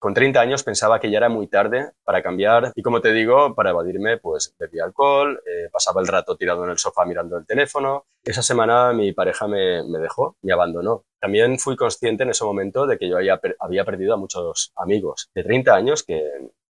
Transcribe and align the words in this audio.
con 0.00 0.14
30 0.14 0.40
años 0.40 0.62
pensaba 0.62 0.98
que 0.98 1.10
ya 1.10 1.18
era 1.18 1.28
muy 1.28 1.46
tarde 1.46 1.92
para 2.04 2.22
cambiar 2.22 2.72
y 2.74 2.80
como 2.80 3.02
te 3.02 3.12
digo, 3.12 3.54
para 3.54 3.68
evadirme, 3.68 4.16
pues 4.16 4.56
bebía 4.58 4.84
alcohol, 4.84 5.42
eh, 5.46 5.68
pasaba 5.70 6.00
el 6.00 6.08
rato 6.08 6.36
tirado 6.36 6.64
en 6.64 6.70
el 6.70 6.78
sofá 6.78 7.04
mirando 7.04 7.36
el 7.36 7.44
teléfono. 7.44 8.06
Esa 8.24 8.40
semana 8.40 8.94
mi 8.94 9.12
pareja 9.12 9.46
me, 9.46 9.82
dejó, 10.00 10.36
me 10.40 10.54
abandonó. 10.54 11.04
También 11.20 11.58
fui 11.58 11.76
consciente 11.76 12.22
en 12.22 12.30
ese 12.30 12.44
momento 12.44 12.86
de 12.86 12.96
que 12.96 13.10
yo 13.10 13.18
había, 13.18 13.84
perdido 13.84 14.14
a 14.14 14.16
muchos 14.16 14.72
amigos 14.74 15.30
de 15.34 15.44
30 15.44 15.74
años 15.74 16.02
que, 16.02 16.22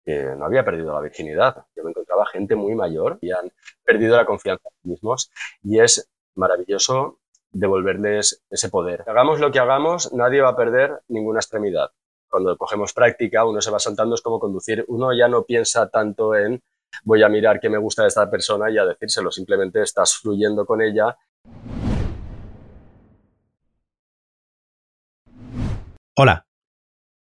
que 0.04 0.24
no 0.36 0.46
había 0.46 0.66
perdido 0.66 0.92
la 0.92 1.02
virginidad. 1.02 1.64
Yo 1.76 1.84
me 1.84 1.92
encontraba 1.92 2.26
gente 2.26 2.56
muy 2.56 2.74
mayor 2.74 3.20
y 3.22 3.32
han 3.32 3.52
perdido 3.84 4.18
la 4.18 4.26
confianza 4.26 4.68
en 4.68 4.82
sí 4.82 4.90
mismos 4.90 5.32
y 5.64 5.80
es 5.80 6.10
maravilloso 6.34 7.20
devolverles 7.52 8.44
ese 8.50 8.70
poder. 8.70 9.04
Hagamos 9.06 9.40
lo 9.40 9.52
que 9.52 9.60
hagamos, 9.60 10.12
nadie 10.12 10.42
va 10.42 10.50
a 10.50 10.56
perder 10.56 11.02
ninguna 11.08 11.40
extremidad. 11.40 11.92
Cuando 12.32 12.58
cogemos 12.58 12.94
práctica, 12.94 13.44
uno 13.44 13.60
se 13.60 13.70
va 13.70 13.78
saltando, 13.78 14.16
es 14.16 14.22
como 14.22 14.40
conducir. 14.40 14.86
Uno 14.88 15.12
ya 15.14 15.28
no 15.28 15.44
piensa 15.44 15.90
tanto 15.90 16.34
en 16.34 16.64
voy 17.04 17.24
a 17.24 17.28
mirar 17.28 17.60
qué 17.60 17.70
me 17.70 17.78
gusta 17.78 18.04
de 18.04 18.08
esta 18.08 18.32
persona 18.32 18.72
y 18.72 18.78
a 18.78 18.86
decírselo, 18.86 19.32
simplemente 19.32 19.82
estás 19.82 20.16
fluyendo 20.16 20.66
con 20.66 20.82
ella. 20.82 21.18
Hola, 26.16 26.48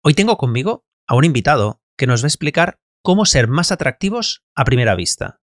hoy 0.02 0.14
tengo 0.14 0.36
conmigo 0.36 0.84
a 1.06 1.14
un 1.14 1.24
invitado 1.24 1.80
que 1.96 2.08
nos 2.08 2.22
va 2.22 2.26
a 2.26 2.28
explicar 2.28 2.80
cómo 3.00 3.26
ser 3.26 3.46
más 3.46 3.70
atractivos 3.70 4.42
a 4.56 4.64
primera 4.64 4.96
vista. 4.96 5.40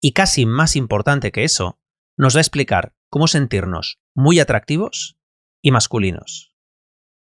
Y 0.00 0.12
casi 0.12 0.44
más 0.44 0.74
importante 0.74 1.30
que 1.30 1.44
eso, 1.44 1.78
nos 2.16 2.34
va 2.34 2.38
a 2.38 2.42
explicar 2.42 2.94
cómo 3.10 3.28
sentirnos 3.28 4.00
muy 4.12 4.40
atractivos 4.40 5.16
y 5.62 5.70
masculinos. 5.70 6.56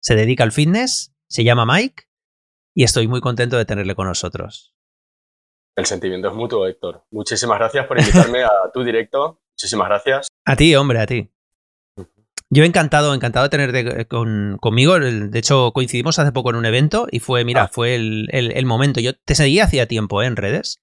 Se 0.00 0.16
dedica 0.16 0.44
al 0.44 0.52
fitness, 0.52 1.12
se 1.32 1.44
llama 1.44 1.64
Mike 1.64 2.04
y 2.74 2.84
estoy 2.84 3.08
muy 3.08 3.22
contento 3.22 3.56
de 3.56 3.64
tenerle 3.64 3.94
con 3.94 4.06
nosotros. 4.06 4.74
El 5.74 5.86
sentimiento 5.86 6.28
es 6.28 6.34
mutuo, 6.34 6.66
Héctor. 6.66 7.06
Muchísimas 7.10 7.58
gracias 7.58 7.86
por 7.86 7.98
invitarme 7.98 8.44
a 8.44 8.50
tu 8.74 8.84
directo. 8.84 9.40
Muchísimas 9.54 9.88
gracias. 9.88 10.28
A 10.44 10.56
ti, 10.56 10.74
hombre, 10.76 11.00
a 11.00 11.06
ti. 11.06 11.30
Yo 12.50 12.64
encantado, 12.64 13.14
encantado 13.14 13.44
de 13.44 13.48
tenerte 13.48 14.06
conmigo. 14.06 15.00
De 15.00 15.38
hecho, 15.38 15.72
coincidimos 15.72 16.18
hace 16.18 16.32
poco 16.32 16.50
en 16.50 16.56
un 16.56 16.66
evento 16.66 17.06
y 17.10 17.20
fue, 17.20 17.46
mira, 17.46 17.62
ah. 17.62 17.70
fue 17.72 17.94
el, 17.94 18.66
momento. 18.66 19.00
Yo 19.00 19.14
te 19.14 19.34
seguía 19.34 19.64
hacía 19.64 19.88
tiempo 19.88 20.22
¿eh? 20.22 20.26
en 20.26 20.36
redes. 20.36 20.82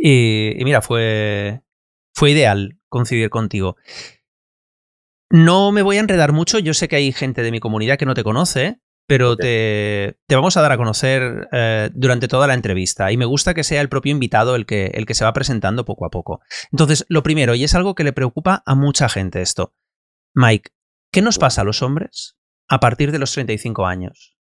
y, 0.00 0.60
y, 0.60 0.64
mira, 0.64 0.82
fue, 0.82 1.62
fue 2.12 2.32
ideal 2.32 2.80
coincidir 2.88 3.30
contigo. 3.30 3.76
No 5.30 5.70
me 5.70 5.82
voy 5.82 5.98
a 5.98 6.00
enredar 6.00 6.32
mucho, 6.32 6.58
yo 6.58 6.74
sé 6.74 6.88
que 6.88 6.96
hay 6.96 7.12
gente 7.12 7.42
de 7.42 7.52
mi 7.52 7.60
comunidad 7.60 7.96
que 7.96 8.06
no 8.06 8.14
te 8.14 8.24
conoce, 8.24 8.80
pero 9.06 9.36
te, 9.36 10.16
vamos 10.28 10.56
a 10.56 10.62
dar 10.62 10.72
a 10.72 10.76
conocer 10.76 11.48
eh, 11.52 11.90
durante 11.92 12.28
toda 12.28 12.46
la 12.46 12.54
entrevista 12.54 13.12
y 13.12 13.16
me 13.16 13.26
gusta 13.26 13.54
que 13.54 13.64
sea 13.64 13.80
el 13.80 13.88
propio 13.88 14.12
invitado 14.12 14.56
el 14.56 14.66
que, 14.66 14.86
el 14.94 15.06
que 15.06 15.14
se 15.14 15.24
va 15.24 15.32
presentando 15.32 15.84
poco 15.84 16.06
a 16.06 16.10
poco. 16.10 16.40
Entonces, 16.72 17.04
lo 17.08 17.22
primero, 17.22 17.54
y 17.54 17.64
es 17.64 17.74
algo 17.74 17.94
que 17.94 18.04
le 18.04 18.12
preocupa 18.12 18.62
a 18.64 18.74
mucha 18.74 19.08
gente 19.08 19.42
esto, 19.42 19.74
Mike, 20.34 20.70
¿qué 21.12 21.22
nos 21.22 21.38
pasa 21.38 21.60
a 21.60 21.64
los 21.64 21.82
hombres 21.82 22.36
a 22.68 22.80
partir 22.80 23.12
de 23.12 23.18
los 23.18 23.32
35 23.32 23.86
años? 23.86 24.34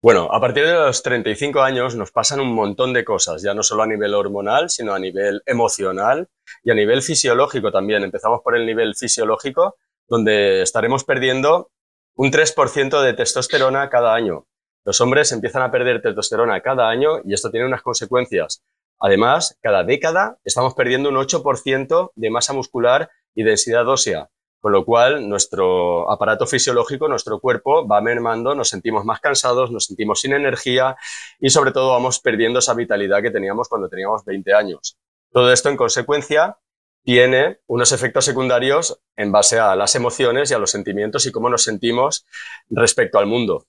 Bueno, 0.00 0.28
a 0.30 0.40
partir 0.40 0.64
de 0.64 0.74
los 0.74 1.02
35 1.02 1.60
años 1.60 1.96
nos 1.96 2.12
pasan 2.12 2.38
un 2.38 2.54
montón 2.54 2.92
de 2.92 3.04
cosas, 3.04 3.42
ya 3.42 3.52
no 3.52 3.64
solo 3.64 3.82
a 3.82 3.86
nivel 3.86 4.14
hormonal, 4.14 4.70
sino 4.70 4.94
a 4.94 4.98
nivel 5.00 5.42
emocional 5.44 6.28
y 6.62 6.70
a 6.70 6.74
nivel 6.74 7.02
fisiológico 7.02 7.72
también. 7.72 8.04
Empezamos 8.04 8.40
por 8.44 8.56
el 8.56 8.64
nivel 8.64 8.94
fisiológico, 8.94 9.76
donde 10.06 10.62
estaremos 10.62 11.02
perdiendo 11.02 11.72
un 12.18 12.32
3% 12.32 13.00
de 13.00 13.14
testosterona 13.14 13.88
cada 13.88 14.12
año. 14.12 14.48
Los 14.84 15.00
hombres 15.00 15.30
empiezan 15.30 15.62
a 15.62 15.70
perder 15.70 16.02
testosterona 16.02 16.60
cada 16.62 16.88
año 16.88 17.20
y 17.24 17.32
esto 17.32 17.48
tiene 17.48 17.64
unas 17.64 17.82
consecuencias. 17.82 18.64
Además, 18.98 19.56
cada 19.62 19.84
década 19.84 20.36
estamos 20.42 20.74
perdiendo 20.74 21.10
un 21.10 21.14
8% 21.14 22.10
de 22.16 22.30
masa 22.30 22.52
muscular 22.54 23.08
y 23.36 23.44
densidad 23.44 23.86
ósea. 23.88 24.30
Con 24.60 24.72
lo 24.72 24.84
cual, 24.84 25.28
nuestro 25.28 26.10
aparato 26.10 26.44
fisiológico, 26.48 27.06
nuestro 27.06 27.38
cuerpo 27.38 27.86
va 27.86 28.00
mermando, 28.00 28.56
nos 28.56 28.68
sentimos 28.68 29.04
más 29.04 29.20
cansados, 29.20 29.70
nos 29.70 29.84
sentimos 29.84 30.20
sin 30.20 30.32
energía 30.32 30.96
y 31.38 31.50
sobre 31.50 31.70
todo 31.70 31.92
vamos 31.92 32.18
perdiendo 32.18 32.58
esa 32.58 32.74
vitalidad 32.74 33.22
que 33.22 33.30
teníamos 33.30 33.68
cuando 33.68 33.88
teníamos 33.88 34.24
20 34.24 34.54
años. 34.54 34.98
Todo 35.30 35.52
esto 35.52 35.68
en 35.68 35.76
consecuencia 35.76 36.58
tiene 37.08 37.60
unos 37.68 37.92
efectos 37.92 38.26
secundarios 38.26 39.00
en 39.16 39.32
base 39.32 39.58
a 39.58 39.74
las 39.76 39.94
emociones 39.94 40.50
y 40.50 40.54
a 40.54 40.58
los 40.58 40.70
sentimientos 40.70 41.24
y 41.24 41.32
cómo 41.32 41.48
nos 41.48 41.64
sentimos 41.64 42.26
respecto 42.68 43.18
al 43.18 43.24
mundo. 43.24 43.66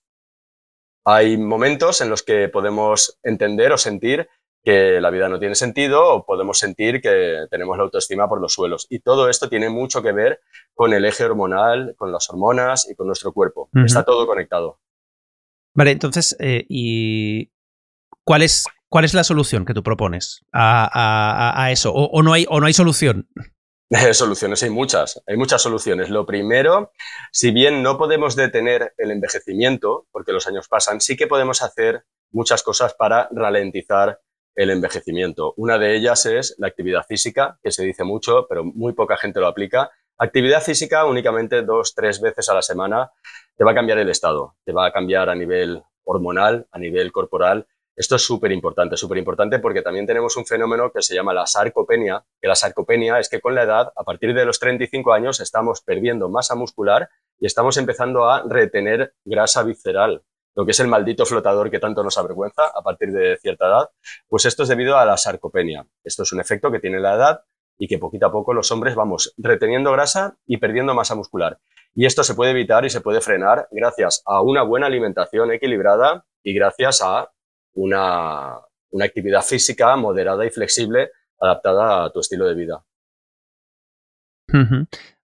Hay 1.05 1.37
momentos 1.37 2.01
en 2.01 2.09
los 2.09 2.21
que 2.21 2.49
podemos 2.49 3.17
entender 3.23 3.71
o 3.71 3.77
sentir 3.77 4.27
que 4.61 4.99
la 4.99 5.09
vida 5.09 5.29
no 5.29 5.39
tiene 5.39 5.55
sentido 5.55 6.05
o 6.05 6.25
podemos 6.25 6.59
sentir 6.59 6.99
que 6.99 7.45
tenemos 7.49 7.77
la 7.77 7.83
autoestima 7.83 8.27
por 8.27 8.41
los 8.41 8.51
suelos. 8.51 8.87
Y 8.89 8.99
todo 8.99 9.29
esto 9.29 9.47
tiene 9.47 9.69
mucho 9.69 10.03
que 10.03 10.11
ver 10.11 10.41
con 10.73 10.91
el 10.91 11.05
eje 11.05 11.23
hormonal, 11.23 11.95
con 11.97 12.11
las 12.11 12.29
hormonas 12.29 12.89
y 12.91 12.95
con 12.95 13.07
nuestro 13.07 13.31
cuerpo. 13.31 13.69
Está 13.85 14.03
todo 14.03 14.27
conectado. 14.27 14.81
Vale, 15.73 15.91
entonces, 15.91 16.35
eh, 16.41 16.65
¿y 16.67 17.49
cuál 18.25 18.41
es, 18.41 18.65
cuál 18.89 19.05
es 19.05 19.13
la 19.13 19.23
solución 19.23 19.65
que 19.65 19.73
tú 19.73 19.83
propones 19.83 20.45
a, 20.51 21.69
eso? 21.71 21.93
¿O, 21.93 22.21
no 22.23 22.33
hay, 22.33 22.45
¿O 22.49 22.59
no 22.59 22.65
hay 22.65 22.73
solución? 22.73 23.29
Soluciones 24.13 24.61
hay 24.61 24.69
muchas, 24.69 25.21
hay 25.25 25.35
muchas 25.35 25.63
soluciones. 25.63 26.09
Lo 26.09 26.25
primero, 26.25 26.91
si 27.31 27.51
bien 27.51 27.81
no 27.81 27.97
podemos 27.97 28.35
detener 28.35 28.93
el 28.97 29.09
envejecimiento, 29.09 30.05
porque 30.11 30.31
los 30.31 30.45
años 30.47 30.67
pasan, 30.67 31.01
sí 31.01 31.17
que 31.17 31.25
podemos 31.25 31.63
hacer 31.63 32.03
muchas 32.31 32.61
cosas 32.61 32.93
para 32.93 33.27
ralentizar 33.31 34.19
el 34.55 34.69
envejecimiento. 34.69 35.53
Una 35.57 35.77
de 35.77 35.95
ellas 35.95 36.25
es 36.25 36.55
la 36.59 36.67
actividad 36.67 37.03
física, 37.07 37.57
que 37.63 37.71
se 37.71 37.83
dice 37.83 38.03
mucho, 38.03 38.45
pero 38.47 38.63
muy 38.63 38.93
poca 38.93 39.17
gente 39.17 39.39
lo 39.39 39.47
aplica. 39.47 39.89
Actividad 40.17 40.61
física 40.61 41.05
únicamente 41.05 41.61
dos, 41.61 41.95
tres 41.95 42.19
veces 42.21 42.49
a 42.49 42.53
la 42.53 42.61
semana 42.61 43.11
te 43.55 43.63
va 43.63 43.71
a 43.71 43.75
cambiar 43.75 43.97
el 43.99 44.09
estado, 44.09 44.55
te 44.65 44.73
va 44.73 44.85
a 44.85 44.91
cambiar 44.91 45.29
a 45.29 45.35
nivel 45.35 45.81
hormonal, 46.03 46.67
a 46.71 46.77
nivel 46.77 47.11
corporal. 47.11 47.67
Esto 47.99 48.15
es 48.15 48.25
súper 48.25 48.53
importante, 48.53 48.95
súper 48.95 49.17
importante 49.17 49.59
porque 49.59 49.81
también 49.81 50.07
tenemos 50.07 50.37
un 50.37 50.45
fenómeno 50.45 50.89
que 50.89 51.01
se 51.01 51.13
llama 51.13 51.33
la 51.33 51.45
sarcopenia, 51.45 52.23
la 52.41 52.55
sarcopenia 52.55 53.19
es 53.19 53.27
que 53.27 53.41
con 53.41 53.53
la 53.53 53.63
edad, 53.63 53.91
a 53.93 54.05
partir 54.05 54.33
de 54.33 54.45
los 54.45 54.57
35 54.57 55.11
años, 55.11 55.41
estamos 55.41 55.81
perdiendo 55.81 56.29
masa 56.29 56.55
muscular 56.55 57.09
y 57.37 57.45
estamos 57.45 57.75
empezando 57.75 58.29
a 58.29 58.43
retener 58.47 59.15
grasa 59.25 59.63
visceral, 59.63 60.23
lo 60.55 60.63
que 60.63 60.71
es 60.71 60.79
el 60.79 60.87
maldito 60.87 61.25
flotador 61.25 61.69
que 61.69 61.79
tanto 61.79 62.01
nos 62.01 62.17
avergüenza 62.17 62.67
a 62.67 62.81
partir 62.81 63.11
de 63.11 63.35
cierta 63.35 63.67
edad, 63.67 63.89
pues 64.29 64.45
esto 64.45 64.63
es 64.63 64.69
debido 64.69 64.95
a 64.95 65.05
la 65.05 65.17
sarcopenia. 65.17 65.85
Esto 66.01 66.23
es 66.23 66.31
un 66.31 66.39
efecto 66.39 66.71
que 66.71 66.79
tiene 66.79 67.01
la 67.01 67.15
edad 67.15 67.43
y 67.77 67.89
que 67.89 67.99
poquito 67.99 68.27
a 68.27 68.31
poco 68.31 68.53
los 68.53 68.71
hombres 68.71 68.95
vamos 68.95 69.33
reteniendo 69.37 69.91
grasa 69.91 70.37
y 70.45 70.55
perdiendo 70.55 70.93
masa 70.93 71.15
muscular. 71.15 71.59
Y 71.93 72.05
esto 72.05 72.23
se 72.23 72.33
puede 72.33 72.51
evitar 72.51 72.85
y 72.85 72.89
se 72.89 73.01
puede 73.01 73.19
frenar 73.19 73.67
gracias 73.71 74.23
a 74.25 74.41
una 74.41 74.63
buena 74.63 74.85
alimentación 74.85 75.51
equilibrada 75.51 76.25
y 76.41 76.53
gracias 76.53 77.01
a 77.03 77.29
una, 77.73 78.55
actividad 79.01 79.41
física 79.41 79.95
moderada 79.95 80.45
y 80.45 80.49
flexible 80.49 81.11
adaptada 81.39 82.05
a 82.05 82.11
tu 82.11 82.19
estilo 82.19 82.45
de 82.45 82.55
vida. 82.55 82.83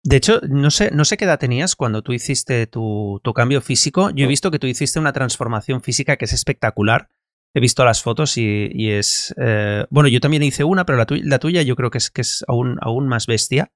De 0.05 0.17
hecho, 0.17 0.41
no 0.49 0.71
sé, 0.71 0.91
no 0.93 1.05
sé 1.05 1.17
qué 1.17 1.25
edad 1.25 1.39
tenías 1.39 1.77
cuando 1.77 2.03
tú 2.03 2.13
hiciste 2.13 2.67
tu, 2.67 3.21
cambio 3.35 3.61
físico. 3.61 4.11
Yo 4.11 4.25
he 4.25 4.29
visto 4.29 4.51
que 4.51 4.59
tú 4.59 4.67
hiciste 4.67 4.99
una 4.99 5.13
transformación 5.13 5.83
física 5.83 6.17
que 6.17 6.25
es 6.25 6.33
espectacular. 6.33 7.09
He 7.55 7.61
visto 7.61 7.85
las 7.85 8.03
fotos 8.03 8.37
y, 8.39 8.91
es... 8.91 9.35
Eh, 9.39 9.87
bueno, 9.91 10.09
yo 10.09 10.21
también 10.21 10.43
hice 10.43 10.65
una, 10.65 10.87
pero 10.87 10.99
la, 11.09 11.39
tuya 11.39 11.63
yo 11.63 11.77
creo 11.77 11.91
que 11.91 11.99
es, 11.99 12.11
que 12.11 12.21
es 12.21 12.45
aún, 12.47 12.79
aún 12.81 13.09
más 13.09 13.27
bestia. 13.27 13.73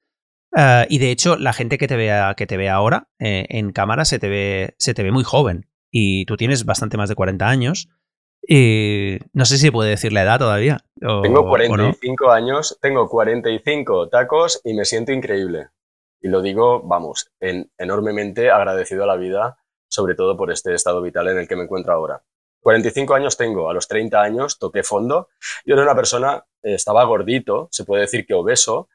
Eh, 0.56 0.86
y 0.88 0.98
de 0.98 1.10
hecho, 1.10 1.36
la 1.36 1.52
gente 1.52 1.78
que 1.78 1.88
te 1.88 1.96
vea, 1.96 2.34
que 2.34 2.46
te 2.46 2.56
ve 2.56 2.68
ahora 2.68 3.08
eh, 3.18 3.46
en 3.48 3.72
cámara 3.72 4.04
se 4.04 4.18
te, 4.18 4.28
ve, 4.28 4.74
se 4.78 4.94
te 4.94 5.02
ve 5.02 5.10
muy 5.10 5.24
joven. 5.24 5.68
Y 5.90 6.24
tú 6.26 6.36
tienes 6.36 6.64
bastante 6.64 6.96
más 6.96 7.08
de 7.08 7.14
40 7.14 7.46
años. 7.46 7.88
Y 8.46 9.18
no 9.32 9.44
sé 9.44 9.58
si 9.58 9.70
puede 9.70 9.90
decir 9.90 10.12
la 10.12 10.22
edad 10.22 10.38
todavía. 10.38 10.84
tengo 10.98 11.48
45 11.48 12.30
años, 12.30 12.78
tengo 12.80 13.08
45 13.08 14.08
tacos 14.08 14.60
y 14.64 14.74
me 14.74 14.84
siento 14.84 15.12
increíble. 15.12 15.68
Y 16.20 16.28
lo 16.28 16.42
digo, 16.42 16.82
vamos, 16.82 17.30
enormemente 17.78 18.50
agradecido 18.50 19.04
a 19.04 19.06
la 19.06 19.16
vida, 19.16 19.58
sobre 19.88 20.14
todo 20.14 20.36
por 20.36 20.50
este 20.52 20.74
estado 20.74 21.02
vital 21.02 21.28
en 21.28 21.38
el 21.38 21.48
que 21.48 21.56
me 21.56 21.64
encuentro 21.64 21.92
ahora. 21.92 22.22
45 22.62 23.14
años 23.14 23.36
tengo, 23.36 23.68
a 23.68 23.74
los 23.74 23.88
30 23.88 24.20
años 24.20 24.58
toqué 24.58 24.82
fondo. 24.84 25.28
Yo 25.64 25.74
era 25.74 25.82
una 25.82 25.96
persona, 25.96 26.44
eh, 26.62 26.74
estaba 26.74 27.04
gordito, 27.04 27.68
se 27.72 27.84
puede 27.84 28.02
decir 28.02 28.24
que 28.24 28.34
obeso, 28.34 28.88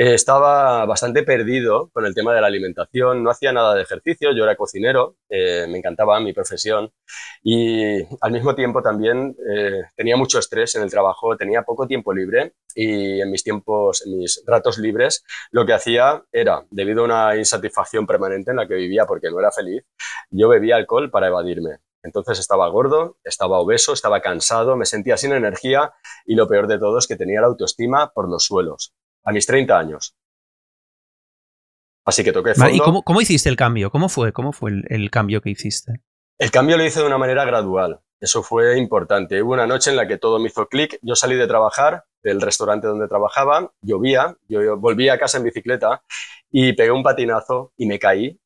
eh, 0.00 0.14
estaba 0.14 0.86
bastante 0.86 1.24
perdido 1.24 1.90
con 1.92 2.06
el 2.06 2.14
tema 2.14 2.32
de 2.32 2.40
la 2.40 2.46
alimentación, 2.46 3.22
no 3.22 3.28
hacía 3.28 3.52
nada 3.52 3.74
de 3.74 3.82
ejercicio, 3.82 4.32
yo 4.32 4.44
era 4.44 4.56
cocinero, 4.56 5.16
eh, 5.28 5.66
me 5.68 5.76
encantaba 5.76 6.18
mi 6.20 6.32
profesión 6.32 6.90
y 7.42 7.98
al 8.22 8.32
mismo 8.32 8.54
tiempo 8.54 8.80
también 8.80 9.36
eh, 9.54 9.82
tenía 9.94 10.16
mucho 10.16 10.38
estrés 10.38 10.74
en 10.74 10.84
el 10.84 10.90
trabajo, 10.90 11.36
tenía 11.36 11.64
poco 11.64 11.86
tiempo 11.86 12.14
libre 12.14 12.54
y 12.74 13.20
en 13.20 13.30
mis 13.30 13.44
tiempos, 13.44 14.06
en 14.06 14.16
mis 14.16 14.42
ratos 14.46 14.78
libres, 14.78 15.22
lo 15.50 15.66
que 15.66 15.74
hacía 15.74 16.24
era, 16.32 16.64
debido 16.70 17.02
a 17.02 17.04
una 17.04 17.36
insatisfacción 17.36 18.06
permanente 18.06 18.52
en 18.52 18.56
la 18.56 18.66
que 18.66 18.76
vivía 18.76 19.04
porque 19.04 19.30
no 19.30 19.38
era 19.38 19.52
feliz, 19.52 19.84
yo 20.30 20.48
bebía 20.48 20.76
alcohol 20.76 21.10
para 21.10 21.26
evadirme. 21.26 21.80
Entonces 22.02 22.38
estaba 22.38 22.66
gordo, 22.68 23.18
estaba 23.24 23.58
obeso, 23.58 23.92
estaba 23.92 24.22
cansado, 24.22 24.76
me 24.76 24.86
sentía 24.86 25.18
sin 25.18 25.32
energía 25.32 25.92
y 26.24 26.34
lo 26.34 26.48
peor 26.48 26.66
de 26.66 26.78
todo 26.78 26.98
es 26.98 27.06
que 27.06 27.16
tenía 27.16 27.42
la 27.42 27.48
autoestima 27.48 28.12
por 28.14 28.30
los 28.30 28.44
suelos, 28.44 28.94
a 29.24 29.32
mis 29.32 29.46
30 29.46 29.78
años. 29.78 30.14
Así 32.04 32.24
que 32.24 32.32
toqué 32.32 32.54
fondo. 32.54 32.74
¿Y 32.74 32.78
cómo, 32.78 33.20
hiciste 33.20 33.48
el 33.48 33.56
cambio? 33.56 33.90
¿Cómo 33.90 34.08
fue, 34.08 34.32
cómo 34.32 34.52
fue 34.52 34.72
el, 34.88 35.10
cambio 35.10 35.40
que 35.40 35.50
hiciste? 35.50 36.00
El 36.38 36.50
cambio 36.50 36.76
lo 36.76 36.84
hice 36.84 37.00
de 37.00 37.06
una 37.06 37.18
manera 37.18 37.44
gradual. 37.44 38.00
Eso 38.18 38.42
fue 38.42 38.78
importante. 38.78 39.42
Hubo 39.42 39.52
una 39.52 39.66
noche 39.66 39.90
en 39.90 39.96
la 39.96 40.08
que 40.08 40.18
todo 40.18 40.38
me 40.38 40.48
hizo 40.48 40.66
clic. 40.66 40.98
Yo 41.02 41.14
salí 41.14 41.36
de 41.36 41.46
trabajar 41.46 42.04
del 42.22 42.40
restaurante 42.40 42.86
donde 42.86 43.08
trabajaba, 43.08 43.72
llovía, 43.80 44.36
yo 44.48 44.76
volví 44.76 45.08
a 45.08 45.18
casa 45.18 45.38
en 45.38 45.44
bicicleta 45.44 46.02
y 46.50 46.74
pegué 46.74 46.90
un 46.90 47.02
patinazo 47.02 47.72
y 47.76 47.86
me 47.86 47.98
caí 47.98 48.38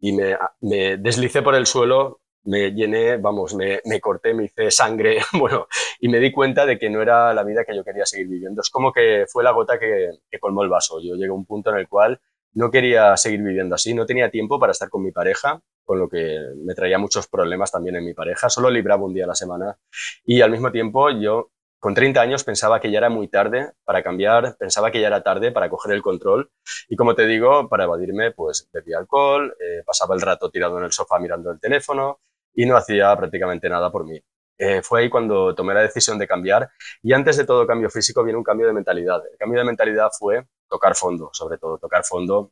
y 0.00 0.12
me, 0.12 0.36
me 0.60 0.96
deslicé 0.96 1.42
por 1.42 1.54
el 1.54 1.66
suelo, 1.66 2.20
me 2.44 2.70
llené, 2.72 3.16
vamos, 3.16 3.54
me, 3.54 3.80
me, 3.84 4.00
corté, 4.00 4.34
me 4.34 4.44
hice 4.44 4.70
sangre, 4.70 5.18
bueno, 5.38 5.68
y 6.00 6.08
me 6.08 6.18
di 6.18 6.32
cuenta 6.32 6.66
de 6.66 6.78
que 6.78 6.90
no 6.90 7.02
era 7.02 7.34
la 7.34 7.44
vida 7.44 7.64
que 7.64 7.76
yo 7.76 7.84
quería 7.84 8.06
seguir 8.06 8.28
viviendo. 8.28 8.60
Es 8.62 8.70
como 8.70 8.92
que 8.92 9.26
fue 9.30 9.44
la 9.44 9.52
gota 9.52 9.78
que, 9.78 10.10
que 10.30 10.38
colmó 10.38 10.62
el 10.62 10.68
vaso. 10.68 11.00
Yo 11.02 11.14
llegué 11.14 11.28
a 11.28 11.32
un 11.32 11.46
punto 11.46 11.70
en 11.70 11.78
el 11.78 11.88
cual 11.88 12.20
no 12.54 12.70
quería 12.70 13.16
seguir 13.16 13.42
viviendo 13.42 13.74
así, 13.74 13.94
no 13.94 14.06
tenía 14.06 14.30
tiempo 14.30 14.58
para 14.58 14.72
estar 14.72 14.88
con 14.88 15.02
mi 15.02 15.12
pareja, 15.12 15.60
con 15.84 15.98
lo 15.98 16.08
que 16.08 16.38
me 16.56 16.74
traía 16.74 16.98
muchos 16.98 17.28
problemas 17.28 17.70
también 17.70 17.96
en 17.96 18.04
mi 18.04 18.14
pareja, 18.14 18.50
solo 18.50 18.70
libraba 18.70 19.04
un 19.04 19.14
día 19.14 19.24
a 19.24 19.28
la 19.28 19.34
semana 19.34 19.78
y 20.24 20.40
al 20.40 20.50
mismo 20.50 20.70
tiempo 20.72 21.10
yo 21.10 21.50
con 21.78 21.94
30 21.94 22.20
años 22.20 22.42
pensaba 22.42 22.80
que 22.80 22.90
ya 22.90 22.98
era 22.98 23.10
muy 23.10 23.28
tarde 23.28 23.72
para 23.84 24.02
cambiar, 24.02 24.56
pensaba 24.58 24.90
que 24.90 25.00
ya 25.00 25.06
era 25.06 25.22
tarde 25.22 25.52
para 25.52 25.70
coger 25.70 25.94
el 25.94 26.02
control 26.02 26.50
y 26.88 26.96
como 26.96 27.14
te 27.14 27.26
digo, 27.26 27.68
para 27.68 27.84
evadirme 27.84 28.32
pues 28.32 28.68
bebía 28.72 28.98
alcohol, 28.98 29.54
eh, 29.60 29.82
pasaba 29.86 30.14
el 30.14 30.20
rato 30.20 30.50
tirado 30.50 30.78
en 30.78 30.84
el 30.84 30.92
sofá 30.92 31.18
mirando 31.20 31.50
el 31.52 31.60
teléfono 31.60 32.20
y 32.58 32.66
no 32.66 32.76
hacía 32.76 33.16
prácticamente 33.16 33.68
nada 33.68 33.88
por 33.92 34.04
mí. 34.04 34.20
Eh, 34.58 34.82
fue 34.82 35.02
ahí 35.02 35.08
cuando 35.08 35.54
tomé 35.54 35.74
la 35.74 35.82
decisión 35.82 36.18
de 36.18 36.26
cambiar 36.26 36.68
y 37.00 37.12
antes 37.12 37.36
de 37.36 37.44
todo 37.44 37.64
cambio 37.68 37.88
físico 37.88 38.24
viene 38.24 38.36
un 38.36 38.42
cambio 38.42 38.66
de 38.66 38.72
mentalidad. 38.72 39.22
El 39.30 39.38
cambio 39.38 39.60
de 39.60 39.64
mentalidad 39.64 40.08
fue 40.18 40.44
tocar 40.68 40.96
fondo, 40.96 41.30
sobre 41.32 41.56
todo 41.58 41.78
tocar 41.78 42.02
fondo 42.04 42.50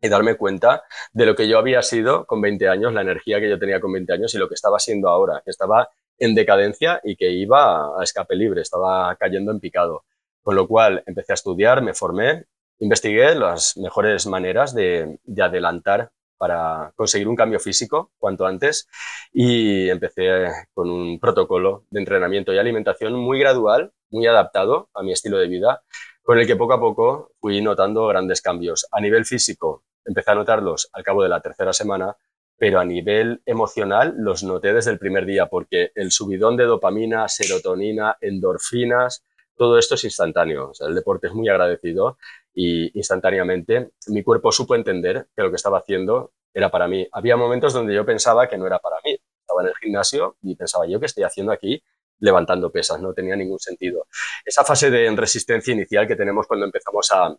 y 0.00 0.08
darme 0.08 0.36
cuenta 0.36 0.84
de 1.12 1.26
lo 1.26 1.34
que 1.34 1.48
yo 1.48 1.58
había 1.58 1.82
sido 1.82 2.26
con 2.26 2.40
20 2.40 2.68
años, 2.68 2.94
la 2.94 3.00
energía 3.00 3.40
que 3.40 3.50
yo 3.50 3.58
tenía 3.58 3.80
con 3.80 3.92
20 3.92 4.12
años 4.12 4.32
y 4.36 4.38
lo 4.38 4.48
que 4.48 4.54
estaba 4.54 4.78
siendo 4.78 5.08
ahora, 5.08 5.42
que 5.44 5.50
estaba 5.50 5.88
en 6.16 6.36
decadencia 6.36 7.00
y 7.02 7.16
que 7.16 7.32
iba 7.32 8.00
a 8.00 8.04
escape 8.04 8.36
libre, 8.36 8.62
estaba 8.62 9.16
cayendo 9.16 9.50
en 9.50 9.58
picado. 9.58 10.04
Con 10.44 10.54
lo 10.54 10.68
cual 10.68 11.02
empecé 11.06 11.32
a 11.32 11.34
estudiar, 11.34 11.82
me 11.82 11.92
formé, 11.92 12.44
investigué 12.78 13.34
las 13.34 13.76
mejores 13.76 14.28
maneras 14.28 14.72
de, 14.76 15.18
adelantar 15.42 16.12
para 16.40 16.90
conseguir 16.96 17.28
un 17.28 17.36
cambio 17.36 17.60
físico 17.60 18.12
cuanto 18.18 18.46
antes 18.46 18.88
y 19.30 19.90
empecé 19.90 20.46
con 20.72 20.88
un 20.88 21.20
protocolo 21.20 21.84
de 21.90 22.00
entrenamiento 22.00 22.50
y 22.54 22.58
alimentación 22.58 23.12
muy 23.12 23.38
gradual, 23.38 23.92
muy 24.08 24.26
adaptado 24.26 24.88
a 24.94 25.02
mi 25.02 25.12
estilo 25.12 25.36
de 25.36 25.48
vida, 25.48 25.82
con 26.22 26.38
el 26.38 26.46
que 26.46 26.56
poco 26.56 26.72
a 26.72 26.80
poco 26.80 27.32
fui 27.38 27.60
notando 27.60 28.06
grandes 28.06 28.40
cambios. 28.40 28.86
A 28.90 29.02
nivel 29.02 29.26
físico, 29.26 29.84
empecé 30.02 30.30
a 30.30 30.34
notarlos 30.34 30.88
al 30.94 31.02
cabo 31.02 31.22
de 31.22 31.28
la 31.28 31.42
tercera 31.42 31.74
semana 31.74 32.16
pero 32.56 32.78
a 32.78 32.84
nivel 32.84 33.40
emocional 33.46 34.14
los 34.18 34.42
noté 34.42 34.74
desde 34.74 34.90
el 34.90 34.98
primer 34.98 35.24
día, 35.24 35.46
porque 35.46 35.92
el 35.94 36.10
subidón 36.10 36.58
de 36.58 36.64
dopamina, 36.64 37.26
serotonina, 37.26 38.18
endorfinas, 38.20 39.24
todo 39.56 39.78
esto 39.78 39.94
es 39.94 40.04
instantáneo. 40.04 40.72
el 40.80 40.94
deporte 40.94 41.28
es 41.28 41.32
muy 41.32 41.48
agradecido 41.48 42.18
y 42.54 42.96
instantáneamente 42.98 43.90
mi 44.08 44.22
cuerpo 44.22 44.52
supo 44.52 44.74
entender 44.74 45.26
que 45.34 45.42
lo 45.42 45.50
que 45.50 45.56
estaba 45.56 45.78
haciendo 45.78 46.32
era 46.52 46.70
para 46.70 46.88
mí. 46.88 47.06
Había 47.12 47.36
momentos 47.36 47.72
donde 47.72 47.94
yo 47.94 48.04
pensaba 48.04 48.48
que 48.48 48.58
no 48.58 48.66
era 48.66 48.78
para 48.78 48.96
mí. 49.04 49.12
Estaba 49.40 49.62
en 49.62 49.68
el 49.68 49.74
gimnasio 49.76 50.36
y 50.42 50.56
pensaba 50.56 50.86
yo 50.86 50.98
qué 51.00 51.06
estoy 51.06 51.24
haciendo 51.24 51.52
aquí 51.52 51.82
levantando 52.20 52.70
pesas, 52.70 53.00
no 53.00 53.12
tenía 53.12 53.34
ningún 53.34 53.58
sentido. 53.58 54.06
Esa 54.44 54.62
fase 54.62 54.90
de 54.90 55.10
resistencia 55.16 55.72
inicial 55.72 56.06
que 56.06 56.16
tenemos 56.16 56.46
cuando 56.46 56.66
empezamos 56.66 57.10
a, 57.12 57.34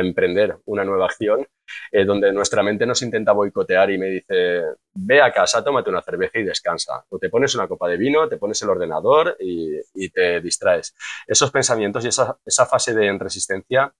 emprender 0.00 0.58
una 0.66 0.84
nueva 0.84 1.06
acción, 1.06 1.46
eh, 1.90 2.04
donde 2.04 2.30
nuestra 2.30 2.62
mente 2.62 2.84
nos 2.84 3.00
intenta 3.00 3.32
boicotear 3.32 3.90
y 3.90 3.96
me 3.96 4.08
dice, 4.08 4.64
ve 4.92 5.22
a 5.22 5.32
casa, 5.32 5.64
tómate 5.64 5.88
una 5.88 6.02
cerveza 6.02 6.38
y 6.38 6.42
descansa. 6.42 7.06
O 7.08 7.18
te 7.18 7.30
pones 7.30 7.54
una 7.54 7.66
copa 7.66 7.88
de 7.88 7.96
vino, 7.96 8.28
te 8.28 8.36
pones 8.36 8.60
el 8.60 8.68
ordenador 8.68 9.34
y, 9.40 10.10
te 10.10 10.42
distraes. 10.42 10.94
Esos 11.26 11.50
pensamientos 11.50 12.04
y 12.04 12.08
esa 12.08 12.66
fase 12.66 12.92
de 12.92 13.16
resistencia 13.18 13.90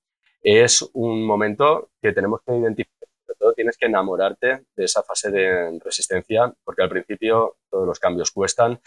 es 0.42 0.88
un 0.94 1.24
momento 1.24 1.90
que 2.00 2.12
tenemos 2.12 2.40
que 2.46 2.56
identificar 2.56 2.98
todo 3.38 3.52
tienes 3.52 3.76
que 3.78 3.86
enamorarte 3.86 4.64
de 4.76 4.84
esa 4.84 5.02
fase 5.02 5.30
de 5.30 5.78
resistencia, 5.82 6.52
porque 6.64 6.82
al 6.82 6.88
principio 6.88 7.56
todos 7.70 7.86
los 7.86 7.98
cambios 7.98 8.30
cuestan. 8.30 8.80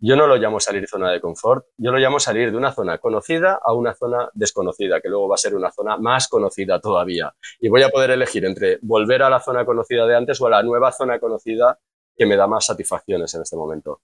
Yo 0.00 0.16
no 0.16 0.26
lo 0.26 0.36
llamo 0.36 0.60
salir 0.60 0.88
zona 0.88 1.10
de 1.10 1.20
confort, 1.20 1.66
yo 1.76 1.92
lo 1.92 1.98
llamo 1.98 2.18
salir 2.18 2.50
de 2.50 2.56
una 2.56 2.72
zona 2.72 2.98
conocida 2.98 3.60
a 3.62 3.72
una 3.72 3.94
zona 3.94 4.30
desconocida, 4.34 5.00
que 5.00 5.08
luego 5.08 5.28
va 5.28 5.34
a 5.34 5.38
ser 5.38 5.54
una 5.54 5.70
zona 5.70 5.96
más 5.96 6.28
conocida 6.28 6.80
todavía. 6.80 7.34
Y 7.60 7.68
voy 7.68 7.82
a 7.82 7.90
poder 7.90 8.10
elegir 8.10 8.44
entre 8.44 8.78
volver 8.82 9.22
a 9.22 9.30
la 9.30 9.40
zona 9.40 9.64
conocida 9.64 10.06
de 10.06 10.16
antes 10.16 10.40
o 10.40 10.46
a 10.46 10.50
la 10.50 10.62
nueva 10.62 10.92
zona 10.92 11.18
conocida 11.18 11.78
que 12.18 12.26
me 12.26 12.36
da 12.36 12.48
más 12.48 12.66
satisfacciones 12.66 13.32
en 13.34 13.42
este 13.42 13.56
momento. 13.56 14.00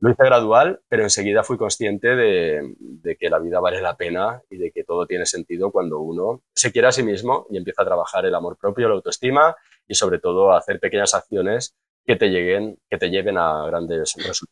Lo 0.00 0.10
hice 0.10 0.24
gradual, 0.24 0.80
pero 0.88 1.02
enseguida 1.02 1.44
fui 1.44 1.58
consciente 1.58 2.16
de, 2.16 3.16
que 3.20 3.28
la 3.28 3.38
vida 3.38 3.60
vale 3.60 3.82
la 3.82 3.96
pena 3.96 4.42
y 4.48 4.56
de 4.56 4.70
que 4.70 4.84
todo 4.84 5.06
tiene 5.06 5.26
sentido 5.26 5.70
cuando 5.70 6.00
uno 6.00 6.42
se 6.54 6.72
quiere 6.72 6.88
a 6.88 6.92
sí 6.92 7.02
mismo 7.02 7.46
y 7.50 7.58
empieza 7.58 7.82
a 7.82 7.84
trabajar 7.84 8.24
el 8.24 8.34
amor 8.34 8.56
propio, 8.56 8.88
la 8.88 8.94
autoestima 8.94 9.54
y 9.86 9.94
sobre 9.94 10.18
todo 10.18 10.50
a 10.50 10.58
hacer 10.58 10.80
pequeñas 10.80 11.12
acciones 11.12 11.76
que 12.06 12.16
te, 12.16 12.28
lleguen, 12.28 12.78
que 12.88 12.96
te 12.96 13.10
lleven 13.10 13.36
a 13.36 13.66
grandes 13.66 13.98
resultados. 13.98 14.46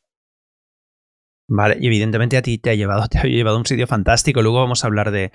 Vale, 1.48 1.78
y 1.80 1.86
evidentemente 1.86 2.36
a 2.36 2.42
ti 2.42 2.58
te 2.58 2.70
ha 2.70 2.74
llevado, 2.74 3.06
te 3.08 3.18
ha 3.18 3.22
llevado 3.22 3.56
a 3.56 3.60
un 3.60 3.66
sitio 3.66 3.86
fantástico. 3.86 4.42
Luego 4.42 4.58
vamos 4.58 4.84
a 4.84 4.88
hablar 4.88 5.10
de, 5.10 5.30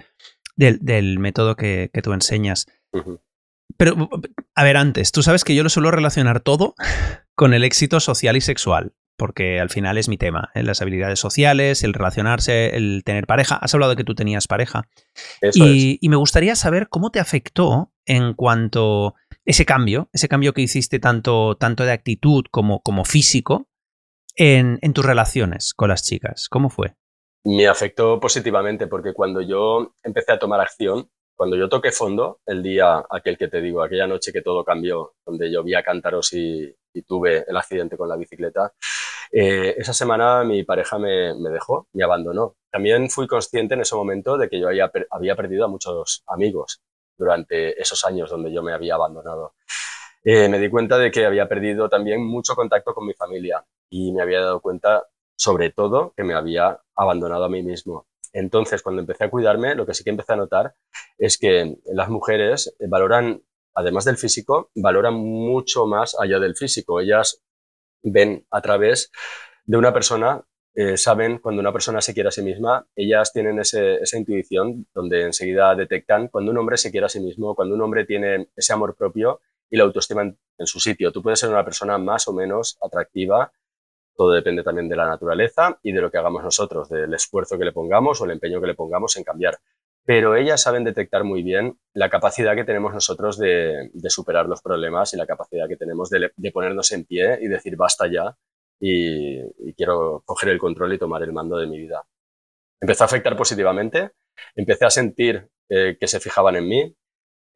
del, 0.55 1.17
método 1.17 1.55
que, 1.55 1.89
tú 2.03 2.13
enseñas. 2.13 2.67
Pero, 3.77 4.09
a 4.53 4.63
ver, 4.63 4.77
antes, 4.77 5.11
tú 5.11 5.23
sabes 5.23 5.43
que 5.43 5.55
yo 5.55 5.63
lo 5.63 5.69
suelo 5.69 5.89
relacionar 5.89 6.41
todo 6.41 6.75
con 7.41 7.55
el 7.55 7.63
éxito 7.63 7.99
social 7.99 8.37
y 8.37 8.41
sexual, 8.41 8.93
porque 9.17 9.59
al 9.59 9.71
final 9.71 9.97
es 9.97 10.07
mi 10.07 10.15
tema, 10.15 10.51
¿eh? 10.53 10.61
las 10.61 10.83
habilidades 10.83 11.19
sociales, 11.19 11.83
el 11.83 11.95
relacionarse, 11.95 12.75
el 12.75 13.01
tener 13.03 13.25
pareja. 13.25 13.55
Has 13.55 13.73
hablado 13.73 13.89
de 13.89 13.95
que 13.95 14.03
tú 14.03 14.13
tenías 14.13 14.45
pareja. 14.47 14.87
y, 15.55 15.97
me 16.07 16.17
gustaría 16.17 16.55
saber 16.55 16.87
cómo 16.87 17.09
te 17.09 17.19
afectó 17.19 17.91
en 18.05 18.35
cuanto 18.35 19.15
ese 19.43 19.65
cambio, 19.65 20.07
ese 20.13 20.29
cambio 20.29 20.53
que 20.53 20.61
hiciste 20.61 20.99
tanto, 20.99 21.57
tanto 21.57 21.83
de 21.83 21.93
actitud 21.93 22.43
como, 22.51 22.79
como 22.83 23.05
físico 23.05 23.67
en, 24.35 24.77
en 24.83 24.93
tus 24.93 25.03
relaciones 25.03 25.73
con 25.73 25.89
las 25.89 26.03
chicas. 26.03 26.47
¿Cómo 26.47 26.69
fue? 26.69 26.93
Me 27.43 27.67
afectó 27.67 28.19
positivamente 28.19 28.85
porque 28.85 29.15
cuando 29.15 29.41
yo 29.41 29.95
empecé 30.03 30.33
a 30.33 30.37
tomar 30.37 30.61
acción, 30.61 31.09
cuando 31.41 31.57
yo 31.57 31.67
toqué 31.67 31.91
fondo, 31.91 32.41
el 32.45 32.61
día 32.61 33.03
aquel 33.09 33.35
que 33.35 33.47
te 33.47 33.61
digo, 33.61 33.81
aquella 33.81 34.05
noche 34.05 34.31
que 34.31 34.43
todo 34.43 34.63
cambió, 34.63 35.15
donde 35.25 35.51
yo 35.51 35.63
vi 35.63 35.73
a 35.73 35.81
cántaros 35.81 36.31
y, 36.33 36.71
tuve 37.07 37.43
el 37.47 37.57
accidente 37.57 37.97
con 37.97 38.07
la 38.07 38.15
bicicleta, 38.15 38.75
eh, 39.31 39.73
esa 39.75 39.91
semana 39.91 40.43
mi 40.43 40.61
pareja 40.61 40.99
me, 40.99 41.33
dejó, 41.49 41.87
me 41.93 42.03
abandonó. 42.03 42.57
También 42.69 43.09
fui 43.09 43.25
consciente 43.25 43.73
en 43.73 43.81
ese 43.81 43.95
momento 43.95 44.37
de 44.37 44.49
que 44.49 44.59
yo 44.59 44.67
había, 44.67 44.91
había 45.09 45.35
perdido 45.35 45.65
a 45.65 45.67
muchos 45.67 46.23
amigos 46.27 46.79
durante 47.17 47.81
esos 47.81 48.05
años 48.05 48.29
donde 48.29 48.53
yo 48.53 48.61
me 48.61 48.73
había 48.73 48.93
abandonado. 48.93 49.55
Eh, 50.23 50.47
me 50.47 50.59
di 50.59 50.69
cuenta 50.69 50.99
de 50.99 51.09
que 51.09 51.25
había 51.25 51.49
perdido 51.49 51.89
también 51.89 52.23
mucho 52.23 52.53
contacto 52.53 52.93
con 52.93 53.07
mi 53.07 53.15
familia 53.15 53.65
y 53.89 54.11
me 54.11 54.21
había 54.21 54.41
dado 54.41 54.59
cuenta, 54.59 55.07
sobre 55.35 55.71
todo, 55.71 56.13
que 56.15 56.23
me 56.23 56.35
había 56.35 56.79
abandonado 56.95 57.45
a 57.45 57.49
mí 57.49 57.63
mismo. 57.63 58.05
Entonces, 58.33 58.81
cuando 58.81 59.01
empecé 59.01 59.25
a 59.25 59.29
cuidarme, 59.29 59.75
lo 59.75 59.85
que 59.85 59.93
sí 59.93 60.03
que 60.03 60.09
empecé 60.09 60.33
a 60.33 60.37
notar 60.37 60.75
es 61.17 61.37
que 61.37 61.77
las 61.85 62.09
mujeres 62.09 62.75
valoran, 62.87 63.43
además 63.73 64.05
del 64.05 64.17
físico, 64.17 64.71
valoran 64.75 65.15
mucho 65.15 65.85
más 65.85 66.15
allá 66.19 66.39
del 66.39 66.55
físico. 66.55 66.99
Ellas 66.99 67.41
ven 68.03 68.45
a 68.49 68.61
través 68.61 69.11
de 69.65 69.77
una 69.77 69.93
persona, 69.93 70.43
eh, 70.73 70.97
saben 70.97 71.39
cuando 71.39 71.61
una 71.61 71.73
persona 71.73 72.01
se 72.01 72.13
quiere 72.13 72.29
a 72.29 72.31
sí 72.31 72.41
misma, 72.41 72.87
ellas 72.95 73.33
tienen 73.33 73.59
esa 73.59 74.17
intuición 74.17 74.87
donde 74.93 75.23
enseguida 75.23 75.75
detectan 75.75 76.29
cuando 76.29 76.51
un 76.51 76.57
hombre 76.57 76.77
se 76.77 76.91
quiere 76.91 77.05
a 77.05 77.09
sí 77.09 77.19
mismo, 77.19 77.55
cuando 77.55 77.75
un 77.75 77.81
hombre 77.81 78.05
tiene 78.05 78.49
ese 78.55 78.73
amor 78.73 78.95
propio 78.95 79.41
y 79.69 79.77
la 79.77 79.83
autoestima 79.83 80.23
en 80.23 80.67
su 80.67 80.79
sitio. 80.79 81.11
Tú 81.11 81.21
puedes 81.21 81.39
ser 81.39 81.49
una 81.49 81.63
persona 81.63 81.97
más 81.97 82.27
o 82.27 82.33
menos 82.33 82.77
atractiva 82.81 83.51
todo 84.21 84.33
depende 84.33 84.61
también 84.61 84.87
de 84.87 84.95
la 84.95 85.07
naturaleza 85.07 85.79
y 85.81 85.91
de 85.93 85.99
lo 85.99 86.11
que 86.11 86.19
hagamos 86.19 86.43
nosotros, 86.43 86.87
del 86.89 87.11
esfuerzo 87.11 87.57
que 87.57 87.65
le 87.65 87.71
pongamos 87.71 88.21
o 88.21 88.25
el 88.25 88.31
empeño 88.31 88.61
que 88.61 88.67
le 88.67 88.75
pongamos 88.75 89.17
en 89.17 89.23
cambiar. 89.23 89.57
Pero 90.05 90.35
ellas 90.35 90.61
saben 90.61 90.83
detectar 90.83 91.23
muy 91.23 91.41
bien 91.41 91.79
la 91.95 92.07
capacidad 92.07 92.55
que 92.55 92.63
tenemos 92.63 92.93
nosotros 92.93 93.39
de, 93.39 93.89
superar 94.09 94.45
los 94.45 94.61
problemas 94.61 95.11
y 95.15 95.17
la 95.17 95.25
capacidad 95.25 95.67
que 95.67 95.75
tenemos 95.75 96.11
de, 96.11 96.51
ponernos 96.53 96.91
en 96.91 97.05
pie 97.05 97.39
y 97.41 97.47
decir 97.47 97.75
basta 97.75 98.05
ya 98.11 98.37
y, 98.79 99.73
quiero 99.73 100.21
coger 100.23 100.49
el 100.49 100.59
control 100.59 100.93
y 100.93 100.99
tomar 100.99 101.23
el 101.23 101.33
mando 101.33 101.57
de 101.57 101.65
mi 101.65 101.79
vida. 101.79 102.05
Empezó 102.79 103.05
a 103.05 103.07
afectar 103.07 103.35
positivamente, 103.35 104.11
empecé 104.55 104.85
a 104.85 104.91
sentir 104.91 105.49
eh, 105.67 105.97
que 105.99 106.07
se 106.07 106.19
fijaban 106.19 106.57
en 106.57 106.67
mí, 106.67 106.95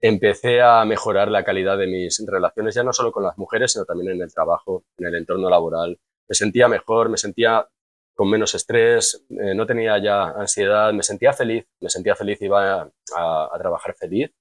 empecé 0.02 0.64
a 0.64 0.84
mejorar 0.84 1.30
la 1.30 1.44
calidad 1.44 1.78
de 1.78 1.86
mis 1.86 2.26
relaciones, 2.26 2.74
ya 2.74 2.82
no 2.82 2.92
solo 2.92 3.12
con 3.12 3.22
las 3.22 3.38
mujeres, 3.38 3.74
sino 3.74 3.86
también 3.86 4.14
en 4.14 4.24
el 4.24 4.34
trabajo, 4.34 4.84
en 4.98 5.06
el 5.06 5.16
entorno 5.16 5.48
laboral, 5.48 6.00
me 6.28 6.36
sentía 6.36 6.68
mejor, 6.68 7.10
me 7.10 7.18
sentía 7.18 7.68
con 8.16 8.30
menos 8.30 8.56
estrés, 8.56 9.26
eh, 9.30 9.54
no 9.54 9.66
tenía 9.66 9.98
ya 10.02 10.30
ansiedad, 10.30 10.94
me 10.94 11.04
sentía 11.04 11.34
feliz, 11.34 11.68
me 11.82 11.90
sentía 11.90 12.16
feliz, 12.16 12.42
iba 12.42 12.90
a, 13.16 13.58
trabajar 13.60 13.94
feliz, 13.96 14.32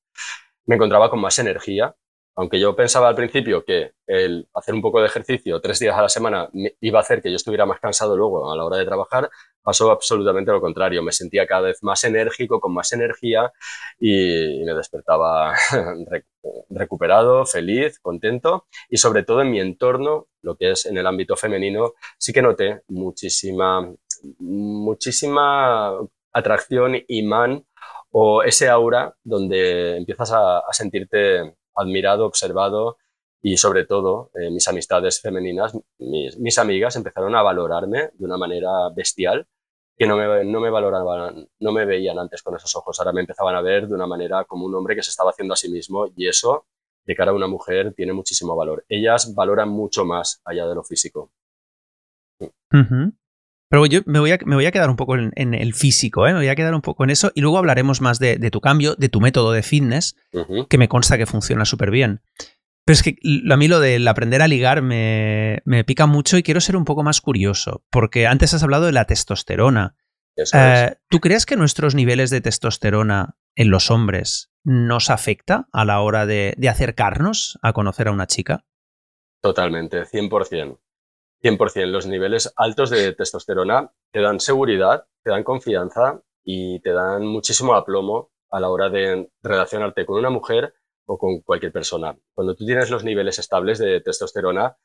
me 0.67 0.77
encontraba 0.77 1.11
con 1.11 1.21
más 1.21 1.39
energía, 1.39 1.95
aunque 2.37 2.59
yo 2.61 2.75
pensaba 2.75 3.09
al 3.09 3.17
principio 3.17 3.65
que 3.65 3.93
el 4.07 4.49
hacer 4.55 4.75
un 4.75 4.83
poco 4.83 5.01
de 5.01 5.07
ejercicio 5.07 5.61
tres 5.61 5.79
días 5.81 5.97
a 5.97 6.03
la 6.03 6.09
semana 6.09 6.49
iba 6.81 6.99
a 6.99 7.03
hacer 7.03 7.21
que 7.21 7.31
yo 7.31 7.37
estuviera 7.37 7.67
más 7.67 7.81
cansado 7.81 8.17
luego 8.17 8.51
a 8.51 8.57
la 8.57 8.65
hora 8.65 8.77
de 8.77 8.87
trabajar, 8.87 9.29
pasó 9.65 9.91
absolutamente 9.91 10.53
lo 10.53 10.61
contrario. 10.61 11.03
Me 11.03 11.11
sentía 11.11 11.47
cada 11.47 11.63
vez 11.63 11.83
más 11.83 12.05
enérgico, 12.05 12.61
con 12.61 12.73
más 12.75 12.93
energía 12.93 13.53
y, 13.99 14.63
me 14.65 14.75
despertaba 14.75 15.55
recuperado, 16.71 17.47
feliz, 17.47 17.99
contento 17.99 18.67
y 18.89 18.99
sobre 18.99 19.25
todo 19.25 19.41
en 19.43 19.51
mi 19.51 19.61
entorno, 19.61 20.29
lo 20.43 20.57
que 20.57 20.73
es 20.73 20.87
en 20.87 20.99
el 20.99 21.07
ámbito 21.07 21.37
femenino, 21.37 21.95
sí 22.19 22.33
que 22.33 22.43
noté 22.43 22.83
muchísima, 22.89 23.91
muchísima 24.39 25.99
atracción, 26.33 26.97
imán 27.09 27.65
o 28.11 28.43
ese 28.43 28.69
aura 28.69 29.17
donde 29.25 29.97
empiezas 29.97 30.31
a, 30.33 30.63
sentirte 30.73 31.57
admirado, 31.75 32.27
observado 32.27 32.99
y 33.43 33.57
sobre 33.57 33.85
todo 33.87 34.31
eh, 34.35 34.51
mis 34.51 34.67
amistades 34.69 35.21
femeninas, 35.21 35.77
mis, 35.99 36.39
mis, 36.39 36.59
amigas 36.59 36.97
empezaron 36.97 37.35
a 37.35 37.43
valorarme 37.43 38.11
de 38.13 38.25
una 38.25 38.37
manera 38.37 38.71
bestial 38.95 39.47
que 39.97 40.07
no 40.07 40.17
me, 40.17 40.45
no 40.45 40.61
me 40.61 40.71
valoraban, 40.71 41.49
no 41.61 41.73
me 41.73 41.85
veían 41.85 42.19
antes 42.19 42.43
con 42.43 42.57
esos 42.57 42.75
ojos, 42.77 42.99
ahora 42.99 43.13
me 43.13 43.21
empezaban 43.21 43.55
a 43.55 43.61
ver 43.61 43.87
de 43.87 43.95
una 43.95 44.07
manera 44.07 44.45
como 44.45 44.67
un 44.67 44.75
hombre 44.75 44.97
que 44.97 45.03
se 45.03 45.11
estaba 45.11 45.31
haciendo 45.31 45.55
a 45.55 45.57
sí 45.57 45.71
mismo 45.71 46.07
y 46.17 46.29
eso 46.29 46.67
de 47.07 47.15
cara 47.15 47.31
a 47.31 47.35
una 47.35 47.47
mujer 47.47 47.93
tiene 47.95 48.13
muchísimo 48.13 48.57
valor. 48.57 48.85
Ellas 48.89 49.35
valoran 49.35 49.69
mucho 49.69 50.05
más 50.05 50.41
allá 50.45 50.67
de 50.67 50.75
lo 50.75 50.83
físico. 50.83 51.31
Pero 53.69 53.87
yo 53.87 54.01
me 54.07 54.21
voy, 54.21 54.33
a, 54.33 54.39
me 54.45 54.57
voy, 54.57 54.67
a, 54.67 54.73
quedar 54.73 54.91
un 54.91 54.97
poco 54.97 55.17
en, 55.17 55.55
el 55.55 55.75
físico, 55.75 56.27
¿eh? 56.27 56.33
me 56.33 56.41
voy 56.41 56.49
a 56.49 56.55
quedar 56.55 56.75
un 56.75 56.81
poco 56.81 57.05
en 57.05 57.11
eso 57.11 57.33
y 57.35 57.41
luego 57.41 57.59
hablaremos 57.59 58.01
más 58.01 58.19
de, 58.19 58.37
tu 58.51 58.61
cambio, 58.61 58.95
de 58.95 59.09
tu 59.09 59.21
método 59.21 59.53
de 59.53 59.63
fitness, 59.63 60.17
que 60.69 60.79
me 60.79 60.89
consta 60.89 61.19
que 61.19 61.27
funciona 61.27 61.65
súper 61.65 61.91
bien. 61.91 62.21
Pero 62.85 62.95
es 62.95 63.03
que 63.03 63.17
a 63.51 63.57
mí 63.57 63.69
lo 63.69 63.81
del 63.81 64.07
aprender 64.07 64.43
a 64.43 64.49
ligar 64.49 64.83
me, 64.83 65.63
pica 65.87 66.07
mucho 66.07 66.37
y 66.37 66.43
quiero 66.43 66.61
ser 66.61 66.77
un 66.77 66.85
poco 66.85 67.03
más 67.03 67.21
curioso, 67.21 67.83
porque 67.91 68.27
antes 68.27 68.53
has 68.53 68.63
hablado 68.63 68.87
de 68.87 68.93
la 68.93 69.07
testosterona. 69.07 69.97
Eh, 70.37 70.97
¿Tú 71.09 71.21
crees 71.21 71.47
que 71.47 71.57
nuestros 71.57 71.95
niveles 71.95 72.29
de 72.31 72.41
testosterona 72.41 73.37
en 73.55 73.71
los 73.71 73.91
hombres 73.91 74.51
nos 74.65 75.09
afecta 75.09 75.69
a 75.73 75.85
la 75.85 76.01
hora 76.01 76.27
de, 76.27 76.57
acercarnos 76.69 77.59
a 77.63 77.73
conocer 77.73 78.09
a 78.09 78.13
una 78.13 78.27
chica? 78.27 78.67
Totalmente, 79.41 80.05
100%. 80.05 80.79
100%. 81.43 81.87
Los 81.87 82.07
niveles 82.07 82.53
altos 82.57 82.91
de 82.91 83.13
testosterona 83.13 83.93
te 84.13 84.21
dan 84.21 84.41
seguridad, 84.41 85.07
te 85.23 85.31
dan 85.31 85.45
confianza 85.45 86.23
y 86.43 86.81
te 86.81 86.93
dan 86.93 87.27
muchísimo 87.27 87.75
aplomo 87.75 88.31
a 88.51 88.61
la 88.61 88.69
hora 88.69 88.91
de 88.91 89.31
relacionarte 89.43 90.05
con 90.05 90.19
una 90.19 90.31
mujer 90.31 90.75
o 91.07 91.19
con 91.19 91.41
cualquier 91.41 91.73
persona. 91.73 92.17
Cuando 92.33 92.55
tú 92.55 92.65
tienes 92.65 92.91
los 92.91 93.05
niveles 93.05 93.39
estables 93.39 93.79
de 93.79 94.01
testosterona, 94.01 94.77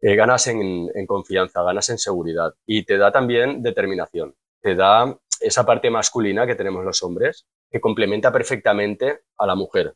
eh, 0.00 0.16
ganas 0.16 0.46
en, 0.48 1.06
confianza, 1.06 1.62
ganas 1.62 1.88
en 1.88 1.98
seguridad 1.98 2.52
y 2.66 2.84
te 2.84 2.98
da 2.98 3.10
también 3.10 3.62
determinación. 3.62 4.34
Te 4.60 4.74
da 4.74 5.18
esa 5.40 5.64
parte 5.64 5.90
masculina 5.90 6.46
que 6.46 6.54
tenemos 6.54 6.84
los 6.84 7.02
hombres 7.02 7.46
que 7.70 7.80
complementa 7.80 8.30
perfectamente 8.30 9.20
a 9.38 9.46
la 9.46 9.54
mujer. 9.54 9.94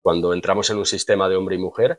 Cuando 0.00 0.32
entramos 0.32 0.70
en 0.70 0.78
un 0.78 0.86
sistema 0.86 1.28
de 1.28 1.36
hombre 1.36 1.56
y 1.56 1.58
mujer, 1.58 1.98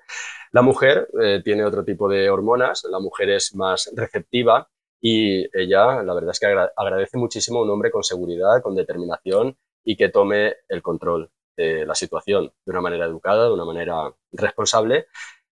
la 0.52 0.62
mujer 0.62 1.10
eh, 1.22 1.42
tiene 1.44 1.66
otro 1.66 1.84
tipo 1.84 2.08
de 2.08 2.30
hormonas, 2.30 2.86
la 2.90 3.00
mujer 3.00 3.30
es 3.32 3.54
más 3.56 3.92
receptiva 3.94 4.70
y 5.02 5.46
ella, 5.58 6.02
la 6.02 6.14
verdad 6.14 6.32
es 6.32 6.40
que 6.40 6.48
agradece 6.48 7.18
muchísimo 7.18 7.60
a 7.60 7.64
un 7.64 7.70
hombre 7.72 7.92
con 7.92 8.04
seguridad, 8.04 8.62
con 8.62 8.74
determinación 8.74 9.58
y 9.84 9.98
que 9.98 10.08
tome 10.10 10.56
el 10.70 10.82
control 10.82 11.30
de 11.56 11.86
la 11.86 11.96
situación 11.96 12.54
de 12.66 12.72
una 12.72 12.82
manera 12.82 13.06
educada, 13.06 13.46
de 13.46 13.54
una 13.54 13.66
manera 13.66 14.14
responsable 14.32 15.08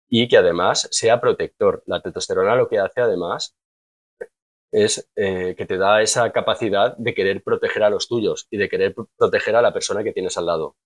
y 0.09 0.28
que 0.28 0.38
además 0.38 0.88
sea 0.90 1.21
protector. 1.21 1.83
La 1.87 2.00
testosterona 2.00 2.57
lo 2.57 2.69
que 2.69 2.78
hace 2.78 3.00
además 3.00 3.57
es 4.71 5.11
eh, 5.17 5.55
que 5.57 5.67
te 5.67 5.78
da 5.78 6.02
esa 6.02 6.31
capacidad 6.33 6.97
de 6.97 7.14
querer 7.14 7.43
proteger 7.43 7.83
a 7.83 7.90
los 7.90 8.09
tuyos 8.09 8.47
y 8.50 8.59
de 8.59 8.69
querer 8.69 8.95
proteger 9.17 9.57
a 9.57 9.62
la 9.62 9.73
persona 9.73 10.02
que 10.02 10.12
tienes 10.12 10.37
al 10.37 10.47
lado. 10.47 10.76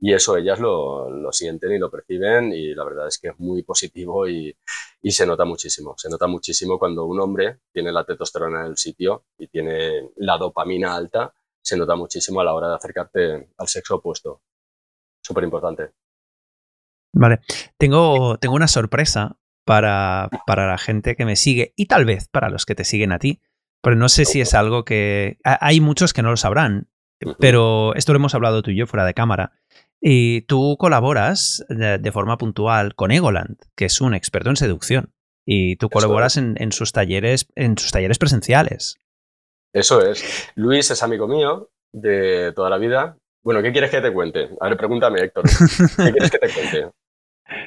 Y 0.00 0.12
eso 0.14 0.36
ellas 0.36 0.60
lo, 0.60 1.10
lo 1.10 1.32
sienten 1.32 1.72
y 1.72 1.78
lo 1.78 1.90
perciben 1.90 2.52
y 2.52 2.74
la 2.74 2.84
verdad 2.84 3.08
es 3.08 3.18
que 3.18 3.28
es 3.28 3.38
muy 3.38 3.62
positivo 3.62 4.28
y, 4.28 4.56
y, 5.02 5.10
se 5.10 5.26
nota 5.26 5.44
muchísimo. 5.44 5.94
Se 5.96 6.08
nota 6.08 6.26
muchísimo 6.26 6.78
cuando 6.78 7.04
un 7.04 7.20
hombre 7.20 7.60
tiene 7.72 7.92
la 7.92 8.04
testosterona 8.04 8.60
en 8.60 8.66
el 8.68 8.76
sitio 8.76 9.24
y 9.38 9.48
tiene 9.48 10.10
la 10.16 10.36
dopamina 10.38 10.94
alta, 10.94 11.34
se 11.60 11.76
nota 11.76 11.96
muchísimo 11.96 12.40
a 12.40 12.44
la 12.44 12.54
hora 12.54 12.68
de 12.68 12.74
acercarte 12.76 13.48
al 13.56 13.68
sexo 13.68 13.96
opuesto 13.96 14.42
súper 15.28 15.44
importante. 15.44 15.92
Vale, 17.12 17.40
tengo, 17.78 18.38
tengo 18.38 18.54
una 18.54 18.68
sorpresa 18.68 19.38
para, 19.64 20.28
para, 20.46 20.66
la 20.66 20.78
gente 20.78 21.14
que 21.14 21.24
me 21.24 21.36
sigue 21.36 21.72
y 21.76 21.86
tal 21.86 22.04
vez 22.04 22.28
para 22.28 22.48
los 22.48 22.64
que 22.64 22.74
te 22.74 22.84
siguen 22.84 23.12
a 23.12 23.18
ti, 23.18 23.40
pero 23.82 23.96
no 23.96 24.08
sé 24.08 24.24
si 24.24 24.40
es 24.40 24.54
algo 24.54 24.84
que... 24.84 25.38
Hay 25.44 25.80
muchos 25.80 26.12
que 26.12 26.22
no 26.22 26.30
lo 26.30 26.36
sabrán, 26.36 26.88
pero 27.38 27.94
esto 27.94 28.12
lo 28.12 28.18
hemos 28.18 28.34
hablado 28.34 28.62
tú 28.62 28.70
y 28.70 28.76
yo 28.76 28.86
fuera 28.86 29.04
de 29.04 29.14
cámara. 29.14 29.52
Y 30.00 30.42
tú 30.42 30.76
colaboras 30.78 31.64
de, 31.68 32.12
forma 32.12 32.38
puntual 32.38 32.94
con 32.94 33.10
Egoland, 33.10 33.58
que 33.76 33.84
es 33.86 34.00
un 34.00 34.14
experto 34.14 34.50
en 34.50 34.56
seducción. 34.56 35.12
Y 35.44 35.76
tú 35.76 35.88
colaboras 35.88 36.36
en, 36.36 36.54
en, 36.58 36.72
sus 36.72 36.92
talleres, 36.92 37.48
en 37.54 37.76
sus 37.78 37.90
talleres 37.90 38.18
presenciales. 38.18 38.98
Eso 39.74 40.04
es. 40.04 40.50
Luis 40.54 40.90
es 40.90 41.02
amigo 41.02 41.26
mío 41.26 41.70
de 41.92 42.52
toda 42.54 42.70
la 42.70 42.78
vida 42.78 43.18
bueno, 43.48 43.62
¿qué 43.62 43.72
quieres 43.72 43.90
que 43.90 44.02
te 44.02 44.12
cuente? 44.12 44.50
A 44.60 44.68
ver, 44.68 44.76
pregúntame, 44.76 45.22
Héctor. 45.22 45.44
¿Qué 45.96 46.12
quieres 46.12 46.30
que 46.30 46.38
te 46.38 46.50
cuente? 46.50 46.90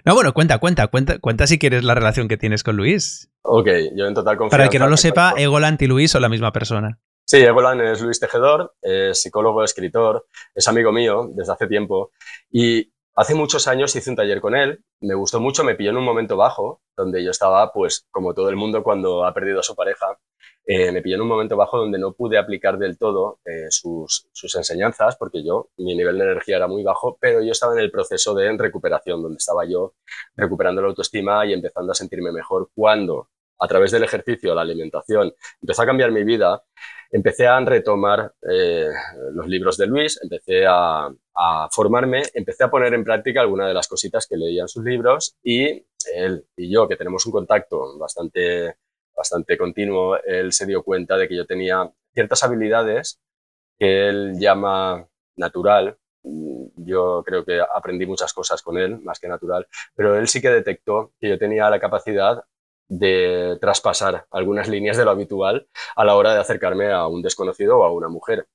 No, 0.06 0.14
bueno, 0.14 0.32
cuenta, 0.32 0.60
cuenta, 0.60 0.86
cuenta, 0.90 1.18
cuenta 1.18 1.48
si 1.48 1.58
quieres 1.58 1.84
la 1.84 1.96
relación 1.96 2.28
que 2.28 2.38
tienes 2.38 2.62
con 2.62 2.78
Luis. 2.78 3.32
Ok, 3.42 3.68
yo 3.96 4.06
en 4.06 4.14
total 4.14 4.38
confianza. 4.38 4.52
Para 4.52 4.64
el 4.66 4.70
que 4.70 4.78
no 4.78 4.88
lo 4.88 4.96
sepa, 4.96 5.34
Egoland 5.36 5.82
y 5.82 5.88
Luis 5.88 6.12
son 6.12 6.22
la 6.22 6.30
misma 6.30 6.52
persona. 6.52 7.00
Sí, 7.26 7.38
Egoland 7.38 7.82
es 7.82 8.00
Luis 8.00 8.20
Tejedor, 8.20 8.76
es 8.80 9.20
psicólogo, 9.20 9.64
escritor, 9.64 10.28
es 10.54 10.68
amigo 10.68 10.92
mío 10.92 11.32
desde 11.34 11.54
hace 11.54 11.66
tiempo 11.66 12.12
y 12.52 12.94
hace 13.16 13.34
muchos 13.34 13.68
años 13.68 13.96
hice 13.96 14.12
un 14.12 14.18
taller 14.18 14.40
con 14.40 14.54
él, 14.54 14.84
me 15.00 15.16
gustó 15.16 15.40
mucho, 15.40 15.64
me 15.64 15.74
pilló 15.74 15.90
en 15.90 15.98
un 15.98 16.06
momento 16.06 16.38
bajo, 16.38 16.84
donde 16.96 17.24
yo 17.24 17.32
estaba, 17.32 17.74
pues, 17.74 18.06
como 18.12 18.36
todo 18.36 18.50
el 18.50 18.58
mundo 18.58 18.84
cuando 18.84 19.26
ha 19.26 19.34
perdido 19.34 19.62
a 19.62 19.64
su 19.64 19.76
pareja, 19.76 20.16
eh, 20.74 20.90
me 20.94 21.02
pilló 21.02 21.16
en 21.16 21.24
un 21.24 21.28
momento 21.28 21.58
bajo 21.58 21.78
donde 21.78 22.00
no 22.00 22.14
pude 22.14 22.38
aplicar 22.38 22.78
del 22.78 22.98
todo 22.98 23.40
eh, 23.44 23.66
sus, 23.70 24.30
enseñanzas, 24.56 25.18
porque 25.18 25.44
yo, 25.44 25.68
mi 25.76 25.96
nivel 25.98 26.18
de 26.18 26.24
energía 26.24 26.56
era 26.56 26.68
muy 26.70 26.82
bajo, 26.82 27.18
pero 27.20 27.42
yo 27.42 27.52
estaba 27.52 27.74
en 27.74 27.80
el 27.80 27.92
proceso 27.92 28.34
de 28.34 28.56
recuperación, 28.58 29.22
donde 29.22 29.36
estaba 29.36 29.66
yo 29.66 29.96
recuperando 30.34 30.82
la 30.82 30.88
autoestima 30.88 31.46
y 31.46 31.52
empezando 31.52 31.92
a 31.92 31.96
sentirme 31.96 32.32
mejor 32.32 32.70
cuando, 32.74 33.28
a 33.60 33.68
través 33.68 33.92
del 33.92 34.06
ejercicio, 34.06 34.56
la 34.56 34.62
alimentación, 34.62 35.34
empezó 35.62 35.82
a 35.82 35.86
cambiar 35.86 36.12
mi 36.12 36.24
vida, 36.24 36.64
empecé 37.12 37.48
a 37.48 37.60
retomar 37.60 38.34
eh, 38.50 38.88
los 39.34 39.48
libros 39.48 39.76
de 39.76 39.88
Luis, 39.88 40.22
empecé 40.24 40.66
a, 40.66 41.10
a, 41.36 41.68
formarme, 41.70 42.24
empecé 42.34 42.64
a 42.64 42.72
poner 42.72 42.94
en 42.94 43.04
práctica 43.04 43.42
algunas 43.42 43.68
de 43.68 43.74
las 43.74 43.90
cositas 43.90 44.26
que 44.26 44.38
leía 44.38 44.62
en 44.62 44.70
sus 44.70 44.86
libros 44.86 45.36
y 45.44 45.86
él 46.16 46.46
y 46.56 46.74
yo, 46.74 46.88
que 46.88 46.96
tenemos 46.96 47.26
un 47.26 47.34
contacto 47.34 47.98
bastante 48.00 48.78
bastante 49.22 49.58
continuo, 49.58 50.18
él 50.26 50.52
se 50.52 50.66
dio 50.66 50.84
cuenta 50.84 51.16
de 51.18 51.28
que 51.28 51.36
yo 51.36 51.46
tenía 51.46 51.92
ciertas 52.14 52.44
habilidades 52.44 53.20
que 53.80 54.10
él 54.10 54.40
llama 54.40 55.08
natural. 55.38 55.98
Yo 56.24 57.24
creo 57.26 57.46
que 57.46 57.62
aprendí 57.62 58.06
muchas 58.06 58.34
cosas 58.34 58.62
con 58.62 58.78
él, 58.78 59.00
más 59.02 59.20
que 59.20 59.28
natural, 59.28 59.68
pero 59.96 60.16
él 60.18 60.28
sí 60.28 60.42
que 60.42 60.50
detectó 60.50 61.14
que 61.20 61.30
yo 61.30 61.38
tenía 61.38 61.70
la 61.70 61.80
capacidad 61.80 62.44
de 62.90 63.58
traspasar 63.62 64.26
algunas 64.32 64.68
líneas 64.68 64.98
de 64.98 65.06
lo 65.06 65.12
habitual 65.12 65.68
a 65.96 66.04
la 66.04 66.16
hora 66.16 66.34
de 66.34 66.42
acercarme 66.42 66.92
a 66.92 67.08
un 67.08 67.22
desconocido 67.22 67.80
o 67.80 67.84
a 67.84 67.92
una 67.92 68.10
mujer. 68.10 68.48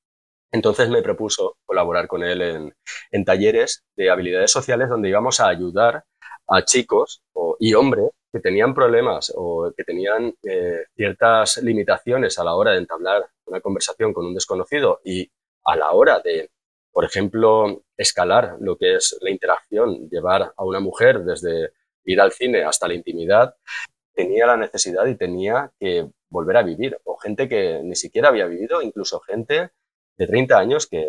Entonces 0.53 0.89
me 0.91 1.03
propuso 1.03 1.57
colaborar 1.65 2.07
con 2.09 2.23
él 2.23 2.43
en, 2.43 2.75
en 3.13 3.25
talleres 3.25 3.85
de 3.97 4.11
habilidades 4.11 4.51
sociales 4.51 4.89
donde 4.89 5.09
íbamos 5.09 5.41
a 5.41 5.49
ayudar 5.49 6.05
a 6.49 6.65
chicos 6.65 7.23
y 7.59 7.75
hombres 7.75 8.11
que 8.33 8.41
tenían 8.41 8.75
problemas 8.75 9.33
o 9.35 9.73
que 9.77 9.85
tenían 9.85 10.35
eh, 10.43 10.85
ciertas 10.95 11.59
limitaciones 11.59 12.39
a 12.39 12.45
la 12.45 12.55
hora 12.55 12.73
de 12.73 12.79
entablar 12.79 13.27
una 13.47 13.61
conversación 13.61 14.13
con 14.13 14.27
un 14.27 14.35
desconocido 14.35 15.01
y 15.05 15.31
a 15.65 15.77
la 15.77 15.93
hora 15.93 16.21
de, 16.21 16.51
por 16.93 17.05
ejemplo, 17.05 17.83
escalar 17.97 18.57
lo 18.61 18.77
que 18.77 18.97
es 18.97 19.17
la 19.21 19.31
interacción, 19.31 20.09
llevar 20.09 20.53
a 20.57 20.65
una 20.65 20.81
mujer 20.81 21.21
desde 21.21 21.73
ir 22.05 22.21
al 22.21 22.33
cine 22.33 22.63
hasta 22.65 22.89
la 22.89 22.95
intimidad, 22.95 23.55
tenía 24.15 24.47
la 24.47 24.57
necesidad 24.57 25.07
y 25.07 25.17
tenía 25.17 25.71
que 25.79 26.09
volver 26.31 26.57
a 26.57 26.63
vivir. 26.63 26.99
O 27.05 27.17
gente 27.17 27.49
que 27.49 27.81
ni 27.83 27.97
siquiera 27.97 28.29
había 28.29 28.47
vivido, 28.47 28.83
incluso 28.83 29.21
gente 29.21 29.71
de 30.17 30.27
30 30.27 30.59
años 30.59 30.87
que, 30.87 31.07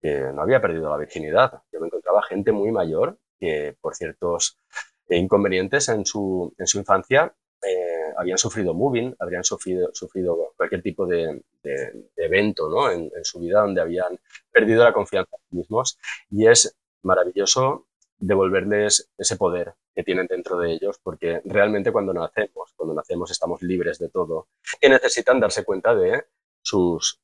que 0.00 0.20
no 0.34 0.42
había 0.42 0.60
perdido 0.60 0.90
la 0.90 0.96
virginidad. 0.96 1.62
Yo 1.72 1.80
me 1.80 1.86
encontraba 1.86 2.22
gente 2.22 2.52
muy 2.52 2.72
mayor 2.72 3.18
que 3.38 3.76
por 3.80 3.94
ciertos 3.94 4.58
inconvenientes 5.16 5.88
en 5.88 6.04
su, 6.06 6.54
en 6.58 6.66
su 6.66 6.78
infancia, 6.78 7.34
eh, 7.62 8.12
habían 8.16 8.38
sufrido 8.38 8.74
moving, 8.74 9.14
habrían 9.18 9.44
sufrido, 9.44 9.90
sufrido 9.92 10.52
cualquier 10.56 10.82
tipo 10.82 11.06
de, 11.06 11.42
evento 12.16 12.68
¿no? 12.68 12.90
en, 12.90 13.10
su 13.22 13.40
vida 13.40 13.60
donde 13.60 13.80
habían 13.80 14.18
perdido 14.50 14.84
la 14.84 14.92
confianza 14.92 15.36
en 15.36 15.42
sí 15.50 15.56
mismos. 15.56 15.98
Y 16.30 16.46
es 16.46 16.76
maravilloso 17.02 17.86
devolverles 18.18 19.10
ese 19.16 19.36
poder 19.36 19.74
que 19.94 20.04
tienen 20.04 20.26
dentro 20.26 20.58
de 20.58 20.72
ellos, 20.72 20.98
porque 21.02 21.40
realmente 21.44 21.92
cuando 21.92 22.12
nacemos, 22.12 22.72
cuando 22.76 22.94
nacemos 22.94 23.30
estamos 23.30 23.62
libres 23.62 23.98
de 23.98 24.08
todo 24.08 24.48
y 24.80 24.88
necesitan 24.88 25.40
darse 25.40 25.64
cuenta 25.64 25.94
de 25.94 26.24
sus 26.62 27.20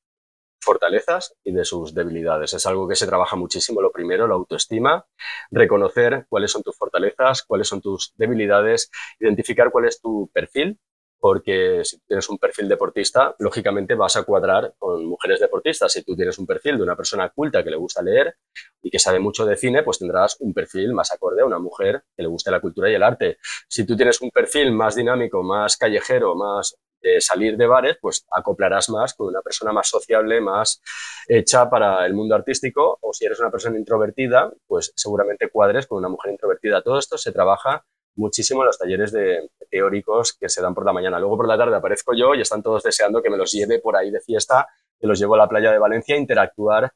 fortalezas 0.61 1.35
y 1.45 1.53
de 1.53 1.65
sus 1.65 1.95
debilidades. 1.95 2.55
Es 2.55 2.67
algo 2.67 2.89
que 2.89 2.97
se 2.97 3.07
trabaja 3.07 3.37
muchísimo. 3.37 3.81
Lo 3.81 3.93
primero, 3.93 4.27
la 4.27 4.35
autoestima, 4.35 5.07
reconocer 5.51 6.27
cuáles 6.29 6.51
son 6.51 6.63
tus 6.63 6.77
fortalezas, 6.77 7.43
cuáles 7.45 7.69
son 7.69 7.81
tus 7.81 8.13
debilidades, 8.17 8.91
identificar 9.21 9.71
cuál 9.71 9.87
es 9.87 10.01
tu 10.01 10.31
perfil, 10.33 10.79
porque 11.19 11.81
si 11.85 11.99
tienes 12.07 12.29
un 12.29 12.39
perfil 12.39 12.69
deportista, 12.69 13.35
lógicamente 13.39 13.95
vas 13.95 14.17
a 14.17 14.25
cuadrar 14.25 14.75
con 14.79 15.07
mujeres 15.07 15.41
deportistas. 15.41 15.93
Si 15.93 16.03
tú 16.05 16.15
tienes 16.15 16.39
un 16.39 16.47
perfil 16.47 16.77
de 16.77 16.83
una 16.83 16.97
persona 16.97 17.31
culta 17.31 17.65
que 17.65 17.71
le 17.71 17.77
gusta 17.77 18.03
leer 18.03 18.37
y 18.83 18.91
que 18.91 18.99
sabe 18.99 19.19
mucho 19.19 19.45
de 19.45 19.57
cine, 19.57 19.83
pues 19.83 19.99
tendrás 19.99 20.37
un 20.41 20.53
perfil 20.53 20.93
más 20.93 21.13
acorde 21.13 21.43
a 21.43 21.47
una 21.47 21.59
mujer 21.59 22.03
que 22.17 22.23
le 22.23 22.29
guste 22.29 22.51
la 22.51 22.61
cultura 22.61 22.91
y 22.91 22.95
el 22.95 23.03
arte. 23.03 23.39
Si 23.69 23.87
tú 23.87 23.97
tienes 23.97 24.21
un 24.21 24.31
perfil 24.31 24.73
más 24.73 24.95
dinámico, 24.95 25.43
más 25.43 25.77
callejero, 25.77 26.35
más 26.35 26.77
salir 27.21 27.57
de 27.57 27.67
bares, 27.67 27.99
pues 28.01 28.27
acoplarás 28.31 28.89
más 28.89 29.15
con 29.15 29.29
una 29.29 29.41
persona 29.41 29.73
más 29.73 29.89
sociable, 29.89 30.41
más 30.41 30.83
hecha 31.29 31.69
para 31.71 32.05
el 32.07 32.15
mundo 32.15 32.35
artístico, 32.35 32.99
o 33.01 33.13
si 33.13 33.27
eres 33.27 33.41
una 33.41 33.51
persona 33.51 33.79
introvertida, 33.79 34.53
pues 34.67 34.93
seguramente 34.97 35.49
cuadres 35.49 35.87
con 35.87 35.99
una 35.99 36.09
mujer 36.09 36.33
introvertida. 36.33 36.83
Todo 36.83 36.99
esto 36.99 37.17
se 37.17 37.33
trabaja 37.33 37.85
muchísimo 38.17 38.63
en 38.63 38.67
los 38.67 38.79
talleres 38.79 39.13
de, 39.13 39.51
teóricos 39.71 40.33
que 40.33 40.49
se 40.49 40.63
dan 40.63 40.75
por 40.75 40.85
la 40.85 40.93
mañana. 40.93 41.19
Luego 41.19 41.37
por 41.37 41.49
la 41.49 41.59
tarde 41.59 41.77
aparezco 41.77 42.15
yo 42.15 42.35
y 42.35 42.41
están 42.41 42.63
todos 42.63 42.83
deseando 42.83 43.23
que 43.23 43.31
me 43.31 43.37
los 43.37 43.53
lleve 43.53 43.79
por 43.79 43.97
ahí 43.97 44.11
de 44.11 44.21
fiesta, 44.21 44.67
que 44.99 45.07
los 45.07 45.19
llevo 45.19 45.35
a 45.35 45.39
la 45.39 45.49
playa 45.49 45.71
de 45.71 45.79
Valencia 45.79 46.15
a 46.15 46.19
interactuar 46.19 46.93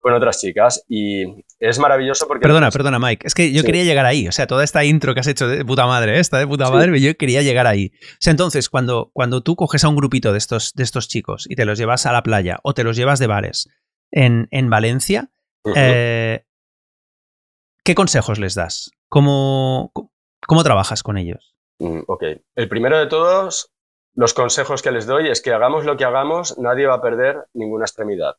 con 0.00 0.14
otras 0.14 0.40
chicas 0.40 0.84
y 0.88 1.24
es 1.58 1.78
maravilloso 1.78 2.26
porque... 2.26 2.42
Perdona, 2.42 2.70
perdona 2.70 2.98
Mike, 2.98 3.26
es 3.26 3.34
que 3.34 3.52
yo 3.52 3.62
quería 3.64 3.84
llegar 3.84 4.06
ahí, 4.06 4.28
o 4.28 4.32
sea, 4.32 4.46
toda 4.46 4.64
esta 4.64 4.84
intro 4.84 5.14
que 5.14 5.20
has 5.20 5.26
hecho 5.26 5.48
de 5.48 5.64
puta 5.64 5.86
madre, 5.86 6.18
esta 6.18 6.38
de 6.38 6.46
puta 6.46 6.70
madre, 6.70 7.00
yo 7.00 7.16
quería 7.16 7.42
llegar 7.42 7.66
ahí. 7.66 7.92
O 7.94 8.16
sea, 8.20 8.30
entonces, 8.30 8.68
cuando, 8.68 9.10
cuando 9.12 9.42
tú 9.42 9.56
coges 9.56 9.84
a 9.84 9.88
un 9.88 9.96
grupito 9.96 10.32
de 10.32 10.38
estos, 10.38 10.72
de 10.74 10.82
estos 10.82 11.08
chicos 11.08 11.46
y 11.48 11.56
te 11.56 11.64
los 11.64 11.78
llevas 11.78 12.06
a 12.06 12.12
la 12.12 12.22
playa 12.22 12.58
o 12.62 12.74
te 12.74 12.84
los 12.84 12.96
llevas 12.96 13.18
de 13.18 13.26
bares 13.26 13.68
en, 14.10 14.70
Valencia, 14.70 15.30
eh, 15.74 16.44
¿qué 17.84 17.94
consejos 17.94 18.38
les 18.38 18.54
das? 18.54 18.90
¿Cómo, 19.08 19.92
¿Cómo 20.46 20.62
trabajas 20.62 21.02
con 21.02 21.18
ellos? 21.18 21.54
Mm, 21.78 22.00
ok, 22.06 22.24
el 22.54 22.68
primero 22.68 22.98
de 22.98 23.06
todos, 23.06 23.72
los 24.14 24.34
consejos 24.34 24.82
que 24.82 24.90
les 24.90 25.06
doy 25.06 25.28
es 25.28 25.40
que 25.40 25.52
hagamos 25.52 25.84
lo 25.84 25.96
que 25.96 26.04
hagamos, 26.04 26.58
nadie 26.58 26.86
va 26.86 26.94
a 26.94 27.02
perder 27.02 27.46
ninguna 27.54 27.84
extremidad. 27.84 28.36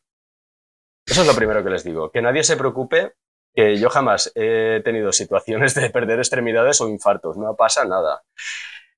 Eso 1.09 1.21
es 1.21 1.27
lo 1.27 1.33
primero 1.33 1.63
que 1.63 1.71
les 1.71 1.83
digo, 1.83 2.11
que 2.11 2.21
nadie 2.21 2.43
se 2.43 2.55
preocupe, 2.55 3.13
que 3.55 3.77
yo 3.77 3.89
jamás 3.89 4.31
he 4.35 4.81
tenido 4.83 5.11
situaciones 5.11 5.73
de 5.73 5.89
perder 5.89 6.19
extremidades 6.19 6.81
o 6.81 6.87
infartos, 6.87 7.35
no 7.35 7.55
pasa 7.55 7.83
nada. 7.83 8.21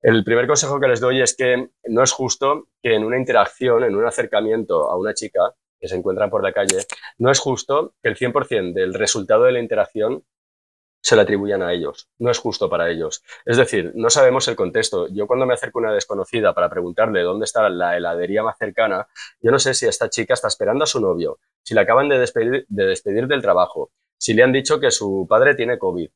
El 0.02 0.26
primer 0.26 0.46
consejo 0.46 0.80
que 0.82 0.90
les 0.90 1.00
doy 1.00 1.22
es 1.22 1.38
que 1.38 1.70
no 1.86 2.04
es 2.04 2.12
justo 2.12 2.68
que 2.84 2.96
en 2.96 3.06
una 3.06 3.18
interacción, 3.18 3.86
en 3.86 3.96
un 3.96 4.06
acercamiento 4.06 4.90
a 4.92 4.98
una 4.98 5.14
chica 5.14 5.56
que 5.80 5.88
se 5.88 5.96
encuentra 5.96 6.30
por 6.30 6.44
la 6.44 6.52
calle, 6.52 6.80
no 7.18 7.32
es 7.32 7.40
justo 7.40 7.94
que 8.04 8.10
el 8.10 8.18
100% 8.18 8.74
del 8.74 8.94
resultado 8.94 9.44
de 9.44 9.54
la 9.54 9.60
interacción 9.60 10.26
se 11.02 11.16
le 11.16 11.24
atribuyan 11.24 11.62
a 11.64 11.74
ellos. 11.74 12.10
No 12.20 12.32
es 12.32 12.38
justo 12.38 12.70
para 12.70 12.90
ellos. 12.90 13.24
Es 13.46 13.58
decir, 13.58 13.92
no 13.96 14.10
sabemos 14.10 14.48
el 14.48 14.56
contexto. 14.56 15.08
Yo 15.10 15.28
cuando 15.28 15.46
me 15.46 15.54
acerco 15.54 15.80
a 15.80 15.84
una 15.84 15.94
desconocida 15.94 16.54
para 16.54 16.70
preguntarle 16.70 17.22
dónde 17.22 17.46
está 17.46 17.70
la 17.70 17.98
heladería 17.98 18.44
más 18.44 18.58
cercana, 18.58 19.08
yo 19.42 19.52
no 19.52 19.60
sé 19.60 19.74
si 19.74 19.88
esta 19.88 20.10
chica 20.10 20.34
está 20.34 20.48
esperando 20.48 20.84
a 20.84 20.88
su 20.88 21.00
novio, 21.00 21.40
si 21.64 21.74
le 21.74 21.82
acaban 21.82 22.08
de 22.10 22.20
despedir, 22.20 22.66
de 22.70 22.86
despedir 22.86 23.28
del 23.28 23.42
trabajo, 23.42 23.92
si 24.18 24.34
le 24.34 24.44
han 24.44 24.54
dicho 24.54 24.80
que 24.80 24.92
su 24.92 25.26
padre 25.28 25.56
tiene 25.56 25.80
COVID. 25.80 26.10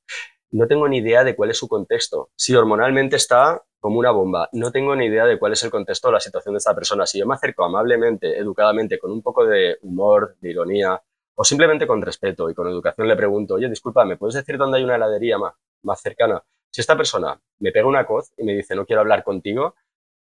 No 0.52 0.67
tengo 0.67 0.88
ni 0.88 1.00
idea 1.00 1.24
de 1.24 1.36
cuál 1.36 1.50
es 1.50 1.58
su 1.58 1.67
contexto. 1.67 2.30
Si 2.36 2.56
hormonalmente 2.56 3.15
está 3.15 3.63
como 3.80 4.00
una 4.00 4.12
bomba, 4.12 4.48
no 4.54 4.71
tengo 4.71 4.95
ni 4.95 5.08
idea 5.08 5.26
de 5.26 5.38
cuál 5.38 5.54
es 5.54 5.63
el 5.63 5.71
contexto 5.71 6.08
o 6.08 6.12
la 6.12 6.19
situación 6.19 6.54
de 6.54 6.60
esta 6.60 6.74
persona. 6.74 7.06
Si 7.06 7.19
yo 7.19 7.26
me 7.26 7.36
acerco 7.36 7.65
amablemente, 7.65 8.38
educadamente, 8.38 9.00
con 9.00 9.12
un 9.12 9.21
poco 9.21 9.45
de 9.45 9.78
humor, 9.82 10.38
de 10.39 10.50
ironía, 10.52 11.02
o 11.36 11.43
simplemente 11.43 11.86
con 11.86 12.02
respeto 12.02 12.50
y 12.50 12.54
con 12.54 12.67
educación 12.67 13.08
le 13.08 13.15
pregunto, 13.15 13.56
oye, 13.56 13.69
disculpa, 13.69 14.06
¿me 14.06 14.17
puedes 14.17 14.36
decir 14.36 14.58
dónde 14.58 14.78
hay 14.78 14.84
una 14.84 14.95
heladería 14.95 15.38
más, 15.38 15.54
más 15.84 16.02
cercana? 16.02 16.43
Si 16.71 16.82
esta 16.82 16.98
persona 16.98 17.39
me 17.60 17.71
pega 17.71 17.88
una 17.88 18.06
coz 18.06 18.32
y 18.38 18.43
me 18.43 18.54
dice, 18.54 18.76
no 18.76 18.86
quiero 18.86 19.02
hablar 19.02 19.24
contigo, 19.24 19.76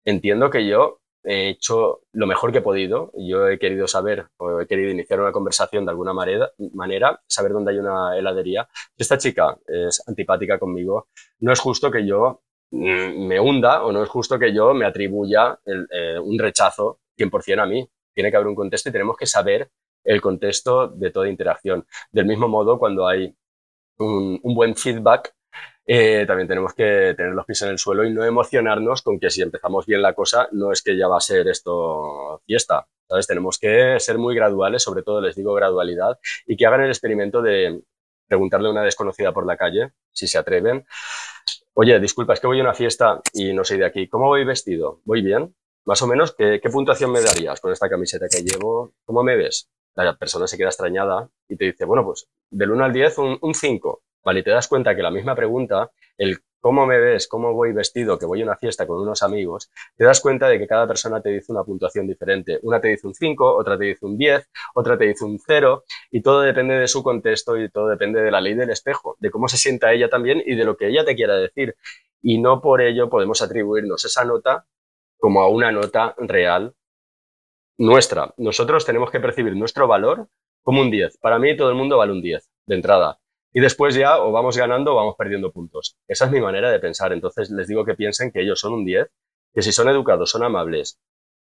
entiendo 0.05 0.51
que 0.51 0.66
yo 0.66 1.01
he 1.23 1.51
hecho 1.51 2.03
lo 2.12 2.27
mejor 2.27 2.53
que 2.53 2.59
he 2.59 2.62
podido. 2.62 3.12
Yo 3.16 3.49
he 3.49 3.59
querido 3.59 3.87
saber 3.87 4.27
o 4.38 4.61
he 4.61 4.66
querido 4.66 4.90
iniciar 4.90 5.20
una 5.20 5.33
conversación 5.33 5.85
de 5.85 5.90
alguna 5.90 6.12
manera, 6.12 7.20
saber 7.27 7.53
dónde 7.53 7.73
hay 7.73 7.79
una 7.79 8.16
heladería. 8.16 8.68
Si 8.73 9.03
esta 9.03 9.18
chica 9.18 9.59
es 9.66 10.03
antipática 10.07 10.59
conmigo, 10.59 11.09
no 11.40 11.53
es 11.53 11.61
justo 11.61 11.90
que 11.90 12.07
yo 12.07 12.42
mm, 12.70 13.27
me 13.27 13.40
hunda 13.40 13.85
o 13.85 13.92
no 13.92 14.03
es 14.03 14.09
justo 14.09 14.38
que 14.38 14.55
yo 14.55 14.75
me 14.75 14.87
atribuya 14.87 15.59
eh, 15.64 16.18
un 16.18 16.38
rechazo 16.38 17.01
100% 17.18 17.62
a 17.62 17.66
mí. 17.66 17.88
Tiene 18.14 18.31
que 18.31 18.37
haber 18.37 18.49
un 18.49 18.55
contexto 18.55 18.88
y 18.88 18.92
tenemos 18.92 19.16
que 19.16 19.27
saber 19.27 19.70
el 20.05 20.21
contexto 20.21 20.89
de 20.89 21.11
toda 21.11 21.29
interacción. 21.29 21.87
Del 22.11 22.27
mismo 22.27 22.49
modo, 22.49 22.79
cuando 22.79 23.07
hay 23.07 23.35
un, 23.99 24.41
buen 24.43 24.77
feedback, 24.77 25.35
eh, 25.87 26.25
también 26.27 26.49
tenemos 26.49 26.75
que 26.75 27.15
tener 27.17 27.33
los 27.33 27.45
pies 27.45 27.63
en 27.63 27.71
el 27.71 27.79
suelo 27.79 28.05
y 28.05 28.13
no 28.13 28.25
emocionarnos 28.25 29.03
con 29.03 29.19
que 29.19 29.31
si 29.31 29.43
empezamos 29.43 29.87
bien 29.87 30.03
la 30.03 30.15
cosa, 30.15 30.49
no 30.53 30.73
es 30.73 30.83
que 30.83 30.97
ya 30.97 31.09
va 31.09 31.19
a 31.19 31.21
ser 31.21 31.49
esto 31.49 32.43
fiesta. 32.47 32.87
¿sabes? 33.09 33.27
Tenemos 33.27 33.59
que 33.59 33.99
ser 33.99 34.19
muy 34.19 34.37
graduales, 34.37 34.83
sobre 34.83 35.03
todo 35.03 35.21
les 35.21 35.35
digo 35.35 35.53
gradualidad, 35.53 36.19
y 36.47 36.57
que 36.57 36.67
hagan 36.67 36.83
el 36.83 36.91
experimento 36.91 37.43
de 37.43 37.83
preguntarle 38.29 38.69
a 38.69 38.71
una 38.71 38.85
desconocida 38.85 39.33
por 39.33 39.45
la 39.45 39.57
calle, 39.57 39.91
si 40.13 40.29
se 40.29 40.39
atreven, 40.39 40.87
oye, 41.75 41.99
disculpa, 41.99 42.35
es 42.35 42.41
que 42.41 42.47
voy 42.47 42.61
a 42.61 42.63
una 42.63 42.75
fiesta 42.75 43.21
y 43.33 43.53
no 43.53 43.65
soy 43.65 43.79
de 43.79 43.87
aquí, 43.87 44.09
¿cómo 44.09 44.27
voy 44.27 44.45
vestido? 44.45 45.01
¿Voy 45.05 45.23
bien? 45.23 45.57
Más 45.85 46.01
o 46.03 46.07
menos, 46.07 46.35
¿qué, 46.37 46.61
qué 46.63 46.71
puntuación 46.71 47.11
me 47.11 47.21
darías 47.21 47.61
con 47.61 47.73
esta 47.73 47.89
camiseta 47.89 48.27
que 48.31 48.43
llevo? 48.43 48.93
¿Cómo 49.05 49.25
me 49.25 49.37
ves? 49.37 49.69
La 49.94 50.16
persona 50.16 50.46
se 50.46 50.57
queda 50.57 50.68
extrañada 50.68 51.29
y 51.48 51.57
te 51.57 51.66
dice, 51.66 51.85
bueno, 51.85 52.05
pues 52.05 52.29
del 52.50 52.70
1 52.70 52.85
al 52.85 52.92
10 52.92 53.18
un, 53.18 53.55
5. 53.55 54.03
Vale, 54.22 54.40
y 54.40 54.42
te 54.42 54.50
das 54.50 54.68
cuenta 54.68 54.94
que 54.94 55.03
la 55.03 55.11
misma 55.11 55.35
pregunta, 55.35 55.90
el 56.18 56.38
cómo 56.61 56.87
me 56.87 56.98
ves, 56.98 57.26
cómo 57.26 57.55
voy 57.55 57.72
vestido, 57.72 58.18
que 58.18 58.26
voy 58.26 58.42
a 58.42 58.44
una 58.44 58.57
fiesta 58.57 58.87
con 58.87 59.00
unos 59.00 59.22
amigos, 59.22 59.70
te 59.96 60.05
das 60.05 60.20
cuenta 60.20 60.46
de 60.48 60.59
que 60.59 60.66
cada 60.66 60.87
persona 60.87 61.22
te 61.22 61.31
dice 61.31 61.53
una 61.53 61.64
puntuación 61.64 62.07
diferente. 62.07 62.59
Una 62.62 62.81
te 62.81 62.88
dice 62.88 63.07
un 63.07 63.14
5, 63.14 63.57
otra 63.57 63.79
te 63.79 63.87
dice 63.87 64.05
un 64.05 64.18
10, 64.18 64.50
otra 64.74 64.98
te 64.98 65.07
dice 65.07 65.24
un 65.24 65.38
0, 65.38 65.85
y 66.11 66.20
todo 66.20 66.42
depende 66.42 66.74
de 66.74 66.87
su 66.87 67.03
contexto 67.03 67.57
y 67.57 67.70
todo 67.70 67.88
depende 67.88 68.20
de 68.20 68.31
la 68.31 68.42
ley 68.42 68.55
del 68.55 68.70
espejo, 68.70 69.16
de 69.20 69.31
cómo 69.31 69.48
se 69.48 69.57
sienta 69.57 69.92
ella 69.92 70.11
también 70.11 70.42
y 70.44 70.55
de 70.55 70.64
lo 70.64 70.76
que 70.76 70.88
ella 70.88 71.05
te 71.05 71.16
quiera 71.16 71.37
decir. 71.37 71.76
Y 72.22 72.38
no 72.38 72.61
por 72.61 72.83
ello 72.83 73.09
podemos 73.09 73.40
atribuirnos 73.40 74.05
esa 74.05 74.24
nota 74.24 74.66
como 75.18 75.40
a 75.40 75.48
una 75.48 75.72
nota 75.72 76.14
real 76.18 76.74
nuestra. 77.81 78.35
Nosotros 78.37 78.85
tenemos 78.85 79.11
que 79.11 79.21
percibir 79.21 79.57
nuestro 79.57 79.88
valor 79.88 80.29
como 80.62 80.83
un 80.83 80.90
10. 80.90 81.16
Para 81.19 81.38
mí 81.38 81.57
todo 81.57 81.71
el 81.71 81.77
mundo 81.77 81.97
vale 81.97 82.12
un 82.12 82.21
10 82.21 82.47
de 82.66 82.75
entrada. 82.75 83.19
Y 83.55 83.61
después 83.61 83.95
ya 83.95 84.23
o 84.23 84.31
vamos 84.33 84.57
ganando 84.57 84.93
o 84.93 84.97
vamos 84.97 85.14
perdiendo 85.16 85.51
puntos. 85.51 85.97
Esa 86.07 86.27
es 86.27 86.31
mi 86.31 86.43
manera 86.43 86.71
de 86.71 86.79
pensar. 86.79 87.14
Entonces 87.14 87.51
les 87.51 87.66
digo 87.66 87.87
que 87.87 87.95
piensen 87.95 88.33
que 88.33 88.43
ellos 88.43 88.61
son 88.61 88.75
un 88.75 88.85
10, 88.85 89.09
que 89.55 89.62
si 89.62 89.73
son 89.73 89.88
educados, 89.88 90.31
son 90.31 90.45
amables 90.45 91.01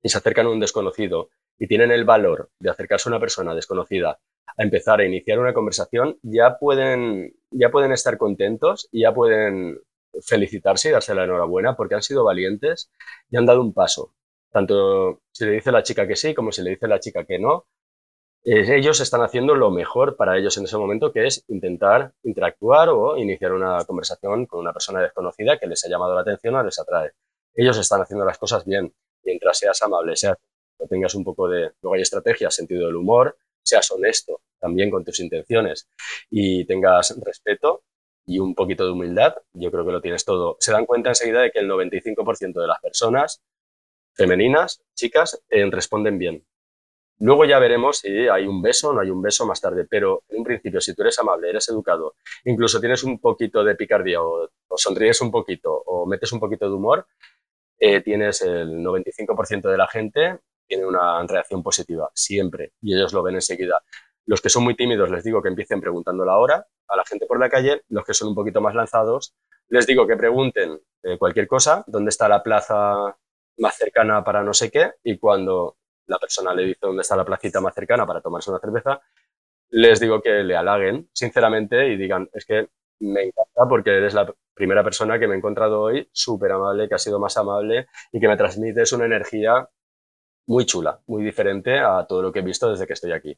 y 0.01 0.09
se 0.09 0.17
acercan 0.17 0.47
a 0.47 0.49
un 0.49 0.59
desconocido 0.59 1.29
y 1.59 1.67
tienen 1.67 1.91
el 1.91 2.05
valor 2.05 2.49
de 2.59 2.71
acercarse 2.71 3.07
a 3.07 3.11
una 3.11 3.19
persona 3.19 3.53
desconocida 3.53 4.19
a 4.57 4.63
empezar 4.63 5.01
a 5.01 5.05
iniciar 5.05 5.37
una 5.37 5.53
conversación, 5.53 6.17
ya 6.23 6.57
pueden, 6.57 7.35
ya 7.51 7.69
pueden 7.69 7.91
estar 7.91 8.17
contentos 8.17 8.89
y 8.91 9.01
ya 9.01 9.13
pueden 9.13 9.79
felicitarse 10.23 10.89
y 10.89 10.91
darse 10.91 11.13
la 11.13 11.25
enhorabuena 11.25 11.75
porque 11.75 11.95
han 11.95 12.01
sido 12.01 12.23
valientes 12.23 12.89
y 13.29 13.37
han 13.37 13.45
dado 13.45 13.61
un 13.61 13.73
paso 13.73 14.13
tanto 14.51 15.21
si 15.31 15.45
le 15.45 15.51
dice 15.51 15.71
la 15.71 15.83
chica 15.83 16.07
que 16.07 16.15
sí 16.15 16.33
como 16.33 16.51
si 16.51 16.61
le 16.61 16.71
dice 16.71 16.87
la 16.87 16.99
chica 16.99 17.25
que 17.25 17.39
no, 17.39 17.65
eh, 18.47 18.77
ellos 18.77 18.99
están 18.99 19.21
haciendo 19.21 19.55
lo 19.55 19.71
mejor 19.71 20.15
para 20.15 20.37
ellos 20.37 20.55
en 20.57 20.65
ese 20.65 20.77
momento, 20.77 21.11
que 21.11 21.25
es 21.25 21.43
intentar 21.47 22.13
interactuar 22.21 22.89
o 22.89 23.17
iniciar 23.17 23.53
una 23.53 23.83
conversación 23.85 24.45
con 24.45 24.59
una 24.59 24.71
persona 24.71 25.01
desconocida 25.01 25.57
que 25.57 25.65
les 25.65 25.83
ha 25.83 25.89
llamado 25.89 26.13
la 26.13 26.21
atención 26.21 26.53
o 26.53 26.63
les 26.63 26.77
atrae. 26.79 27.11
Ellos 27.55 27.75
están 27.79 28.01
haciendo 28.01 28.23
las 28.23 28.37
cosas 28.37 28.63
bien, 28.63 28.93
mientras 29.23 29.57
seas 29.57 29.81
amable, 29.81 30.15
seas, 30.15 30.37
tengas 30.87 31.15
un 31.15 31.23
poco 31.23 31.49
de, 31.49 31.71
luego 31.81 31.95
hay 31.95 32.01
estrategias, 32.01 32.53
sentido 32.53 32.85
del 32.85 32.95
humor, 32.97 33.35
seas 33.63 33.89
honesto 33.89 34.41
también 34.59 34.91
con 34.91 35.03
tus 35.03 35.19
intenciones 35.21 35.87
y 36.29 36.65
tengas 36.65 37.17
respeto 37.23 37.83
y 38.27 38.37
un 38.37 38.53
poquito 38.53 38.85
de 38.85 38.91
humildad, 38.91 39.35
yo 39.53 39.71
creo 39.71 39.85
que 39.85 39.91
lo 39.91 40.01
tienes 40.01 40.23
todo. 40.23 40.57
Se 40.59 40.71
dan 40.71 40.85
cuenta 40.85 41.09
enseguida 41.09 41.41
de 41.41 41.51
que 41.51 41.59
el 41.59 41.69
95% 41.69 42.61
de 42.61 42.67
las 42.67 42.79
personas 42.79 43.41
femeninas, 44.15 44.81
chicas, 44.95 45.43
responden 45.49 46.17
bien. 46.17 46.45
Luego 47.19 47.45
ya 47.45 47.59
veremos 47.59 47.99
si 47.99 48.27
hay 48.27 48.45
un 48.45 48.61
beso 48.61 48.89
o 48.89 48.93
no 48.93 48.99
hay 48.99 49.09
un 49.09 49.21
beso 49.21 49.45
más 49.45 49.61
tarde, 49.61 49.85
pero 49.89 50.23
en 50.27 50.39
un 50.39 50.43
principio, 50.43 50.81
si 50.81 50.93
tú 50.93 51.01
eres 51.01 51.17
amable, 51.19 51.49
eres 51.49 51.69
educado, 51.69 52.15
incluso 52.43 52.79
tienes 52.79 53.03
un 53.03 53.19
poquito 53.19 53.63
de 53.63 53.75
picardía 53.75 54.21
o, 54.21 54.49
sonríes 54.75 55.21
un 55.21 55.31
poquito 55.31 55.71
o 55.73 56.05
metes 56.05 56.33
un 56.33 56.41
poquito 56.41 56.67
de 56.67 56.75
humor, 56.75 57.07
eh, 57.79 58.01
tienes 58.01 58.41
el 58.41 58.83
95% 58.83 59.69
de 59.69 59.77
la 59.77 59.87
gente 59.87 60.39
tiene 60.67 60.85
una 60.85 61.25
reacción 61.27 61.61
positiva, 61.61 62.09
siempre, 62.15 62.73
y 62.81 62.95
ellos 62.95 63.13
lo 63.13 63.21
ven 63.21 63.35
enseguida. 63.35 63.81
Los 64.25 64.41
que 64.41 64.49
son 64.49 64.63
muy 64.63 64.75
tímidos 64.75 65.11
les 65.11 65.23
digo 65.23 65.41
que 65.41 65.49
empiecen 65.49 65.79
preguntando 65.79 66.25
la 66.25 66.37
hora 66.37 66.65
a 66.87 66.97
la 66.97 67.05
gente 67.05 67.27
por 67.27 67.39
la 67.39 67.49
calle, 67.49 67.83
los 67.89 68.03
que 68.03 68.15
son 68.15 68.29
un 68.29 68.35
poquito 68.35 68.59
más 68.59 68.73
lanzados 68.73 69.35
les 69.69 69.87
digo 69.87 70.05
que 70.05 70.15
pregunten 70.15 70.79
eh, 71.03 71.17
cualquier 71.17 71.47
cosa, 71.47 71.83
dónde 71.87 72.09
está 72.09 72.29
la 72.29 72.43
plaza 72.43 73.17
más 73.57 73.75
cercana 73.77 74.23
para 74.23 74.43
no 74.43 74.53
sé 74.53 74.69
qué, 74.71 74.93
y 75.03 75.17
cuando 75.17 75.77
la 76.07 76.17
persona 76.19 76.53
le 76.53 76.63
dice 76.63 76.79
dónde 76.81 77.01
está 77.01 77.15
la 77.15 77.25
placita 77.25 77.61
más 77.61 77.73
cercana 77.73 78.05
para 78.05 78.21
tomarse 78.21 78.49
una 78.49 78.59
cerveza, 78.59 79.01
les 79.69 79.99
digo 79.99 80.21
que 80.21 80.43
le 80.43 80.55
halaguen 80.55 81.09
sinceramente 81.13 81.87
y 81.87 81.97
digan, 81.97 82.29
es 82.33 82.45
que 82.45 82.69
me 82.99 83.23
encanta 83.23 83.67
porque 83.67 83.91
eres 83.91 84.13
la 84.13 84.33
primera 84.53 84.83
persona 84.83 85.19
que 85.19 85.27
me 85.27 85.35
he 85.35 85.37
encontrado 85.37 85.81
hoy, 85.81 86.07
súper 86.11 86.51
amable, 86.51 86.87
que 86.87 86.95
ha 86.95 86.99
sido 86.99 87.19
más 87.19 87.35
amable 87.37 87.87
y 88.11 88.19
que 88.19 88.27
me 88.27 88.37
transmites 88.37 88.93
una 88.93 89.05
energía 89.05 89.67
muy 90.47 90.65
chula, 90.65 91.01
muy 91.07 91.23
diferente 91.23 91.79
a 91.79 92.05
todo 92.07 92.21
lo 92.21 92.31
que 92.31 92.39
he 92.39 92.43
visto 92.43 92.69
desde 92.69 92.85
que 92.85 92.93
estoy 92.93 93.11
aquí. 93.11 93.37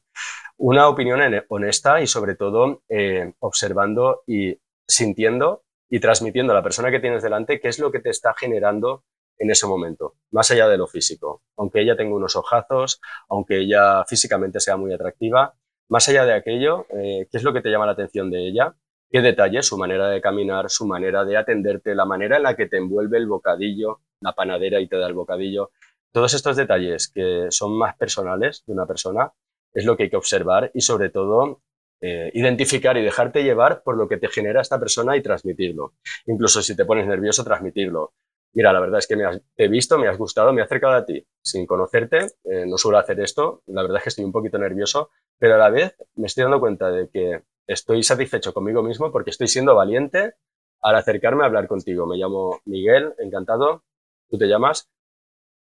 Una 0.58 0.88
opinión 0.88 1.20
honesta 1.48 2.00
y 2.00 2.06
sobre 2.06 2.34
todo 2.34 2.82
eh, 2.88 3.32
observando 3.40 4.22
y 4.26 4.58
sintiendo 4.86 5.64
y 5.90 6.00
transmitiendo 6.00 6.52
a 6.52 6.56
la 6.56 6.62
persona 6.62 6.90
que 6.90 7.00
tienes 7.00 7.22
delante 7.22 7.60
qué 7.60 7.68
es 7.68 7.78
lo 7.78 7.90
que 7.90 8.00
te 8.00 8.10
está 8.10 8.34
generando 8.34 9.04
en 9.38 9.50
ese 9.50 9.66
momento, 9.66 10.14
más 10.30 10.50
allá 10.50 10.68
de 10.68 10.76
lo 10.76 10.86
físico. 10.86 11.42
Aunque 11.56 11.80
ella 11.80 11.96
tenga 11.96 12.14
unos 12.14 12.36
ojazos, 12.36 13.00
aunque 13.28 13.58
ella 13.60 14.04
físicamente 14.04 14.60
sea 14.60 14.76
muy 14.76 14.92
atractiva, 14.92 15.54
más 15.88 16.08
allá 16.08 16.24
de 16.24 16.34
aquello, 16.34 16.86
eh, 16.90 17.26
¿qué 17.30 17.36
es 17.38 17.42
lo 17.42 17.52
que 17.52 17.62
te 17.62 17.70
llama 17.70 17.86
la 17.86 17.92
atención 17.92 18.30
de 18.30 18.46
ella? 18.46 18.74
¿Qué 19.10 19.22
detalles? 19.22 19.66
Su 19.66 19.78
manera 19.78 20.08
de 20.10 20.20
caminar, 20.20 20.68
su 20.68 20.86
manera 20.86 21.24
de 21.24 21.36
atenderte, 21.36 21.94
la 21.94 22.04
manera 22.04 22.36
en 22.36 22.42
la 22.42 22.56
que 22.56 22.66
te 22.66 22.76
envuelve 22.76 23.16
el 23.16 23.26
bocadillo, 23.26 24.00
la 24.20 24.34
panadera 24.34 24.80
y 24.80 24.88
te 24.88 24.98
da 24.98 25.06
el 25.06 25.14
bocadillo. 25.14 25.70
Todos 26.12 26.34
estos 26.34 26.56
detalles 26.56 27.08
que 27.08 27.46
son 27.50 27.78
más 27.78 27.96
personales 27.96 28.64
de 28.66 28.72
una 28.74 28.86
persona 28.86 29.32
es 29.72 29.86
lo 29.86 29.96
que 29.96 30.04
hay 30.04 30.10
que 30.10 30.16
observar 30.16 30.70
y 30.74 30.82
sobre 30.82 31.08
todo 31.08 31.62
eh, 32.00 32.30
identificar 32.34 32.96
y 32.96 33.02
dejarte 33.02 33.42
llevar 33.42 33.82
por 33.82 33.96
lo 33.96 34.08
que 34.08 34.18
te 34.18 34.28
genera 34.28 34.60
esta 34.60 34.78
persona 34.78 35.16
y 35.16 35.22
transmitirlo. 35.22 35.94
Incluso 36.26 36.62
si 36.62 36.76
te 36.76 36.84
pones 36.84 37.06
nervioso, 37.06 37.44
transmitirlo. 37.44 38.12
Mira, 38.54 38.72
la 38.72 38.80
verdad 38.80 38.98
es 38.98 39.06
que 39.06 39.16
me 39.16 39.24
has, 39.24 39.40
te 39.54 39.68
visto, 39.68 39.98
me 39.98 40.08
has 40.08 40.16
gustado, 40.16 40.52
me 40.52 40.60
he 40.60 40.64
acercado 40.64 40.94
a 40.94 41.04
ti 41.04 41.24
sin 41.42 41.66
conocerte. 41.66 42.18
Eh, 42.44 42.64
no 42.66 42.78
suelo 42.78 42.98
hacer 42.98 43.20
esto. 43.20 43.62
La 43.66 43.82
verdad 43.82 43.98
es 43.98 44.02
que 44.04 44.08
estoy 44.08 44.24
un 44.24 44.32
poquito 44.32 44.58
nervioso, 44.58 45.10
pero 45.38 45.54
a 45.54 45.58
la 45.58 45.70
vez 45.70 45.96
me 46.16 46.26
estoy 46.26 46.44
dando 46.44 46.60
cuenta 46.60 46.90
de 46.90 47.08
que 47.08 47.42
estoy 47.66 48.02
satisfecho 48.02 48.52
conmigo 48.52 48.82
mismo 48.82 49.12
porque 49.12 49.30
estoy 49.30 49.48
siendo 49.48 49.74
valiente 49.74 50.34
al 50.80 50.96
acercarme 50.96 51.42
a 51.42 51.46
hablar 51.46 51.68
contigo. 51.68 52.06
Me 52.06 52.16
llamo 52.16 52.60
Miguel, 52.64 53.14
encantado. 53.18 53.84
Tú 54.28 54.38
te 54.38 54.46
llamas 54.46 54.90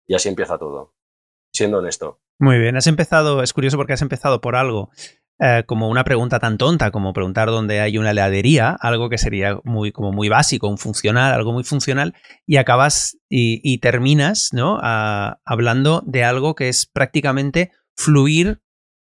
y 0.06 0.14
así 0.14 0.28
empieza 0.28 0.58
todo, 0.58 0.94
siendo 1.52 1.78
honesto. 1.78 2.20
Muy 2.38 2.58
bien, 2.58 2.76
has 2.76 2.86
empezado, 2.86 3.42
es 3.42 3.52
curioso 3.52 3.76
porque 3.76 3.92
has 3.92 4.02
empezado 4.02 4.40
por 4.40 4.54
algo 4.54 4.90
eh, 5.40 5.62
como 5.66 5.88
una 5.88 6.02
pregunta 6.02 6.40
tan 6.40 6.58
tonta 6.58 6.90
como 6.90 7.12
preguntar 7.12 7.48
dónde 7.48 7.80
hay 7.80 7.96
una 7.96 8.10
heladería, 8.10 8.70
algo 8.70 9.08
que 9.08 9.18
sería 9.18 9.60
muy, 9.62 9.92
como 9.92 10.10
muy 10.10 10.28
básico, 10.28 10.66
un 10.66 10.78
funcional, 10.78 11.32
algo 11.32 11.52
muy 11.52 11.62
funcional, 11.62 12.14
y 12.44 12.56
acabas 12.56 13.16
y, 13.28 13.78
terminas 13.78 14.50
¿no? 14.52 14.80
hablando 14.82 16.02
de 16.04 16.24
algo 16.24 16.56
que 16.56 16.68
es 16.68 16.86
prácticamente 16.86 17.70
fluir, 17.94 18.62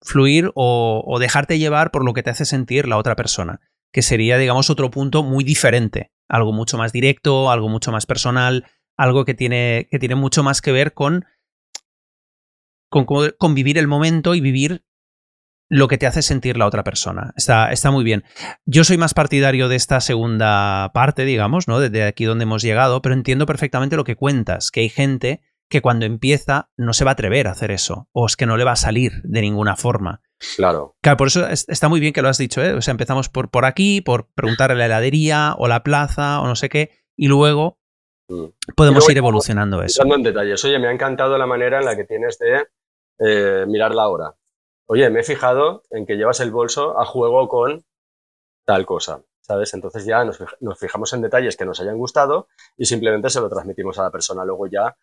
fluir 0.02 0.50
o, 0.56 1.18
dejarte 1.20 1.60
llevar 1.60 1.92
por 1.92 2.06
lo 2.06 2.14
que 2.14 2.24
te 2.24 2.30
hace 2.30 2.46
sentir 2.46 2.88
la 2.88 2.98
otra 2.98 3.18
persona, 3.18 3.60
que 3.92 4.02
sería, 4.02 4.38
digamos, 4.38 4.70
otro 4.70 4.90
punto 4.92 5.24
muy 5.24 5.44
diferente, 5.44 6.14
algo 6.30 6.54
mucho 6.54 6.78
más 6.78 6.94
directo, 6.94 7.52
algo 7.52 7.68
mucho 7.68 7.92
más 7.92 8.06
personal, 8.06 8.66
algo 8.96 9.26
que 9.26 9.34
tiene, 9.34 9.90
que 9.92 10.00
tiene 10.00 10.16
mucho 10.16 10.42
más 10.42 10.62
que 10.62 10.72
ver 10.72 10.94
con, 10.94 11.26
con, 12.90 13.06
con 13.06 13.56
vivir 13.56 13.78
el 13.78 13.88
momento 13.88 14.36
y 14.36 14.40
vivir 14.40 14.86
lo 15.74 15.88
que 15.88 15.98
te 15.98 16.06
hace 16.06 16.22
sentir 16.22 16.56
la 16.56 16.68
otra 16.68 16.84
persona. 16.84 17.34
Está, 17.36 17.72
está 17.72 17.90
muy 17.90 18.04
bien. 18.04 18.24
Yo 18.66 18.84
soy 18.84 19.00
más 19.00 19.16
partidario 19.16 19.70
de 19.70 19.76
esta 19.76 20.02
segunda 20.02 20.92
parte, 20.94 21.26
digamos, 21.26 21.68
¿no? 21.68 21.80
Desde 21.80 22.04
aquí 22.04 22.26
donde 22.26 22.44
hemos 22.44 22.62
llegado, 22.62 23.02
pero 23.02 23.16
entiendo 23.16 23.48
perfectamente 23.48 23.96
lo 23.96 24.04
que 24.04 24.16
cuentas, 24.16 24.70
que 24.70 24.82
hay 24.82 24.90
gente 24.90 25.42
que 25.70 25.82
cuando 25.82 26.06
empieza 26.06 26.70
no 26.78 26.94
se 26.94 27.06
va 27.06 27.12
a 27.12 27.14
atrever 27.14 27.48
a 27.48 27.52
hacer 27.52 27.72
eso, 27.72 28.08
o 28.12 28.28
es 28.28 28.38
que 28.38 28.46
no 28.46 28.56
le 28.56 28.66
va 28.66 28.74
a 28.74 28.76
salir 28.76 29.24
de 29.24 29.42
ninguna 29.42 29.76
forma. 29.76 30.22
Claro. 30.58 30.96
Claro, 31.02 31.18
por 31.18 31.28
eso 31.30 31.48
está 31.50 31.90
muy 31.90 32.00
bien 32.00 32.14
que 32.14 32.22
lo 32.22 32.30
has 32.30 32.38
dicho, 32.38 32.64
¿eh? 32.64 32.74
O 32.74 32.82
sea, 32.84 32.92
empezamos 32.92 33.30
por, 33.30 33.50
por 33.50 33.66
aquí, 33.66 34.00
por 34.02 34.30
preguntar 34.36 34.72
a 34.72 34.76
la 34.76 34.86
heladería 34.86 35.56
o 35.58 35.68
la 35.68 35.82
plaza 35.82 36.40
o 36.42 36.46
no 36.46 36.56
sé 36.56 36.70
qué, 36.70 36.92
y 37.16 37.30
luego 37.30 37.80
mm. 38.30 38.74
podemos 38.76 39.10
ir 39.10 39.18
evolucionando 39.18 39.82
eso. 39.82 40.04
en 40.06 40.22
detalles. 40.22 40.64
Oye, 40.66 40.78
me 40.78 40.88
ha 40.88 40.92
encantado 40.92 41.36
la 41.36 41.48
manera 41.48 41.80
en 41.80 41.86
la 41.86 41.96
que 41.96 42.04
tienes 42.04 42.38
de 42.38 42.68
eh, 43.18 43.66
mirar 43.68 43.96
la 43.96 44.08
hora. 44.08 44.36
Oye, 44.86 45.10
me 45.10 45.22
he 45.22 45.24
fijado 45.24 45.84
en 45.90 46.06
que 46.06 46.16
llevas 46.16 46.40
el 46.40 46.52
bolso 46.52 47.00
a 47.00 47.06
juego 47.06 47.48
con 47.48 47.86
tal 48.66 48.86
cosa, 48.86 49.24
¿sabes? 49.42 49.74
Entonces 49.74 50.06
ya 50.06 50.24
nos, 50.24 50.40
fijamos 50.80 51.14
en 51.14 51.22
detalles 51.22 51.58
que 51.58 51.66
nos 51.66 51.80
hayan 51.80 51.98
gustado 51.98 52.48
y 52.78 52.86
simplemente 52.86 53.30
se 53.30 53.42
lo 53.42 53.50
transmitimos 53.50 53.98
a 54.00 54.04
la 54.04 54.12
persona. 54.12 54.46
Luego 54.46 54.68
ya, 54.68 54.96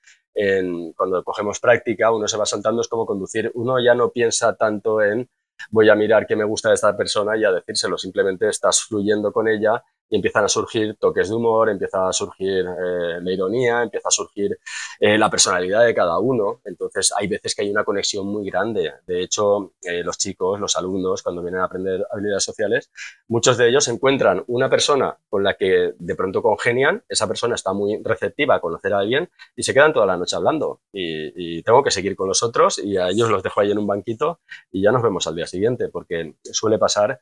cuando 0.96 1.24
cogemos 1.24 1.60
práctica, 1.60 2.10
uno 2.12 2.28
se 2.28 2.36
va 2.36 2.46
soltando, 2.46 2.80
es 2.80 2.88
como 2.88 3.06
conducir. 3.06 3.50
Uno 3.54 3.82
ya 3.82 3.94
no 3.94 4.10
piensa 4.10 4.54
tanto 4.56 5.02
en 5.02 5.28
voy 5.70 5.88
a 5.90 5.94
mirar 5.94 6.26
qué 6.26 6.36
me 6.36 6.44
gusta 6.44 6.68
de 6.68 6.74
esta 6.74 6.96
persona 6.96 7.36
y 7.36 7.44
a 7.44 7.52
decírselo, 7.52 7.98
simplemente 7.98 8.48
estás 8.48 8.82
fluyendo 8.82 9.32
con 9.32 9.48
ella 9.48 9.82
y 10.10 10.16
empiezan 10.16 10.44
a 10.44 10.48
surgir 10.48 10.96
toques 10.96 11.28
de 11.28 11.34
humor, 11.36 11.70
empieza 11.70 12.08
a 12.08 12.12
surgir 12.12 12.66
eh, 12.66 13.20
la 13.22 13.32
ironía, 13.32 13.82
empieza 13.82 14.08
a 14.08 14.10
surgir 14.10 14.58
eh, 14.98 15.16
la 15.16 15.30
personalidad 15.30 15.84
de 15.86 15.94
cada 15.94 16.18
uno. 16.18 16.60
Entonces 16.64 17.12
hay 17.16 17.28
veces 17.28 17.54
que 17.54 17.62
hay 17.62 17.70
una 17.70 17.84
conexión 17.84 18.26
muy 18.26 18.50
grande. 18.50 18.92
De 19.06 19.22
hecho, 19.22 19.74
eh, 19.82 20.02
los 20.02 20.18
chicos, 20.18 20.58
los 20.58 20.76
alumnos, 20.76 21.22
cuando 21.22 21.42
vienen 21.42 21.60
a 21.60 21.64
aprender 21.64 22.04
habilidades 22.10 22.42
sociales, 22.42 22.90
muchos 23.28 23.56
de 23.56 23.68
ellos 23.68 23.86
encuentran 23.86 24.42
una 24.48 24.68
persona 24.68 25.16
con 25.28 25.44
la 25.44 25.54
que 25.54 25.94
de 25.96 26.14
pronto 26.16 26.42
congenian, 26.42 27.04
esa 27.08 27.28
persona 27.28 27.54
está 27.54 27.72
muy 27.72 28.02
receptiva 28.02 28.56
a 28.56 28.60
conocer 28.60 28.92
a 28.92 28.98
alguien 28.98 29.30
y 29.54 29.62
se 29.62 29.72
quedan 29.72 29.92
toda 29.92 30.06
la 30.06 30.16
noche 30.16 30.34
hablando. 30.34 30.80
Y, 30.92 31.58
y 31.58 31.62
tengo 31.62 31.84
que 31.84 31.92
seguir 31.92 32.16
con 32.16 32.26
los 32.26 32.42
otros 32.42 32.78
y 32.78 32.96
a 32.96 33.08
ellos 33.08 33.30
los 33.30 33.44
dejo 33.44 33.60
ahí 33.60 33.70
en 33.70 33.78
un 33.78 33.86
banquito 33.86 34.40
y 34.72 34.82
ya 34.82 34.90
nos 34.90 35.02
vemos 35.02 35.26
al 35.28 35.36
día 35.36 35.46
siguiente, 35.46 35.88
porque 35.88 36.34
suele 36.42 36.78
pasar 36.78 37.20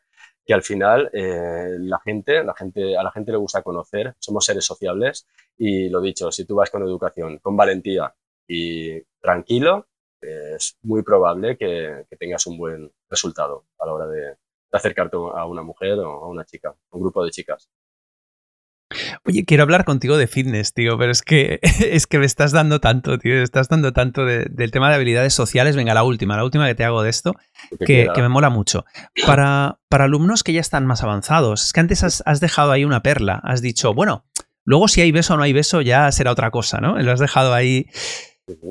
que 0.49 0.55
al 0.55 0.63
final 0.63 1.11
eh, 1.13 1.77
la 1.79 2.01
gente, 2.01 2.43
la 2.43 2.55
gente, 2.55 2.97
a 2.97 3.03
la 3.03 3.13
gente 3.13 3.33
le 3.33 3.37
gusta 3.37 3.63
conocer, 3.63 4.15
somos 4.19 4.47
seres 4.47 4.65
sociables 4.65 5.29
y 5.59 5.91
lo 5.91 6.01
dicho, 6.01 6.33
si 6.33 6.47
tú 6.47 6.55
vas 6.55 6.71
con 6.71 6.83
educación, 6.83 7.37
con 7.41 7.55
valentía 7.55 8.15
y 8.47 8.99
tranquilo, 9.21 9.89
es 10.23 10.79
muy 10.81 11.03
probable 11.03 11.59
que, 11.59 12.07
tengas 12.19 12.47
un 12.47 12.57
buen 12.57 12.91
resultado 13.11 13.67
a 13.79 13.85
la 13.85 13.93
hora 13.93 14.07
de, 14.07 14.21
de 14.23 14.37
acercarte 14.73 15.19
a 15.19 15.45
una 15.45 15.63
mujer 15.63 15.99
o 15.99 16.25
a 16.25 16.29
una 16.29 16.47
chica, 16.47 16.75
un 16.93 17.03
grupo 17.03 17.23
de 17.23 17.31
chicas. 17.31 17.69
Oye, 19.24 19.44
quiero 19.44 19.62
hablar 19.62 19.85
contigo 19.85 20.16
de 20.16 20.27
fitness, 20.27 20.72
tío, 20.72 20.96
pero 20.96 21.12
es 21.12 21.22
que, 21.22 21.61
es 21.90 22.07
que 22.07 22.18
me 22.18 22.27
estás 22.27 22.53
dando 22.53 22.81
tanto, 22.81 23.18
tío, 23.18 23.42
estás 23.42 23.68
dando 23.68 23.92
tanto 23.92 24.24
del 24.24 24.70
tema 24.70 24.88
de 24.88 24.94
habilidades 24.94 25.35
sociales. 25.35 25.77
Venga, 25.77 25.94
la 25.94 26.05
última, 26.05 26.37
la 26.37 26.44
última 26.44 26.66
que 26.66 26.74
te 26.74 26.85
hago 26.85 27.03
de 27.03 27.11
esto, 27.11 27.35
que, 27.85 28.11
me 28.16 28.29
mola 28.29 28.51
mucho. 28.51 28.85
Para, 29.27 29.79
para, 29.88 30.05
alumnos 30.05 30.42
que 30.42 30.53
ya 30.53 30.61
están 30.61 30.87
más 30.87 31.03
avanzados, 31.03 31.66
es 31.66 31.72
que 31.72 31.81
antes 31.81 32.03
has, 32.03 32.40
dejado 32.40 32.72
ahí 32.72 32.85
una 32.85 33.03
perla, 33.03 33.40
has 33.44 33.61
dicho, 33.61 33.92
bueno, 33.94 34.24
luego 34.64 34.88
si 34.88 35.01
hay 35.01 35.12
beso 35.12 35.35
o 35.35 35.37
no 35.37 35.42
hay 35.42 35.53
beso 35.53 35.81
ya 35.81 36.11
será 36.12 36.33
otra 36.33 36.51
cosa, 36.51 36.81
¿no? 36.81 36.98
Lo 36.98 37.12
has 37.12 37.20
dejado 37.20 37.55
ahí. 37.55 37.87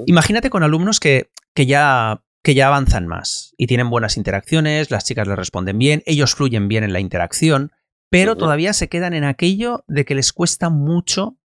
Imagínate 0.07 0.49
con 0.49 0.63
alumnos 0.63 0.99
que, 0.99 1.29
que 1.53 1.65
ya 1.65 2.21
que 2.43 2.53
ya 2.53 2.67
avanzan 2.67 3.07
más 3.07 3.53
y 3.57 3.67
tienen 3.67 3.89
buenas 3.89 4.15
interacciones, 4.15 4.89
las 4.89 5.03
chicas 5.03 5.27
les 5.27 5.35
responden 5.35 5.77
bien, 5.77 6.01
ellos 6.05 6.33
fluyen 6.33 6.69
bien 6.69 6.85
en 6.85 6.93
la 6.93 7.01
interacción, 7.01 7.73
pero 8.09 8.35
todavía 8.35 8.73
se 8.73 8.89
quedan 8.89 9.13
en 9.13 9.23
aquello 9.23 9.83
de 9.87 10.05
que 10.05 10.15
les 10.15 10.33
cuesta 10.33 10.69
mucho 10.69 11.37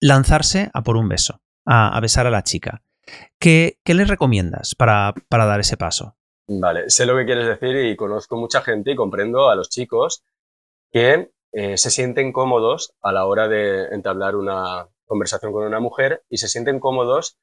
lanzarse 0.00 0.70
a 0.72 0.82
por 0.82 0.96
un 0.96 1.08
beso, 1.08 1.40
a, 1.64 1.98
besar 2.00 2.26
a 2.26 2.30
la 2.30 2.42
chica. 2.42 2.82
¿Qué, 3.38 3.78
les 3.84 4.08
recomiendas 4.08 4.74
para, 4.74 5.14
dar 5.30 5.60
ese 5.60 5.76
paso? 5.76 6.16
Vale, 6.48 6.90
sé 6.90 7.06
lo 7.06 7.16
que 7.16 7.24
quieres 7.24 7.46
decir 7.46 7.76
y 7.76 7.96
conozco 7.96 8.36
mucha 8.36 8.62
gente 8.62 8.92
y 8.92 8.96
comprendo 8.96 9.48
a 9.48 9.56
los 9.56 9.68
chicos 9.68 10.24
que 10.92 11.30
eh, 11.52 11.76
se 11.76 11.90
sienten 11.90 12.32
cómodos 12.32 12.94
a 13.02 13.12
la 13.12 13.26
hora 13.26 13.48
de 13.48 13.86
entablar 13.86 14.36
una 14.36 14.88
conversación 15.06 15.52
con 15.52 15.64
una 15.64 15.80
mujer 15.80 16.24
y 16.28 16.38
se 16.38 16.48
sienten 16.48 16.78
cómodos 16.78 17.38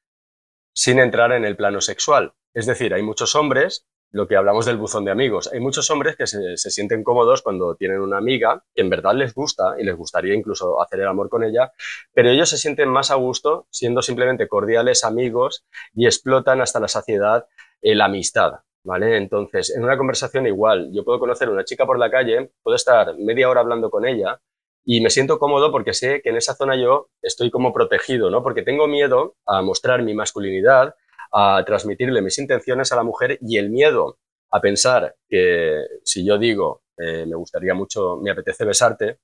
sin 0.74 0.98
entrar 0.98 1.32
en 1.32 1.44
el 1.44 1.56
plano 1.56 1.80
sexual. 1.80 2.34
Es 2.54 2.66
decir, 2.66 2.94
hay 2.94 3.02
muchos 3.02 3.34
hombres 3.34 3.86
lo 4.14 4.28
que 4.28 4.36
hablamos 4.36 4.64
del 4.64 4.76
buzón 4.76 5.04
de 5.04 5.10
amigos. 5.10 5.50
Hay 5.52 5.58
muchos 5.58 5.90
hombres 5.90 6.14
que 6.14 6.28
se, 6.28 6.56
sienten 6.56 7.02
cómodos 7.02 7.42
cuando 7.42 7.74
tienen 7.74 8.00
una 8.00 8.16
amiga 8.16 8.62
que 8.72 8.82
en 8.82 8.88
verdad 8.88 9.12
les 9.12 9.34
gusta 9.34 9.74
y 9.76 9.82
les 9.82 9.96
gustaría 9.96 10.34
incluso 10.34 10.80
hacer 10.80 11.00
el 11.00 11.08
amor 11.08 11.28
con 11.28 11.42
ella, 11.42 11.72
pero 12.12 12.30
ellos 12.30 12.48
se 12.48 12.56
sienten 12.56 12.88
más 12.88 13.10
a 13.10 13.16
gusto 13.16 13.66
siendo 13.70 14.02
simplemente 14.02 14.46
cordiales 14.46 15.02
amigos 15.02 15.66
y 15.94 16.06
explotan 16.06 16.60
hasta 16.60 16.78
la 16.78 16.86
saciedad 16.86 17.46
la 17.82 18.06
amistad. 18.06 18.52
¿Vale? 18.84 19.16
Entonces, 19.16 19.74
en 19.74 19.82
una 19.82 19.96
conversación 19.96 20.46
igual, 20.46 20.90
yo 20.92 21.04
puedo 21.04 21.18
conocer 21.18 21.48
a 21.48 21.52
una 21.52 21.64
chica 21.64 21.86
por 21.86 21.98
la 21.98 22.10
calle, 22.10 22.52
puedo 22.62 22.76
estar 22.76 23.16
media 23.18 23.48
hora 23.48 23.60
hablando 23.62 23.90
con 23.90 24.06
ella 24.06 24.38
y 24.84 25.00
me 25.00 25.08
siento 25.08 25.38
cómodo 25.38 25.72
porque 25.72 25.94
sé 25.94 26.20
que 26.22 26.28
en 26.28 26.36
esa 26.36 26.54
zona 26.54 26.76
yo 26.76 27.08
estoy 27.22 27.50
como 27.50 27.72
protegido, 27.72 28.30
¿no? 28.30 28.42
Porque 28.42 28.62
tengo 28.62 28.86
miedo 28.86 29.36
a 29.46 29.62
mostrar 29.62 30.02
mi 30.02 30.14
masculinidad, 30.14 30.94
a 31.34 31.64
transmitirle 31.66 32.22
mis 32.22 32.38
intenciones 32.38 32.92
a 32.92 32.96
la 32.96 33.02
mujer 33.02 33.38
y 33.40 33.58
el 33.58 33.70
miedo 33.70 34.18
a 34.52 34.60
pensar 34.60 35.16
que 35.28 35.82
si 36.04 36.24
yo 36.24 36.38
digo, 36.38 36.82
eh, 36.96 37.26
me 37.26 37.34
gustaría 37.34 37.74
mucho, 37.74 38.16
me 38.22 38.30
apetece 38.30 38.64
besarte, 38.64 39.18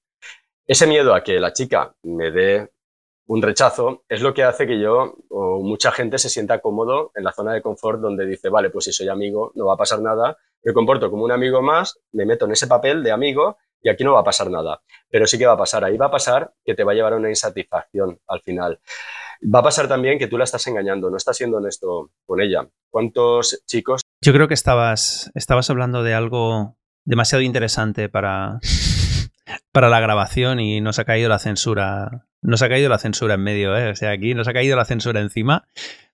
ese 0.67 0.87
miedo 0.89 1.15
a 1.15 1.23
que 1.23 1.39
la 1.39 1.53
chica 1.53 1.95
me 2.03 2.33
dé 2.33 2.69
un 3.27 3.43
rechazo 3.43 4.03
es 4.09 4.23
lo 4.23 4.35
que 4.35 4.43
hace 4.43 4.67
que 4.67 4.81
yo 4.81 5.15
o 5.29 5.63
mucha 5.63 5.93
gente 5.93 6.19
se 6.19 6.29
sienta 6.29 6.59
cómodo 6.59 7.13
en 7.15 7.23
la 7.23 7.31
zona 7.31 7.53
de 7.53 7.63
confort 7.63 8.01
donde 8.01 8.27
dice, 8.27 8.49
vale, 8.49 8.71
pues 8.71 8.87
si 8.87 8.93
soy 8.93 9.09
amigo 9.09 9.53
no 9.55 9.67
va 9.67 9.75
a 9.75 9.77
pasar 9.77 10.01
nada, 10.01 10.37
me 10.65 10.73
comporto 10.73 11.11
como 11.11 11.25
un 11.25 11.31
amigo 11.31 11.63
más, 11.63 12.01
me 12.11 12.27
meto 12.27 12.47
en 12.47 12.53
ese 12.53 12.67
papel 12.67 13.05
de 13.05 13.13
amigo 13.13 13.57
y 13.83 13.89
aquí 13.89 14.03
no 14.03 14.15
va 14.15 14.21
a 14.21 14.25
pasar 14.25 14.51
nada. 14.51 14.83
Pero 15.09 15.29
sí 15.29 15.39
que 15.39 15.47
va 15.47 15.53
a 15.53 15.57
pasar, 15.57 15.85
ahí 15.85 15.97
va 15.97 16.07
a 16.07 16.11
pasar 16.11 16.53
que 16.65 16.75
te 16.75 16.83
va 16.83 16.91
a 16.91 16.95
llevar 16.97 17.13
a 17.13 17.17
una 17.17 17.29
insatisfacción 17.29 18.19
al 18.27 18.41
final. 18.41 18.81
Va 19.43 19.61
a 19.61 19.63
pasar 19.63 19.89
también 19.89 20.19
que 20.19 20.27
tú 20.27 20.37
la 20.37 20.45
estás 20.45 20.67
engañando, 20.67 21.11
no 21.11 21.17
estás 21.17 21.37
siendo 21.37 21.59
honesto 21.59 22.11
con 22.27 22.41
ella. 22.41 22.69
¿Cuántos 22.91 23.63
chicos? 23.67 24.03
Yo 24.23 24.33
creo 24.33 24.49
que 24.49 24.55
estabas, 24.55 25.31
estabas 25.35 25.71
hablando 25.71 26.03
de 26.03 26.15
algo 26.15 26.77
demasiado 27.05 27.43
interesante 27.43 28.09
para, 28.09 28.61
para 29.73 29.89
la 29.89 30.01
grabación 30.01 30.61
y 30.61 30.81
nos 30.81 30.99
ha 30.99 31.05
caído 31.05 31.29
la 31.29 31.39
censura 31.39 32.27
nos 32.43 32.63
ha 32.63 32.69
caído 32.69 32.89
la 32.89 32.99
censura 32.99 33.35
en 33.35 33.43
medio, 33.43 33.77
¿eh? 33.77 33.91
O 33.91 33.97
sea, 33.97 34.13
aquí 34.13 34.35
nos 34.35 34.49
ha 34.49 34.53
caído 34.53 34.77
la 34.77 34.85
censura 34.85 35.21
encima. 35.21 35.69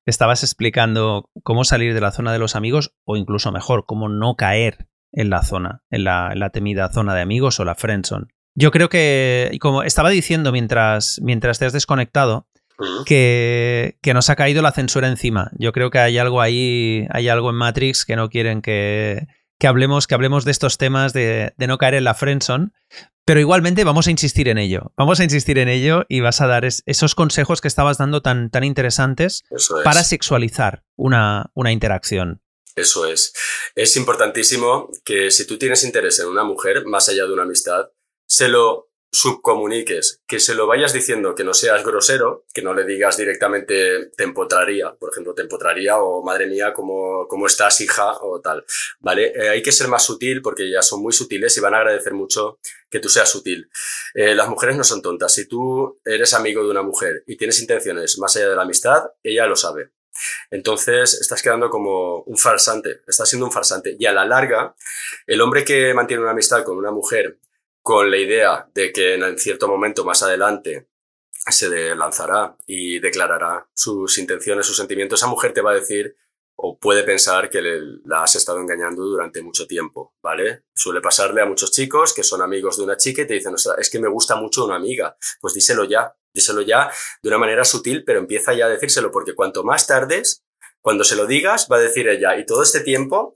Estabas 0.04 0.42
explicando 0.42 1.30
cómo 1.42 1.64
salir 1.64 1.94
de 1.94 2.00
la 2.00 2.12
zona 2.12 2.32
de 2.32 2.38
los 2.38 2.56
amigos 2.56 2.94
o 3.04 3.16
incluso 3.16 3.52
mejor, 3.52 3.86
cómo 3.86 4.08
no 4.08 4.36
caer 4.36 4.88
en 5.12 5.30
la 5.30 5.42
zona, 5.42 5.82
en 5.90 6.04
la, 6.04 6.50
temida 6.52 6.90
zona 6.90 7.14
de 7.14 7.22
amigos 7.22 7.58
o 7.60 7.64
la 7.64 7.74
friendzone. 7.74 8.26
Yo 8.54 8.70
creo 8.70 8.88
que, 8.88 9.56
como 9.60 9.82
estaba 9.82 10.10
diciendo 10.10 10.52
mientras, 10.52 11.20
mientras 11.22 11.58
te 11.58 11.66
has 11.66 11.72
desconectado, 11.72 12.46
que, 13.04 13.98
que, 14.02 14.14
nos 14.14 14.30
ha 14.30 14.36
caído 14.36 14.62
la 14.62 14.72
censura 14.72 15.08
encima. 15.08 15.50
Yo 15.58 15.72
creo 15.72 15.90
que 15.90 15.98
hay 15.98 16.18
algo 16.18 16.40
ahí, 16.40 17.06
hay 17.10 17.28
algo 17.28 17.50
en 17.50 17.56
Matrix 17.56 18.04
que 18.04 18.16
no 18.16 18.28
quieren 18.28 18.62
que, 18.62 19.26
que 19.58 19.66
hablemos, 19.66 20.06
que 20.06 20.14
hablemos 20.14 20.44
de 20.44 20.50
estos 20.50 20.78
temas 20.78 21.12
de, 21.12 21.54
de 21.56 21.66
no 21.66 21.78
caer 21.78 21.94
en 21.94 22.04
la 22.04 22.14
friendzone, 22.14 22.70
pero 23.24 23.40
igualmente 23.40 23.82
vamos 23.82 24.06
a 24.06 24.12
insistir 24.12 24.48
en 24.48 24.56
ello. 24.56 24.92
Vamos 24.96 25.18
a 25.18 25.24
insistir 25.24 25.58
en 25.58 25.68
ello 25.68 26.04
y 26.08 26.20
vas 26.20 26.40
a 26.40 26.46
dar 26.46 26.64
esos 26.64 27.14
consejos 27.14 27.60
que 27.60 27.68
estabas 27.68 27.98
dando 27.98 28.22
tan, 28.22 28.50
tan 28.50 28.62
interesantes 28.62 29.44
para 29.82 30.04
sexualizar 30.04 30.84
una, 30.94 31.50
una 31.54 31.72
interacción. 31.72 32.40
Eso 32.76 33.06
es. 33.06 33.32
Es 33.74 33.96
importantísimo 33.96 34.90
que 35.04 35.30
si 35.30 35.46
tú 35.46 35.58
tienes 35.58 35.82
interés 35.82 36.20
en 36.20 36.28
una 36.28 36.44
mujer, 36.44 36.84
más 36.86 37.08
allá 37.08 37.26
de 37.26 37.32
una 37.32 37.42
amistad, 37.42 37.86
se 38.28 38.48
lo 38.48 38.90
subcomuniques, 39.16 40.22
que 40.26 40.40
se 40.40 40.54
lo 40.54 40.66
vayas 40.66 40.92
diciendo, 40.92 41.34
que 41.34 41.44
no 41.44 41.54
seas 41.54 41.84
grosero, 41.84 42.44
que 42.52 42.62
no 42.62 42.74
le 42.74 42.84
digas 42.84 43.16
directamente 43.16 44.10
te 44.16 44.24
empotraría, 44.24 44.94
por 44.94 45.10
ejemplo, 45.10 45.34
te 45.34 45.42
empotraría 45.42 45.98
o 45.98 46.22
madre 46.22 46.46
mía, 46.46 46.72
¿cómo, 46.74 47.26
cómo 47.28 47.46
estás, 47.46 47.80
hija? 47.80 48.06
o 48.20 48.40
tal, 48.40 48.64
¿vale? 49.00 49.32
Eh, 49.34 49.48
hay 49.48 49.62
que 49.62 49.72
ser 49.72 49.88
más 49.88 50.04
sutil 50.04 50.42
porque 50.42 50.70
ya 50.70 50.82
son 50.82 51.02
muy 51.02 51.12
sutiles 51.12 51.56
y 51.56 51.60
van 51.60 51.74
a 51.74 51.78
agradecer 51.78 52.12
mucho 52.12 52.58
que 52.90 53.00
tú 53.00 53.08
seas 53.08 53.28
sutil. 53.28 53.70
Eh, 54.14 54.34
las 54.34 54.48
mujeres 54.48 54.76
no 54.76 54.84
son 54.84 55.02
tontas. 55.02 55.34
Si 55.34 55.46
tú 55.48 56.00
eres 56.04 56.34
amigo 56.34 56.62
de 56.62 56.70
una 56.70 56.82
mujer 56.82 57.24
y 57.26 57.36
tienes 57.36 57.60
intenciones 57.60 58.18
más 58.18 58.36
allá 58.36 58.50
de 58.50 58.56
la 58.56 58.62
amistad, 58.62 59.04
ella 59.22 59.46
lo 59.46 59.56
sabe. 59.56 59.92
Entonces 60.50 61.20
estás 61.20 61.42
quedando 61.42 61.68
como 61.68 62.22
un 62.22 62.36
farsante, 62.38 63.02
estás 63.06 63.28
siendo 63.28 63.46
un 63.46 63.52
farsante. 63.52 63.96
Y 63.98 64.06
a 64.06 64.12
la 64.12 64.24
larga, 64.24 64.74
el 65.26 65.40
hombre 65.40 65.64
que 65.64 65.92
mantiene 65.94 66.22
una 66.22 66.32
amistad 66.32 66.64
con 66.64 66.78
una 66.78 66.90
mujer 66.90 67.38
con 67.86 68.10
la 68.10 68.16
idea 68.16 68.68
de 68.74 68.90
que 68.90 69.14
en 69.14 69.38
cierto 69.38 69.68
momento 69.68 70.04
más 70.04 70.20
adelante 70.24 70.88
se 71.30 71.94
lanzará 71.94 72.56
y 72.66 72.98
declarará 72.98 73.68
sus 73.74 74.18
intenciones, 74.18 74.66
sus 74.66 74.76
sentimientos, 74.76 75.20
esa 75.20 75.28
mujer 75.28 75.52
te 75.52 75.60
va 75.60 75.70
a 75.70 75.76
decir 75.76 76.16
o 76.56 76.80
puede 76.80 77.04
pensar 77.04 77.48
que 77.48 77.62
la 77.62 78.24
has 78.24 78.34
estado 78.34 78.58
engañando 78.58 79.04
durante 79.04 79.40
mucho 79.40 79.68
tiempo, 79.68 80.16
¿vale? 80.20 80.64
Suele 80.74 81.00
pasarle 81.00 81.42
a 81.42 81.46
muchos 81.46 81.70
chicos 81.70 82.12
que 82.12 82.24
son 82.24 82.42
amigos 82.42 82.76
de 82.76 82.82
una 82.82 82.96
chica 82.96 83.22
y 83.22 83.26
te 83.28 83.34
dicen, 83.34 83.54
es 83.54 83.88
que 83.88 84.00
me 84.00 84.08
gusta 84.08 84.34
mucho 84.34 84.64
una 84.64 84.74
amiga. 84.74 85.16
Pues 85.40 85.54
díselo 85.54 85.84
ya, 85.84 86.12
díselo 86.34 86.62
ya 86.62 86.90
de 87.22 87.28
una 87.28 87.38
manera 87.38 87.64
sutil, 87.64 88.02
pero 88.02 88.18
empieza 88.18 88.52
ya 88.52 88.66
a 88.66 88.68
decírselo, 88.68 89.12
porque 89.12 89.36
cuanto 89.36 89.62
más 89.62 89.86
tardes, 89.86 90.42
cuando 90.80 91.04
se 91.04 91.14
lo 91.14 91.24
digas, 91.24 91.68
va 91.70 91.76
a 91.76 91.80
decir 91.80 92.08
ella, 92.08 92.36
y 92.36 92.46
todo 92.46 92.64
este 92.64 92.80
tiempo, 92.80 93.32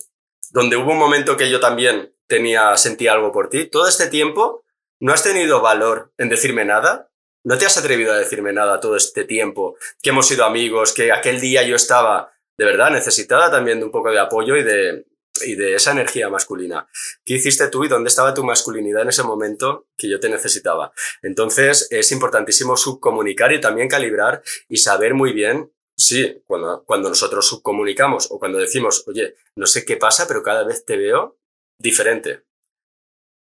donde 0.50 0.76
hubo 0.76 0.90
un 0.90 0.98
momento 0.98 1.36
que 1.36 1.48
yo 1.48 1.60
también 1.60 2.12
tenía, 2.30 2.74
sentía 2.78 3.12
algo 3.12 3.32
por 3.32 3.50
ti. 3.50 3.66
Todo 3.66 3.86
este 3.86 4.06
tiempo 4.06 4.64
no 5.00 5.12
has 5.12 5.22
tenido 5.22 5.60
valor 5.60 6.14
en 6.16 6.30
decirme 6.30 6.64
nada. 6.64 7.10
No 7.44 7.58
te 7.58 7.66
has 7.66 7.76
atrevido 7.76 8.12
a 8.12 8.18
decirme 8.18 8.52
nada 8.52 8.80
todo 8.80 8.96
este 8.96 9.24
tiempo, 9.24 9.76
que 10.02 10.10
hemos 10.10 10.28
sido 10.28 10.44
amigos, 10.44 10.92
que 10.92 11.10
aquel 11.12 11.40
día 11.40 11.62
yo 11.62 11.76
estaba 11.76 12.32
de 12.56 12.64
verdad 12.66 12.90
necesitada 12.90 13.50
también 13.50 13.80
de 13.80 13.86
un 13.86 13.90
poco 13.90 14.10
de 14.10 14.20
apoyo 14.20 14.56
y 14.56 14.62
de, 14.62 15.06
y 15.46 15.54
de 15.54 15.74
esa 15.74 15.92
energía 15.92 16.28
masculina. 16.28 16.86
¿Qué 17.24 17.34
hiciste 17.34 17.68
tú 17.68 17.84
y 17.84 17.88
dónde 17.88 18.08
estaba 18.08 18.34
tu 18.34 18.44
masculinidad 18.44 19.02
en 19.02 19.08
ese 19.08 19.22
momento 19.22 19.86
que 19.96 20.08
yo 20.08 20.20
te 20.20 20.28
necesitaba? 20.28 20.92
Entonces 21.22 21.88
es 21.90 22.12
importantísimo 22.12 22.76
subcomunicar 22.76 23.52
y 23.52 23.60
también 23.60 23.88
calibrar 23.88 24.42
y 24.68 24.76
saber 24.76 25.14
muy 25.14 25.32
bien 25.32 25.72
Sí, 26.00 26.42
cuando, 26.46 26.82
cuando 26.86 27.10
nosotros 27.10 27.46
subcomunicamos 27.46 28.30
o 28.30 28.38
cuando 28.38 28.56
decimos, 28.56 29.04
oye, 29.06 29.34
no 29.54 29.66
sé 29.66 29.84
qué 29.84 29.98
pasa, 29.98 30.26
pero 30.26 30.42
cada 30.42 30.64
vez 30.64 30.86
te 30.86 30.96
veo 30.96 31.36
diferente. 31.80 32.44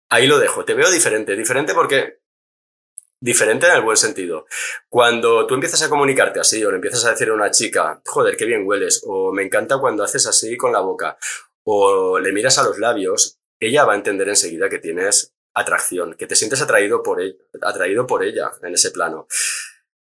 Ahí 0.09 0.27
lo 0.27 0.37
dejo, 0.37 0.63
te 0.63 0.73
veo 0.73 0.91
diferente, 0.91 1.35
diferente 1.35 1.73
porque 1.73 2.19
diferente 3.19 3.67
en 3.67 3.73
el 3.73 3.81
buen 3.81 3.97
sentido. 3.97 4.45
Cuando 4.89 5.47
tú 5.47 5.55
empiezas 5.55 5.81
a 5.81 5.89
comunicarte 5.89 6.39
así 6.39 6.63
o 6.63 6.69
le 6.69 6.75
empiezas 6.75 7.03
a 7.05 7.11
decir 7.11 7.29
a 7.29 7.33
una 7.33 7.51
chica, 7.51 8.01
joder, 8.05 8.37
qué 8.37 8.45
bien 8.45 8.65
hueles, 8.65 9.01
o 9.05 9.31
me 9.33 9.43
encanta 9.43 9.79
cuando 9.79 10.03
haces 10.03 10.27
así 10.27 10.55
con 10.55 10.71
la 10.71 10.81
boca, 10.81 11.17
o 11.63 12.19
le 12.19 12.31
miras 12.31 12.57
a 12.57 12.63
los 12.63 12.77
labios, 12.77 13.39
ella 13.59 13.85
va 13.85 13.93
a 13.93 13.97
entender 13.97 14.29
enseguida 14.29 14.69
que 14.69 14.79
tienes 14.79 15.33
atracción, 15.53 16.13
que 16.13 16.27
te 16.27 16.35
sientes 16.35 16.61
atraído 16.61 17.01
por, 17.01 17.19
ella, 17.19 17.35
atraído 17.61 18.05
por 18.05 18.23
ella 18.23 18.51
en 18.61 18.73
ese 18.73 18.91
plano. 18.91 19.27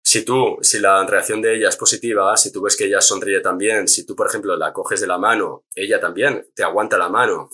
Si 0.01 0.23
tú, 0.23 0.57
si 0.61 0.79
la 0.79 1.05
reacción 1.05 1.41
de 1.41 1.55
ella 1.55 1.69
es 1.69 1.75
positiva, 1.75 2.35
si 2.37 2.51
tú 2.51 2.61
ves 2.61 2.77
que 2.77 2.85
ella 2.85 3.01
sonríe 3.01 3.41
también, 3.41 3.87
si 3.87 4.05
tú, 4.05 4.15
por 4.15 4.27
ejemplo, 4.27 4.55
la 4.55 4.71
coges 4.71 5.01
de 5.01 5.07
la 5.07 5.17
mano, 5.17 5.65
ella 5.75 5.99
también 5.99 6.47
te 6.55 6.63
aguanta 6.63 6.97
la 6.97 7.09
mano, 7.09 7.49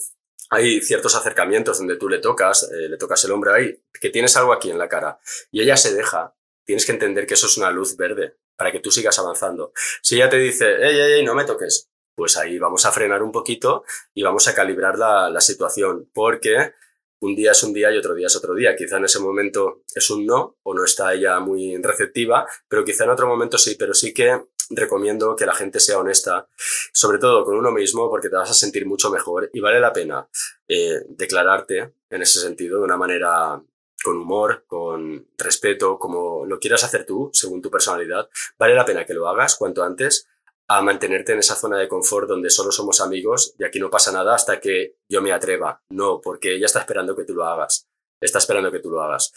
hay 0.50 0.80
ciertos 0.80 1.14
acercamientos 1.14 1.78
donde 1.78 1.96
tú 1.96 2.08
le 2.08 2.18
tocas, 2.18 2.70
eh, 2.72 2.88
le 2.88 2.96
tocas 2.96 3.24
el 3.24 3.32
hombro 3.32 3.52
ahí, 3.52 3.82
que 4.00 4.10
tienes 4.10 4.36
algo 4.36 4.52
aquí 4.52 4.70
en 4.70 4.78
la 4.78 4.88
cara 4.88 5.18
y 5.50 5.62
ella 5.62 5.76
se 5.76 5.94
deja, 5.94 6.34
tienes 6.64 6.86
que 6.86 6.92
entender 6.92 7.26
que 7.26 7.34
eso 7.34 7.46
es 7.46 7.56
una 7.56 7.70
luz 7.70 7.96
verde 7.96 8.36
para 8.56 8.72
que 8.72 8.80
tú 8.80 8.90
sigas 8.90 9.18
avanzando. 9.18 9.72
Si 10.02 10.16
ella 10.16 10.28
te 10.28 10.38
dice, 10.38 10.66
ey, 10.76 10.98
ey, 10.98 11.12
ey, 11.14 11.24
no 11.24 11.34
me 11.34 11.44
toques, 11.44 11.90
pues 12.14 12.36
ahí 12.36 12.58
vamos 12.58 12.86
a 12.86 12.92
frenar 12.92 13.22
un 13.22 13.32
poquito 13.32 13.84
y 14.14 14.22
vamos 14.22 14.48
a 14.48 14.54
calibrar 14.54 14.98
la, 14.98 15.28
la 15.28 15.40
situación, 15.40 16.10
porque 16.14 16.72
un 17.20 17.34
día 17.34 17.52
es 17.52 17.62
un 17.62 17.72
día 17.72 17.92
y 17.92 17.98
otro 17.98 18.14
día 18.14 18.26
es 18.26 18.36
otro 18.36 18.54
día. 18.54 18.76
Quizá 18.76 18.98
en 18.98 19.04
ese 19.04 19.18
momento 19.18 19.82
es 19.94 20.10
un 20.10 20.26
no 20.26 20.56
o 20.62 20.74
no 20.74 20.84
está 20.84 21.14
ella 21.14 21.38
muy 21.40 21.76
receptiva, 21.78 22.46
pero 22.68 22.84
quizá 22.84 23.04
en 23.04 23.10
otro 23.10 23.26
momento 23.26 23.58
sí, 23.58 23.76
pero 23.78 23.94
sí 23.94 24.12
que 24.12 24.40
recomiendo 24.70 25.36
que 25.36 25.46
la 25.46 25.54
gente 25.54 25.80
sea 25.80 25.98
honesta, 25.98 26.48
sobre 26.92 27.18
todo 27.18 27.44
con 27.44 27.56
uno 27.56 27.70
mismo, 27.70 28.08
porque 28.10 28.28
te 28.28 28.36
vas 28.36 28.50
a 28.50 28.54
sentir 28.54 28.86
mucho 28.86 29.10
mejor 29.10 29.50
y 29.52 29.60
vale 29.60 29.80
la 29.80 29.92
pena 29.92 30.28
eh, 30.68 31.00
declararte 31.08 31.94
en 32.10 32.22
ese 32.22 32.40
sentido 32.40 32.78
de 32.78 32.84
una 32.84 32.96
manera 32.96 33.60
con 34.02 34.16
humor, 34.18 34.64
con 34.66 35.28
respeto, 35.38 35.98
como 35.98 36.44
lo 36.46 36.58
quieras 36.58 36.84
hacer 36.84 37.04
tú, 37.04 37.30
según 37.32 37.62
tu 37.62 37.70
personalidad. 37.70 38.28
Vale 38.58 38.74
la 38.74 38.84
pena 38.84 39.04
que 39.04 39.14
lo 39.14 39.28
hagas 39.28 39.56
cuanto 39.56 39.82
antes 39.82 40.28
a 40.68 40.82
mantenerte 40.82 41.32
en 41.32 41.38
esa 41.38 41.54
zona 41.54 41.78
de 41.78 41.88
confort 41.88 42.28
donde 42.28 42.50
solo 42.50 42.72
somos 42.72 43.00
amigos 43.00 43.54
y 43.58 43.64
aquí 43.64 43.78
no 43.78 43.90
pasa 43.90 44.12
nada 44.12 44.34
hasta 44.34 44.60
que 44.60 44.96
yo 45.08 45.22
me 45.22 45.32
atreva. 45.32 45.82
No, 45.90 46.20
porque 46.20 46.54
ella 46.54 46.66
está 46.66 46.80
esperando 46.80 47.16
que 47.16 47.24
tú 47.24 47.34
lo 47.34 47.44
hagas. 47.44 47.88
Está 48.20 48.38
esperando 48.38 48.72
que 48.72 48.80
tú 48.80 48.90
lo 48.90 49.02
hagas. 49.02 49.32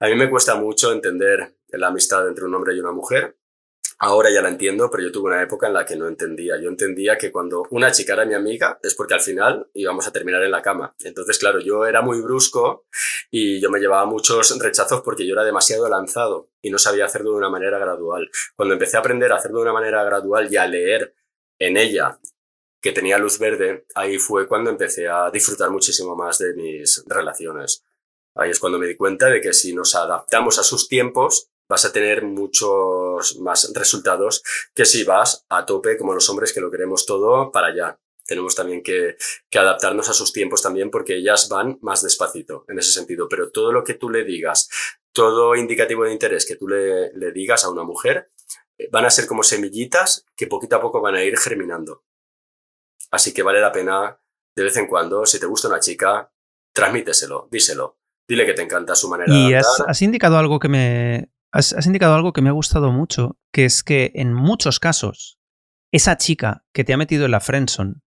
A 0.00 0.06
mí 0.06 0.14
me 0.14 0.28
cuesta 0.28 0.56
mucho 0.56 0.92
entender 0.92 1.56
la 1.68 1.88
amistad 1.88 2.26
entre 2.28 2.44
un 2.44 2.54
hombre 2.54 2.74
y 2.74 2.80
una 2.80 2.92
mujer 2.92 3.36
Ahora 3.98 4.30
ya 4.30 4.42
la 4.42 4.48
entiendo, 4.48 4.90
pero 4.90 5.04
yo 5.04 5.12
tuve 5.12 5.30
una 5.30 5.42
época 5.42 5.66
en 5.66 5.74
la 5.74 5.84
que 5.84 5.96
no 5.96 6.08
entendía. 6.08 6.60
Yo 6.60 6.68
entendía 6.68 7.16
que 7.16 7.30
cuando 7.30 7.62
una 7.70 7.92
chica 7.92 8.14
era 8.14 8.24
mi 8.24 8.34
amiga 8.34 8.78
es 8.82 8.94
porque 8.94 9.14
al 9.14 9.20
final 9.20 9.68
íbamos 9.74 10.06
a 10.06 10.12
terminar 10.12 10.42
en 10.42 10.50
la 10.50 10.62
cama. 10.62 10.94
Entonces, 11.04 11.38
claro, 11.38 11.60
yo 11.60 11.86
era 11.86 12.02
muy 12.02 12.20
brusco 12.20 12.86
y 13.30 13.60
yo 13.60 13.70
me 13.70 13.78
llevaba 13.78 14.04
muchos 14.06 14.58
rechazos 14.58 15.02
porque 15.02 15.26
yo 15.26 15.34
era 15.34 15.44
demasiado 15.44 15.88
lanzado 15.88 16.50
y 16.60 16.70
no 16.70 16.78
sabía 16.78 17.04
hacerlo 17.04 17.30
de 17.30 17.36
una 17.36 17.50
manera 17.50 17.78
gradual. 17.78 18.30
Cuando 18.56 18.74
empecé 18.74 18.96
a 18.96 19.00
aprender 19.00 19.32
a 19.32 19.36
hacerlo 19.36 19.58
de 19.58 19.64
una 19.64 19.72
manera 19.72 20.02
gradual 20.02 20.52
y 20.52 20.56
a 20.56 20.66
leer 20.66 21.14
en 21.58 21.76
ella 21.76 22.18
que 22.80 22.92
tenía 22.92 23.16
luz 23.16 23.38
verde, 23.38 23.86
ahí 23.94 24.18
fue 24.18 24.46
cuando 24.46 24.70
empecé 24.70 25.08
a 25.08 25.30
disfrutar 25.30 25.70
muchísimo 25.70 26.14
más 26.16 26.38
de 26.38 26.52
mis 26.54 27.02
relaciones. 27.06 27.82
Ahí 28.34 28.50
es 28.50 28.58
cuando 28.58 28.78
me 28.78 28.86
di 28.86 28.96
cuenta 28.96 29.28
de 29.28 29.40
que 29.40 29.52
si 29.52 29.72
nos 29.72 29.94
adaptamos 29.94 30.58
a 30.58 30.64
sus 30.64 30.88
tiempos, 30.88 31.50
vas 31.68 31.84
a 31.84 31.92
tener 31.92 32.24
muchos 32.24 33.38
más 33.40 33.72
resultados 33.74 34.42
que 34.74 34.84
si 34.84 35.04
vas 35.04 35.44
a 35.48 35.64
tope 35.66 35.96
como 35.96 36.14
los 36.14 36.28
hombres 36.28 36.52
que 36.52 36.60
lo 36.60 36.70
queremos 36.70 37.06
todo 37.06 37.50
para 37.52 37.68
allá. 37.68 37.98
Tenemos 38.26 38.54
también 38.54 38.82
que, 38.82 39.16
que, 39.50 39.58
adaptarnos 39.58 40.08
a 40.08 40.14
sus 40.14 40.32
tiempos 40.32 40.62
también 40.62 40.90
porque 40.90 41.16
ellas 41.16 41.48
van 41.50 41.78
más 41.82 42.02
despacito 42.02 42.64
en 42.68 42.78
ese 42.78 42.90
sentido. 42.92 43.28
Pero 43.28 43.50
todo 43.50 43.70
lo 43.70 43.84
que 43.84 43.94
tú 43.94 44.08
le 44.08 44.24
digas 44.24 44.70
todo 45.12 45.54
indicativo 45.54 46.04
de 46.04 46.12
interés 46.12 46.44
que 46.44 46.56
tú 46.56 46.66
le, 46.66 47.12
le 47.12 47.32
digas 47.32 47.64
a 47.64 47.70
una 47.70 47.84
mujer 47.84 48.32
eh, 48.78 48.88
van 48.90 49.04
a 49.04 49.10
ser 49.10 49.26
como 49.26 49.42
semillitas 49.42 50.26
que 50.36 50.46
poquito 50.46 50.76
a 50.76 50.80
poco 50.80 51.00
van 51.00 51.14
a 51.14 51.22
ir 51.22 51.36
germinando. 51.38 52.04
Así 53.10 53.32
que 53.32 53.42
vale 53.42 53.60
la 53.60 53.72
pena 53.72 54.18
de 54.56 54.62
vez 54.62 54.76
en 54.76 54.86
cuando, 54.86 55.26
si 55.26 55.38
te 55.38 55.46
gusta 55.46 55.68
una 55.68 55.80
chica, 55.80 56.32
transmíteselo, 56.72 57.48
díselo. 57.50 57.98
Dile 58.26 58.46
que 58.46 58.54
te 58.54 58.62
encanta 58.62 58.94
su 58.94 59.08
manera 59.08 59.32
y 59.32 59.50
de 59.50 59.58
has, 59.58 59.82
has, 59.86 60.02
indicado 60.02 60.38
algo 60.38 60.58
que 60.58 60.68
me. 60.68 61.28
Has, 61.54 61.86
indicado 61.86 62.16
algo 62.16 62.32
que 62.32 62.42
me 62.42 62.48
ha 62.48 62.52
gustado 62.52 62.90
mucho, 62.90 63.38
que 63.52 63.64
es 63.64 63.84
que 63.84 64.10
en 64.16 64.34
muchos 64.34 64.80
casos, 64.80 65.38
esa 65.92 66.16
chica 66.16 66.64
que 66.72 66.82
te 66.82 66.92
ha 66.92 66.96
metido 66.96 67.26
en 67.26 67.30
la 67.30 67.38
friendzone 67.38 68.00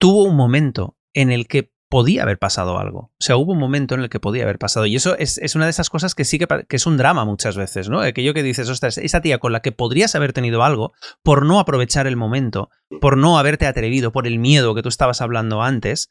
tuvo 0.00 0.24
un 0.24 0.34
momento 0.34 0.96
en 1.12 1.30
el 1.30 1.46
que 1.46 1.74
podía 1.90 2.22
haber 2.22 2.38
pasado 2.38 2.78
algo. 2.78 3.12
O 3.20 3.22
sea, 3.22 3.36
hubo 3.36 3.52
un 3.52 3.58
momento 3.58 3.94
en 3.94 4.00
el 4.00 4.08
que 4.08 4.18
podía 4.18 4.44
haber 4.44 4.58
pasado. 4.58 4.86
Y 4.86 4.96
eso 4.96 5.14
es, 5.18 5.38
una 5.54 5.66
de 5.66 5.72
esas 5.72 5.90
cosas 5.90 6.14
que 6.14 6.24
sí 6.24 6.38
que, 6.38 6.46
es 6.70 6.86
un 6.86 6.96
drama 6.96 7.26
muchas 7.26 7.54
veces, 7.58 7.90
¿no? 7.90 8.00
Aquello 8.00 8.32
que 8.32 8.42
dices, 8.42 8.70
ostras, 8.70 8.96
esa 8.96 9.20
tía 9.20 9.38
con 9.38 9.52
la 9.52 9.60
que 9.60 9.70
podrías 9.70 10.14
haber 10.14 10.32
tenido 10.32 10.64
algo 10.64 10.94
por 11.22 11.44
no 11.44 11.60
aprovechar 11.60 12.06
el 12.06 12.16
momento, 12.16 12.70
por 12.98 13.18
no 13.18 13.38
haberte 13.38 13.66
atrevido, 13.66 14.10
por 14.10 14.26
el 14.26 14.38
miedo 14.38 14.74
que 14.74 14.80
tú 14.80 14.88
estabas 14.88 15.20
hablando 15.20 15.62
antes, 15.62 16.08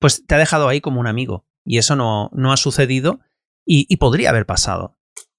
pues 0.00 0.26
te 0.26 0.34
ha 0.34 0.38
dejado 0.38 0.66
ahí 0.66 0.80
como 0.80 0.98
un 0.98 1.06
amigo. 1.06 1.46
Y 1.64 1.78
eso 1.78 1.94
no, 1.94 2.28
no 2.32 2.52
ha 2.52 2.56
sucedido 2.56 3.20
y 3.64 3.96
podría 3.96 4.30
haber 4.30 4.46
pasado. 4.46 4.95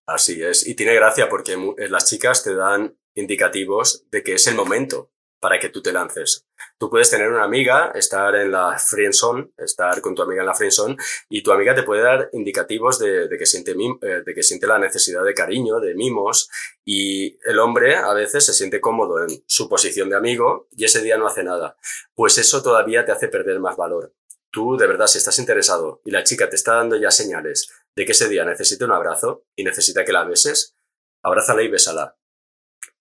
Así 0.07 0.41
es. 0.41 0.65
Y 0.65 0.75
tiene 0.75 0.95
gracia 0.95 1.27
porque 1.27 1.57
las 1.89 2.05
chicas 2.05 2.41
te 2.41 2.55
dan 2.55 2.97
indicativos 3.13 4.05
de 4.09 4.23
que 4.23 4.35
es 4.35 4.47
el 4.47 4.55
momento 4.55 5.11
para 5.39 5.59
que 5.59 5.69
tú 5.69 5.81
te 5.81 5.91
lances. 5.91 6.47
Tú 6.79 6.89
puedes 6.89 7.11
tener 7.11 7.29
una 7.29 7.43
amiga, 7.43 7.91
estar 7.93 8.35
en 8.35 8.51
la 8.51 8.77
friendzone, 8.79 9.51
estar 9.57 10.01
con 10.01 10.15
tu 10.15 10.21
amiga 10.21 10.41
en 10.41 10.47
la 10.47 10.55
friendzone, 10.55 10.95
y 11.29 11.43
tu 11.43 11.51
amiga 11.51 11.75
te 11.75 11.83
puede 11.83 12.01
dar 12.01 12.29
indicativos 12.33 12.97
de, 12.99 13.27
de 13.27 13.37
que 13.37 13.45
siente 13.45 13.71
eh, 13.71 14.23
de 14.25 14.33
que 14.33 14.43
siente 14.43 14.65
la 14.65 14.79
necesidad 14.79 15.23
de 15.23 15.33
cariño, 15.33 15.79
de 15.79 15.93
mimos, 15.93 16.49
y 16.85 17.37
el 17.47 17.59
hombre 17.59 17.95
a 17.97 18.13
veces 18.13 18.45
se 18.45 18.53
siente 18.53 18.81
cómodo 18.81 19.21
en 19.21 19.43
su 19.45 19.69
posición 19.69 20.09
de 20.09 20.15
amigo 20.15 20.67
y 20.71 20.85
ese 20.85 21.01
día 21.01 21.17
no 21.17 21.27
hace 21.27 21.43
nada. 21.43 21.77
Pues 22.15 22.37
eso 22.37 22.63
todavía 22.63 23.05
te 23.05 23.11
hace 23.11 23.27
perder 23.27 23.59
más 23.59 23.75
valor. 23.75 24.13
Tú, 24.49 24.77
de 24.77 24.87
verdad, 24.87 25.07
si 25.07 25.17
estás 25.17 25.37
interesado 25.37 26.01
y 26.05 26.11
la 26.11 26.23
chica 26.23 26.49
te 26.49 26.55
está 26.55 26.75
dando 26.75 26.95
ya 26.95 27.11
señales 27.11 27.69
de 27.97 28.05
que 28.05 28.11
ese 28.11 28.29
día 28.29 28.45
necesita 28.45 28.85
un 28.85 28.91
abrazo 28.91 29.45
y 29.55 29.63
necesita 29.63 30.05
que 30.05 30.11
la 30.11 30.23
beses, 30.23 30.75
abrázala 31.23 31.63
y 31.63 31.67
bésala. 31.67 32.15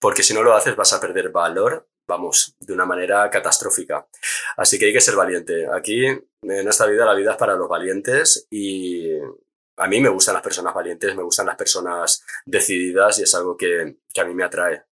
Porque 0.01 0.23
si 0.23 0.33
no 0.33 0.43
lo 0.43 0.55
haces 0.55 0.75
vas 0.75 0.95
a 0.95 1.01
perder 1.01 1.29
valor 1.29 1.87
vamos, 2.09 2.57
de 2.61 2.73
una 2.73 2.87
manera 2.87 3.29
catastrófica. 3.29 4.07
Así 4.57 4.79
que 4.79 4.87
hay 4.87 4.93
que 4.93 5.01
ser 5.01 5.17
valiente. 5.17 5.67
Aquí, 5.75 6.07
en 6.07 6.69
esta 6.69 6.87
vida, 6.87 7.05
la 7.05 7.15
vida 7.15 7.33
es 7.33 7.37
para 7.37 7.57
los 7.57 7.69
valientes 7.69 8.47
y 8.49 9.11
a 9.77 9.89
mí 9.89 10.01
me 10.01 10.09
gustan 10.09 10.35
las 10.35 10.43
personas 10.43 10.73
valientes, 10.73 11.17
me 11.17 11.25
gustan 11.25 11.47
las 11.47 11.57
personas 11.57 12.25
decididas 12.47 13.19
y 13.19 13.25
es 13.25 13.35
algo 13.35 13.57
que, 13.57 13.97
que 14.15 14.21
a 14.21 14.25
mí 14.25 14.35
me 14.35 14.45
atrae. 14.45 14.85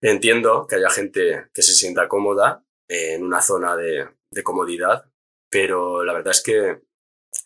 Entiendo 0.00 0.66
que 0.66 0.76
haya 0.76 0.90
gente 0.90 1.46
que 1.54 1.62
se 1.62 1.74
sienta 1.74 2.08
cómoda 2.08 2.64
en 2.88 3.22
una 3.22 3.40
zona 3.40 3.76
de 3.76 4.42
comodidad, 4.42 5.06
pero 5.48 6.04
la 6.04 6.12
verdad 6.12 6.32
es 6.32 6.42
que 6.42 6.82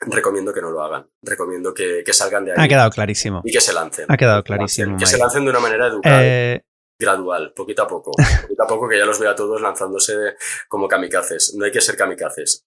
recomiendo 0.00 0.52
que 0.52 0.60
no 0.60 0.70
lo 0.70 0.82
hagan. 0.82 1.08
Recomiendo 1.22 1.72
que, 1.72 2.02
que, 2.04 2.12
salgan 2.12 2.44
de 2.44 2.52
ahí. 2.52 2.56
Ha 2.58 2.68
quedado 2.68 2.90
clarísimo. 2.90 3.42
Y 3.44 3.52
que 3.52 3.60
se 3.60 3.72
lancen. 3.72 4.06
Ha 4.08 4.16
quedado 4.16 4.42
clarísimo. 4.42 4.96
Que 4.96 5.06
se 5.06 5.18
lancen 5.18 5.44
de 5.44 5.50
una 5.50 5.60
manera 5.60 5.86
educada. 5.86 6.20
Eh, 6.22 6.64
gradual, 6.98 7.52
poquito 7.54 7.82
a 7.82 7.86
poco. 7.86 8.12
Poquito 8.42 8.62
a 8.62 8.66
poco 8.66 8.88
que 8.88 8.98
ya 8.98 9.04
los 9.04 9.18
veo 9.18 9.30
a 9.30 9.34
todos 9.34 9.60
lanzándose 9.60 10.36
como 10.68 10.88
kamikazes. 10.88 11.54
No 11.56 11.64
hay 11.64 11.70
que 11.70 11.80
ser 11.80 11.96
kamikazes. 11.96 12.65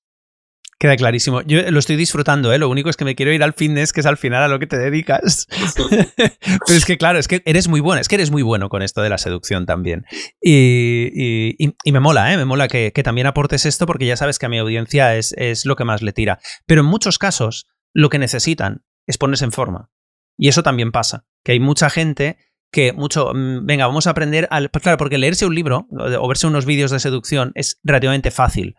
Queda 0.79 0.95
clarísimo. 0.95 1.41
Yo 1.41 1.69
lo 1.71 1.79
estoy 1.79 1.97
disfrutando, 1.97 2.53
¿eh? 2.53 2.57
Lo 2.57 2.69
único 2.69 2.89
es 2.89 2.95
que 2.95 3.03
me 3.03 3.13
quiero 3.13 3.33
ir 3.33 3.43
al 3.43 3.51
fitness, 3.51 3.91
que 3.91 3.99
es 3.99 4.05
al 4.05 4.15
final 4.15 4.43
a 4.43 4.47
lo 4.47 4.59
que 4.59 4.67
te 4.67 4.77
dedicas. 4.77 5.45
Pero 5.87 6.77
es 6.77 6.85
que, 6.85 6.97
claro, 6.97 7.19
es 7.19 7.27
que 7.27 7.41
eres 7.45 7.67
muy 7.67 7.81
bueno, 7.81 7.99
es 7.99 8.07
que 8.07 8.15
eres 8.15 8.31
muy 8.31 8.43
bueno 8.43 8.69
con 8.69 8.81
esto 8.81 9.01
de 9.01 9.09
la 9.09 9.17
seducción 9.17 9.65
también. 9.65 10.05
Y, 10.41 11.11
y, 11.13 11.75
y 11.83 11.91
me 11.91 11.99
mola, 11.99 12.33
¿eh? 12.33 12.37
Me 12.37 12.45
mola 12.45 12.69
que, 12.69 12.93
que, 12.93 13.03
también 13.03 13.27
aportes 13.27 13.65
esto 13.65 13.85
porque 13.85 14.05
ya 14.05 14.15
sabes 14.15 14.39
que 14.39 14.45
a 14.45 14.49
mi 14.49 14.57
audiencia 14.57 15.17
es, 15.17 15.33
es 15.37 15.65
lo 15.65 15.75
que 15.75 15.83
más 15.83 16.01
le 16.01 16.13
tira. 16.13 16.39
Pero 16.65 16.79
en 16.79 16.87
muchos 16.87 17.19
casos, 17.19 17.67
lo 17.93 18.09
que 18.09 18.17
necesitan 18.17 18.85
es 19.05 19.17
ponerse 19.17 19.43
en 19.43 19.51
forma. 19.51 19.91
Y 20.37 20.47
eso 20.47 20.63
también 20.63 20.93
pasa, 20.93 21.25
que 21.43 21.51
hay 21.51 21.59
mucha 21.59 21.89
gente 21.89 22.37
que 22.71 22.93
mucho, 22.93 23.33
mm, 23.33 23.65
venga, 23.65 23.85
vamos 23.85 24.07
a 24.07 24.11
aprender, 24.11 24.47
al, 24.49 24.69
pues 24.69 24.81
claro, 24.83 24.97
porque 24.97 25.17
leerse 25.17 25.45
un 25.45 25.55
libro 25.55 25.87
o 25.91 26.27
verse 26.29 26.47
unos 26.47 26.65
vídeos 26.65 26.91
de 26.91 26.99
seducción 26.99 27.51
es 27.55 27.81
relativamente 27.83 28.31
fácil. 28.31 28.77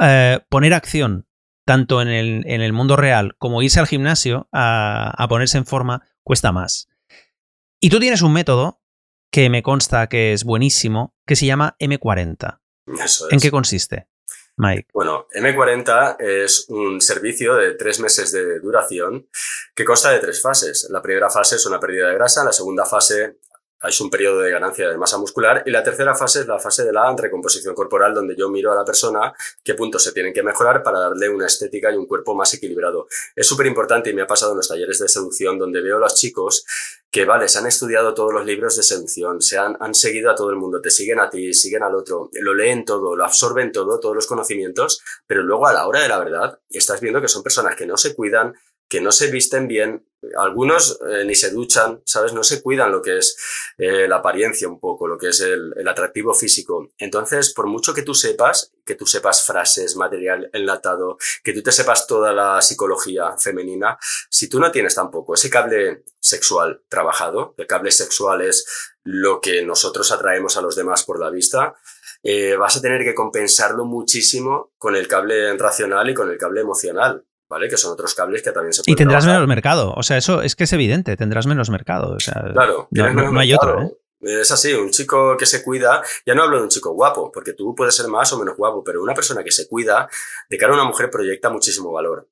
Eh, 0.00 0.40
poner 0.48 0.72
acción, 0.72 1.26
tanto 1.64 2.02
en 2.02 2.08
el, 2.08 2.44
en 2.46 2.60
el, 2.60 2.72
mundo 2.72 2.96
real 2.96 3.36
como 3.38 3.62
irse 3.62 3.80
al 3.80 3.86
gimnasio 3.86 4.48
a, 4.52 5.10
a, 5.16 5.28
ponerse 5.28 5.58
en 5.58 5.66
forma, 5.66 6.06
cuesta 6.22 6.52
más. 6.52 6.88
Y 7.80 7.90
tú 7.90 8.00
tienes 8.00 8.22
un 8.22 8.32
método 8.32 8.80
que 9.30 9.50
me 9.50 9.62
consta 9.62 10.06
que 10.08 10.32
es 10.32 10.44
buenísimo, 10.44 11.14
que 11.26 11.36
se 11.36 11.46
llama 11.46 11.76
M40. 11.80 12.60
Eso 13.02 13.26
es. 13.26 13.32
¿En 13.32 13.40
qué 13.40 13.50
consiste? 13.50 14.08
Mike. 14.56 14.88
Bueno, 14.92 15.26
M40 15.34 16.16
es 16.20 16.66
un 16.68 17.00
servicio 17.00 17.56
de 17.56 17.74
tres 17.74 17.98
meses 17.98 18.30
de 18.30 18.60
duración 18.60 19.28
que 19.74 19.84
consta 19.84 20.10
de 20.10 20.20
tres 20.20 20.40
fases. 20.40 20.86
La 20.90 21.02
primera 21.02 21.28
fase 21.28 21.56
es 21.56 21.66
una 21.66 21.80
pérdida 21.80 22.08
de 22.08 22.14
grasa, 22.14 22.44
la 22.44 22.52
segunda 22.52 22.84
fase 22.84 23.38
es 23.88 24.00
un 24.00 24.10
periodo 24.10 24.40
de 24.40 24.50
ganancia 24.50 24.88
de 24.88 24.96
masa 24.96 25.18
muscular 25.18 25.62
y 25.66 25.70
la 25.70 25.82
tercera 25.82 26.14
fase 26.14 26.40
es 26.40 26.46
la 26.46 26.58
fase 26.58 26.84
de 26.84 26.92
la 26.92 27.14
recomposición 27.16 27.74
corporal 27.74 28.14
donde 28.14 28.34
yo 28.36 28.48
miro 28.48 28.72
a 28.72 28.74
la 28.74 28.84
persona 28.84 29.32
qué 29.62 29.74
puntos 29.74 30.02
se 30.02 30.12
tienen 30.12 30.32
que 30.32 30.42
mejorar 30.42 30.82
para 30.82 30.98
darle 30.98 31.28
una 31.28 31.46
estética 31.46 31.92
y 31.92 31.96
un 31.96 32.06
cuerpo 32.06 32.34
más 32.34 32.52
equilibrado. 32.54 33.06
Es 33.34 33.46
súper 33.46 33.66
importante 33.66 34.10
y 34.10 34.14
me 34.14 34.22
ha 34.22 34.26
pasado 34.26 34.52
en 34.52 34.58
los 34.58 34.68
talleres 34.68 34.98
de 34.98 35.08
seducción 35.08 35.58
donde 35.58 35.82
veo 35.82 35.96
a 35.96 36.00
los 36.00 36.14
chicos 36.14 36.64
que, 37.10 37.24
vale, 37.24 37.48
se 37.48 37.58
han 37.58 37.66
estudiado 37.66 38.12
todos 38.12 38.32
los 38.32 38.44
libros 38.44 38.76
de 38.76 38.82
seducción, 38.82 39.40
se 39.40 39.56
han, 39.56 39.76
han 39.78 39.94
seguido 39.94 40.30
a 40.32 40.34
todo 40.34 40.50
el 40.50 40.56
mundo, 40.56 40.80
te 40.80 40.90
siguen 40.90 41.20
a 41.20 41.30
ti, 41.30 41.54
siguen 41.54 41.84
al 41.84 41.94
otro, 41.94 42.28
lo 42.32 42.54
leen 42.54 42.84
todo, 42.84 43.14
lo 43.14 43.24
absorben 43.24 43.70
todo, 43.70 44.00
todos 44.00 44.16
los 44.16 44.26
conocimientos, 44.26 45.00
pero 45.26 45.44
luego 45.44 45.68
a 45.68 45.72
la 45.72 45.86
hora 45.86 46.00
de 46.00 46.08
la 46.08 46.18
verdad 46.18 46.58
estás 46.70 47.00
viendo 47.00 47.20
que 47.20 47.28
son 47.28 47.44
personas 47.44 47.76
que 47.76 47.86
no 47.86 47.96
se 47.96 48.16
cuidan, 48.16 48.54
que 48.94 49.00
no 49.00 49.10
se 49.10 49.26
visten 49.26 49.66
bien, 49.66 50.06
algunos 50.38 51.00
eh, 51.10 51.24
ni 51.24 51.34
se 51.34 51.50
duchan, 51.50 52.00
¿sabes? 52.04 52.32
No 52.32 52.44
se 52.44 52.62
cuidan 52.62 52.92
lo 52.92 53.02
que 53.02 53.18
es 53.18 53.36
eh, 53.76 54.06
la 54.06 54.18
apariencia 54.18 54.68
un 54.68 54.78
poco, 54.78 55.08
lo 55.08 55.18
que 55.18 55.30
es 55.30 55.40
el, 55.40 55.72
atractivo 55.88 56.32
físico. 56.32 56.90
Entonces, 56.96 57.52
por 57.52 57.66
mucho 57.66 57.92
que 57.92 58.02
tú 58.02 58.14
sepas, 58.14 58.72
que 58.86 58.94
tú 58.94 59.04
sepas 59.04 59.44
frases, 59.44 59.96
material 59.96 60.48
enlatado, 60.52 61.18
que 61.42 61.52
tú 61.52 61.60
te 61.60 61.72
sepas 61.72 62.06
toda 62.06 62.32
la 62.32 62.62
psicología 62.62 63.36
femenina, 63.36 63.98
si 64.30 64.48
tú 64.48 64.60
no 64.60 64.70
tienes 64.70 64.94
tampoco 64.94 65.34
ese 65.34 65.50
cable 65.50 66.04
sexual 66.20 66.84
trabajado, 66.88 67.56
el 67.58 67.66
cable 67.66 67.90
sexual 67.90 68.42
es 68.42 68.64
lo 69.02 69.40
que 69.40 69.64
nosotros 69.64 70.12
atraemos 70.12 70.56
a 70.56 70.62
los 70.62 70.76
demás 70.76 71.02
por 71.02 71.18
la 71.18 71.30
vista, 71.30 71.74
eh, 72.22 72.54
vas 72.54 72.76
a 72.76 72.80
tener 72.80 73.02
que 73.02 73.12
compensarlo 73.12 73.86
muchísimo 73.86 74.72
con 74.78 74.94
el 74.94 75.08
cable 75.08 75.56
racional 75.56 76.08
y 76.08 76.14
con 76.14 76.30
el 76.30 76.38
cable 76.38 76.60
emocional. 76.60 77.26
¿Vale? 77.54 77.68
Que 77.68 77.76
son 77.76 77.92
otros 77.92 78.14
cables 78.14 78.42
que 78.42 78.50
también 78.50 78.72
se 78.72 78.82
pueden 78.82 78.92
Y 78.92 78.96
tendrás 78.96 79.22
trabajar. 79.22 79.42
menos 79.42 79.48
mercado. 79.48 79.94
O 79.96 80.02
sea, 80.02 80.16
eso 80.16 80.42
es 80.42 80.56
que 80.56 80.64
es 80.64 80.72
evidente, 80.72 81.16
tendrás 81.16 81.46
menos 81.46 81.70
mercado. 81.70 82.16
O 82.16 82.18
sea, 82.18 82.50
claro, 82.52 82.88
no, 82.90 83.12
no, 83.12 83.30
no 83.30 83.40
hay 83.40 83.54
otro, 83.54 83.80
¿eh? 83.80 83.96
Es 84.20 84.50
así, 84.50 84.72
un 84.72 84.90
chico 84.90 85.36
que 85.36 85.46
se 85.46 85.62
cuida, 85.62 86.02
ya 86.26 86.34
no 86.34 86.42
hablo 86.42 86.56
de 86.56 86.64
un 86.64 86.68
chico 86.70 86.90
guapo, 86.90 87.30
porque 87.30 87.52
tú 87.52 87.74
puedes 87.74 87.94
ser 87.94 88.08
más 88.08 88.32
o 88.32 88.38
menos 88.38 88.56
guapo, 88.56 88.82
pero 88.82 89.02
una 89.02 89.14
persona 89.14 89.44
que 89.44 89.52
se 89.52 89.68
cuida, 89.68 90.08
de 90.48 90.56
cara 90.56 90.72
a 90.72 90.76
una 90.76 90.84
mujer 90.84 91.10
proyecta 91.10 91.50
muchísimo 91.50 91.92
valor, 91.92 92.26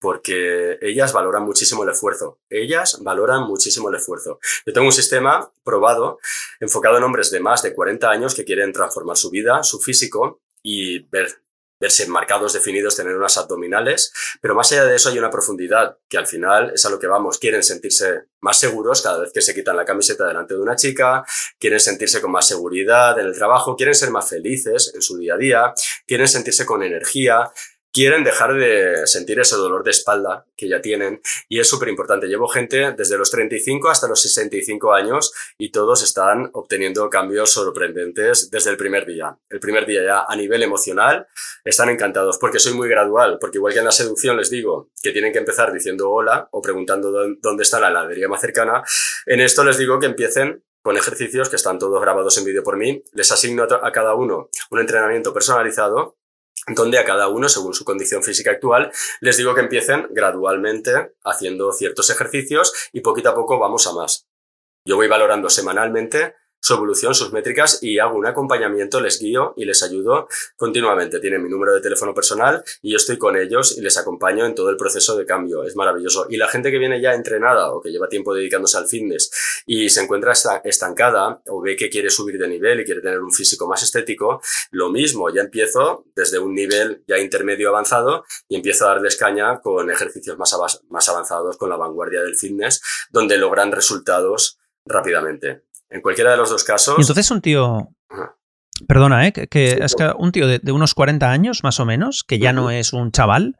porque 0.00 0.76
ellas 0.82 1.12
valoran 1.12 1.44
muchísimo 1.44 1.84
el 1.84 1.90
esfuerzo, 1.90 2.40
ellas 2.50 2.98
valoran 3.00 3.44
muchísimo 3.44 3.88
el 3.88 3.94
esfuerzo. 3.94 4.40
Yo 4.66 4.72
tengo 4.72 4.88
un 4.88 4.92
sistema 4.92 5.48
probado, 5.62 6.18
enfocado 6.58 6.98
en 6.98 7.04
hombres 7.04 7.30
de 7.30 7.38
más 7.38 7.62
de 7.62 7.72
40 7.72 8.10
años 8.10 8.34
que 8.34 8.44
quieren 8.44 8.72
transformar 8.72 9.16
su 9.16 9.30
vida, 9.30 9.62
su 9.62 9.78
físico 9.78 10.40
y 10.64 10.98
ver 11.10 11.45
verse 11.78 12.06
marcados, 12.06 12.52
definidos, 12.52 12.96
tener 12.96 13.16
unas 13.16 13.36
abdominales, 13.36 14.12
pero 14.40 14.54
más 14.54 14.70
allá 14.72 14.84
de 14.84 14.96
eso 14.96 15.10
hay 15.10 15.18
una 15.18 15.30
profundidad 15.30 15.98
que 16.08 16.18
al 16.18 16.26
final 16.26 16.72
es 16.74 16.84
a 16.86 16.90
lo 16.90 16.98
que 16.98 17.06
vamos, 17.06 17.38
quieren 17.38 17.62
sentirse 17.62 18.24
más 18.40 18.58
seguros 18.58 19.02
cada 19.02 19.20
vez 19.20 19.32
que 19.32 19.42
se 19.42 19.54
quitan 19.54 19.76
la 19.76 19.84
camiseta 19.84 20.26
delante 20.26 20.54
de 20.54 20.60
una 20.60 20.76
chica, 20.76 21.24
quieren 21.58 21.80
sentirse 21.80 22.20
con 22.20 22.30
más 22.30 22.46
seguridad 22.46 23.18
en 23.18 23.26
el 23.26 23.34
trabajo, 23.34 23.76
quieren 23.76 23.94
ser 23.94 24.10
más 24.10 24.28
felices 24.28 24.92
en 24.94 25.02
su 25.02 25.16
día 25.18 25.34
a 25.34 25.38
día, 25.38 25.74
quieren 26.06 26.28
sentirse 26.28 26.64
con 26.64 26.82
energía, 26.82 27.50
quieren 27.96 28.24
dejar 28.24 28.52
de 28.52 29.06
sentir 29.06 29.40
ese 29.40 29.56
dolor 29.56 29.82
de 29.82 29.90
espalda 29.90 30.44
que 30.54 30.68
ya 30.68 30.82
tienen 30.82 31.22
y 31.48 31.60
es 31.60 31.66
súper 31.66 31.88
importante. 31.88 32.26
Llevo 32.26 32.46
gente 32.46 32.92
desde 32.92 33.16
los 33.16 33.30
35 33.30 33.88
hasta 33.88 34.06
los 34.06 34.20
65 34.20 34.92
años 34.92 35.32
y 35.56 35.70
todos 35.70 36.02
están 36.02 36.50
obteniendo 36.52 37.08
cambios 37.08 37.52
sorprendentes 37.52 38.50
desde 38.50 38.68
el 38.68 38.76
primer 38.76 39.06
día. 39.06 39.38
El 39.48 39.60
primer 39.60 39.86
día 39.86 40.04
ya 40.04 40.26
a 40.28 40.36
nivel 40.36 40.62
emocional 40.62 41.26
están 41.64 41.88
encantados 41.88 42.36
porque 42.36 42.58
soy 42.58 42.74
muy 42.74 42.86
gradual, 42.86 43.38
porque 43.40 43.56
igual 43.56 43.72
que 43.72 43.78
en 43.78 43.86
la 43.86 43.92
seducción 43.92 44.36
les 44.36 44.50
digo 44.50 44.90
que 45.02 45.12
tienen 45.12 45.32
que 45.32 45.38
empezar 45.38 45.72
diciendo 45.72 46.10
hola 46.10 46.50
o 46.50 46.60
preguntando 46.60 47.10
dónde 47.40 47.62
está 47.62 47.80
la 47.80 47.88
heladería 47.88 48.28
más 48.28 48.42
cercana, 48.42 48.82
en 49.24 49.40
esto 49.40 49.64
les 49.64 49.78
digo 49.78 49.98
que 49.98 50.04
empiecen 50.04 50.62
con 50.82 50.98
ejercicios 50.98 51.48
que 51.48 51.56
están 51.56 51.78
todos 51.78 51.98
grabados 52.02 52.36
en 52.36 52.44
vídeo 52.44 52.62
por 52.62 52.76
mí. 52.76 53.02
Les 53.12 53.32
asigno 53.32 53.62
a 53.62 53.90
cada 53.90 54.14
uno 54.14 54.50
un 54.70 54.80
entrenamiento 54.80 55.32
personalizado 55.32 56.18
donde 56.74 56.98
a 56.98 57.04
cada 57.04 57.28
uno, 57.28 57.48
según 57.48 57.74
su 57.74 57.84
condición 57.84 58.22
física 58.22 58.50
actual, 58.50 58.90
les 59.20 59.36
digo 59.36 59.54
que 59.54 59.60
empiecen 59.60 60.08
gradualmente 60.10 61.12
haciendo 61.24 61.72
ciertos 61.72 62.10
ejercicios 62.10 62.72
y 62.92 63.00
poquito 63.00 63.30
a 63.30 63.34
poco 63.34 63.58
vamos 63.58 63.86
a 63.86 63.92
más. 63.92 64.26
Yo 64.84 64.96
voy 64.96 65.08
valorando 65.08 65.48
semanalmente 65.50 66.34
su 66.66 66.74
evolución, 66.74 67.14
sus 67.14 67.32
métricas 67.32 67.78
y 67.80 68.00
hago 68.00 68.16
un 68.16 68.26
acompañamiento, 68.26 69.00
les 69.00 69.20
guío 69.20 69.54
y 69.56 69.64
les 69.64 69.84
ayudo 69.84 70.26
continuamente. 70.56 71.20
Tienen 71.20 71.40
mi 71.40 71.48
número 71.48 71.72
de 71.72 71.80
teléfono 71.80 72.12
personal 72.12 72.64
y 72.82 72.90
yo 72.90 72.96
estoy 72.96 73.18
con 73.18 73.36
ellos 73.36 73.78
y 73.78 73.82
les 73.82 73.96
acompaño 73.96 74.44
en 74.44 74.52
todo 74.52 74.68
el 74.70 74.76
proceso 74.76 75.16
de 75.16 75.24
cambio. 75.24 75.62
Es 75.62 75.76
maravilloso. 75.76 76.26
Y 76.28 76.36
la 76.36 76.48
gente 76.48 76.72
que 76.72 76.78
viene 76.78 77.00
ya 77.00 77.14
entrenada 77.14 77.70
o 77.70 77.80
que 77.80 77.90
lleva 77.90 78.08
tiempo 78.08 78.34
dedicándose 78.34 78.78
al 78.78 78.88
fitness 78.88 79.30
y 79.64 79.88
se 79.90 80.02
encuentra 80.02 80.32
estancada 80.64 81.40
o 81.46 81.62
ve 81.62 81.76
que 81.76 81.88
quiere 81.88 82.10
subir 82.10 82.36
de 82.36 82.48
nivel 82.48 82.80
y 82.80 82.84
quiere 82.84 83.00
tener 83.00 83.20
un 83.20 83.30
físico 83.30 83.68
más 83.68 83.84
estético, 83.84 84.42
lo 84.72 84.90
mismo, 84.90 85.32
ya 85.32 85.42
empiezo 85.42 86.06
desde 86.16 86.40
un 86.40 86.52
nivel 86.52 87.04
ya 87.06 87.18
intermedio 87.18 87.68
avanzado 87.68 88.24
y 88.48 88.56
empiezo 88.56 88.86
a 88.86 88.94
darles 88.94 89.16
caña 89.16 89.60
con 89.60 89.88
ejercicios 89.88 90.36
más, 90.36 90.52
más 90.88 91.08
avanzados, 91.08 91.58
con 91.58 91.70
la 91.70 91.76
vanguardia 91.76 92.22
del 92.22 92.34
fitness, 92.34 92.82
donde 93.10 93.38
logran 93.38 93.70
resultados 93.70 94.58
rápidamente. 94.84 95.65
En 95.90 96.00
cualquiera 96.00 96.32
de 96.32 96.36
los 96.36 96.50
dos 96.50 96.64
casos. 96.64 96.96
Y 96.98 97.02
entonces 97.02 97.30
un 97.30 97.40
tío. 97.40 97.88
Perdona, 98.86 99.26
¿eh? 99.26 99.32
Que, 99.32 99.78
es 99.82 99.94
que 99.94 100.12
un 100.18 100.32
tío 100.32 100.46
de, 100.46 100.72
unos 100.72 100.94
40 100.94 101.30
años, 101.30 101.64
más 101.64 101.80
o 101.80 101.86
menos, 101.86 102.24
que 102.24 102.38
ya 102.38 102.52
no 102.52 102.70
es 102.70 102.92
un 102.92 103.10
chaval, 103.10 103.56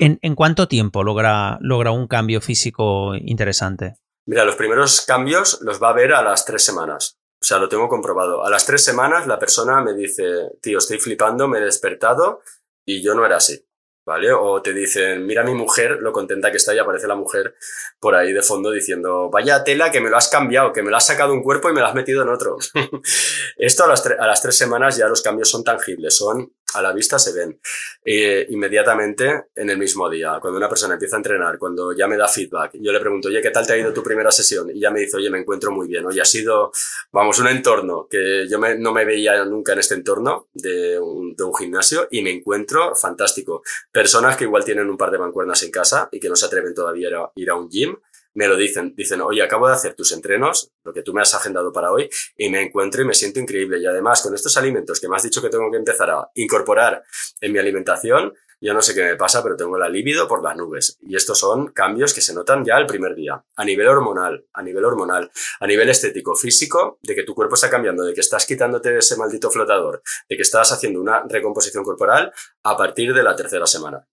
¿en, 0.00 0.34
cuánto 0.34 0.66
tiempo 0.66 1.04
logra, 1.04 1.58
logra 1.60 1.92
un 1.92 2.08
cambio 2.08 2.40
físico 2.40 3.14
interesante? 3.14 3.94
Mira, 4.26 4.44
los 4.44 4.56
primeros 4.56 5.02
cambios 5.02 5.60
los 5.62 5.80
va 5.80 5.90
a 5.90 5.92
ver 5.92 6.12
a 6.14 6.22
las 6.22 6.44
tres 6.44 6.64
semanas. 6.64 7.16
O 7.40 7.44
sea, 7.44 7.58
lo 7.58 7.68
tengo 7.68 7.88
comprobado. 7.88 8.44
A 8.44 8.50
las 8.50 8.66
tres 8.66 8.82
semanas 8.82 9.26
la 9.26 9.38
persona 9.38 9.80
me 9.80 9.94
dice, 9.94 10.24
tío, 10.60 10.78
estoy 10.78 10.98
flipando, 10.98 11.46
me 11.46 11.58
he 11.58 11.62
despertado 11.62 12.40
y 12.84 13.02
yo 13.02 13.14
no 13.14 13.24
era 13.24 13.36
así. 13.36 13.65
¿Vale? 14.06 14.32
O 14.32 14.62
te 14.62 14.72
dicen, 14.72 15.26
mira 15.26 15.42
mi 15.42 15.52
mujer, 15.52 15.98
lo 16.00 16.12
contenta 16.12 16.50
que 16.50 16.58
está 16.58 16.72
y 16.74 16.78
aparece 16.78 17.08
la 17.08 17.16
mujer 17.16 17.56
por 17.98 18.14
ahí 18.14 18.32
de 18.32 18.42
fondo 18.42 18.70
diciendo, 18.70 19.28
vaya 19.30 19.64
tela 19.64 19.90
que 19.90 20.00
me 20.00 20.08
lo 20.08 20.16
has 20.16 20.28
cambiado, 20.28 20.72
que 20.72 20.82
me 20.82 20.90
lo 20.90 20.96
has 20.96 21.06
sacado 21.06 21.32
un 21.32 21.42
cuerpo 21.42 21.68
y 21.68 21.72
me 21.72 21.80
lo 21.80 21.86
has 21.86 21.94
metido 21.94 22.22
en 22.22 22.28
otro. 22.28 22.56
Esto 23.56 23.84
a 23.84 23.88
las, 23.88 24.06
a 24.06 24.26
las, 24.26 24.40
tres 24.40 24.56
semanas 24.56 24.96
ya 24.96 25.08
los 25.08 25.22
cambios 25.22 25.50
son 25.50 25.64
tangibles, 25.64 26.16
son 26.16 26.55
a 26.74 26.82
la 26.82 26.92
vista 26.92 27.18
se 27.18 27.32
ven 27.32 27.60
eh, 28.04 28.46
inmediatamente 28.50 29.46
en 29.54 29.70
el 29.70 29.78
mismo 29.78 30.08
día. 30.10 30.38
Cuando 30.40 30.58
una 30.58 30.68
persona 30.68 30.94
empieza 30.94 31.16
a 31.16 31.18
entrenar, 31.18 31.58
cudo 31.58 31.92
ya 31.92 32.06
me 32.06 32.16
da 32.16 32.28
feedback, 32.28 32.72
yo 32.74 32.92
le 32.92 33.00
pregunto, 33.00 33.28
oye, 33.28 33.40
¿qué 33.40 33.50
tal 33.50 33.66
te 33.66 33.74
ha 33.74 33.76
ido 33.76 33.92
tu 33.92 34.02
primera 34.02 34.30
sesión? 34.30 34.70
Y 34.70 34.80
ya 34.80 34.90
me 34.90 35.00
dice, 35.00 35.16
oye, 35.16 35.30
me 35.30 35.38
encuentro 35.38 35.70
muy 35.70 35.88
bien. 35.88 36.04
Oye, 36.06 36.20
ha 36.20 36.24
sido, 36.24 36.72
vamos, 37.12 37.38
un 37.38 37.48
entorno 37.48 38.06
que 38.10 38.46
yo 38.48 38.58
no 38.58 38.92
me 38.92 39.04
veía 39.04 39.44
nunca 39.44 39.72
en 39.72 39.80
este 39.80 39.94
entorno 39.94 40.48
de 40.52 40.98
un, 40.98 41.34
de 41.34 41.44
un 41.44 41.54
gimnasio 41.54 42.08
y 42.10 42.22
me 42.22 42.30
encuentro 42.30 42.94
fantástico. 42.94 43.62
Personas 43.90 44.36
que 44.36 44.44
igual 44.44 44.64
tienen 44.64 44.88
un 44.88 44.96
par 44.96 45.10
de 45.10 45.18
mancuernas 45.18 45.62
en 45.62 45.70
casa 45.70 46.08
y 46.12 46.20
que 46.20 46.28
no 46.28 46.36
se 46.36 46.46
atreven 46.46 46.74
todavía 46.74 47.08
a 47.08 47.32
ir 47.36 47.50
a 47.50 47.54
un 47.54 47.68
gym 47.68 47.96
me 48.36 48.46
lo 48.46 48.56
dicen, 48.56 48.94
dicen, 48.94 49.20
oye, 49.22 49.42
acabo 49.42 49.66
de 49.66 49.74
hacer 49.74 49.94
tus 49.94 50.12
entrenos, 50.12 50.70
lo 50.84 50.92
que 50.92 51.02
tú 51.02 51.12
me 51.12 51.22
has 51.22 51.34
agendado 51.34 51.72
para 51.72 51.90
hoy, 51.90 52.08
y 52.36 52.50
me 52.50 52.62
encuentro 52.62 53.02
y 53.02 53.06
me 53.06 53.14
siento 53.14 53.40
increíble. 53.40 53.78
Y 53.78 53.86
además, 53.86 54.22
con 54.22 54.34
estos 54.34 54.56
alimentos 54.58 55.00
que 55.00 55.08
me 55.08 55.16
has 55.16 55.22
dicho 55.22 55.40
que 55.40 55.48
tengo 55.48 55.70
que 55.70 55.78
empezar 55.78 56.10
a 56.10 56.30
incorporar 56.34 57.02
en 57.40 57.52
mi 57.52 57.58
alimentación, 57.58 58.34
yo 58.60 58.74
no 58.74 58.82
sé 58.82 58.94
qué 58.94 59.04
me 59.04 59.16
pasa, 59.16 59.42
pero 59.42 59.56
tengo 59.56 59.78
la 59.78 59.88
libido 59.88 60.28
por 60.28 60.42
las 60.42 60.56
nubes. 60.56 60.98
Y 61.02 61.16
estos 61.16 61.38
son 61.38 61.68
cambios 61.68 62.12
que 62.12 62.20
se 62.20 62.34
notan 62.34 62.64
ya 62.64 62.76
el 62.76 62.86
primer 62.86 63.14
día. 63.14 63.42
A 63.56 63.64
nivel 63.64 63.88
hormonal, 63.88 64.46
a 64.52 64.62
nivel 64.62 64.84
hormonal, 64.84 65.30
a 65.60 65.66
nivel 65.66 65.88
estético, 65.88 66.34
físico, 66.34 66.98
de 67.02 67.14
que 67.14 67.22
tu 67.22 67.34
cuerpo 67.34 67.54
está 67.54 67.70
cambiando, 67.70 68.04
de 68.04 68.12
que 68.12 68.20
estás 68.20 68.44
quitándote 68.44 68.98
ese 68.98 69.16
maldito 69.16 69.50
flotador, 69.50 70.02
de 70.28 70.36
que 70.36 70.42
estás 70.42 70.72
haciendo 70.72 71.00
una 71.00 71.22
recomposición 71.28 71.84
corporal 71.84 72.32
a 72.62 72.76
partir 72.76 73.14
de 73.14 73.22
la 73.22 73.34
tercera 73.34 73.66
semana. 73.66 74.06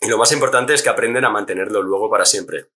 Y 0.00 0.08
lo 0.08 0.18
más 0.18 0.32
importante 0.32 0.74
es 0.74 0.82
que 0.82 0.88
aprenden 0.88 1.24
a 1.24 1.30
mantenerlo 1.30 1.80
luego 1.80 2.10
para 2.10 2.24
siempre. 2.24 2.70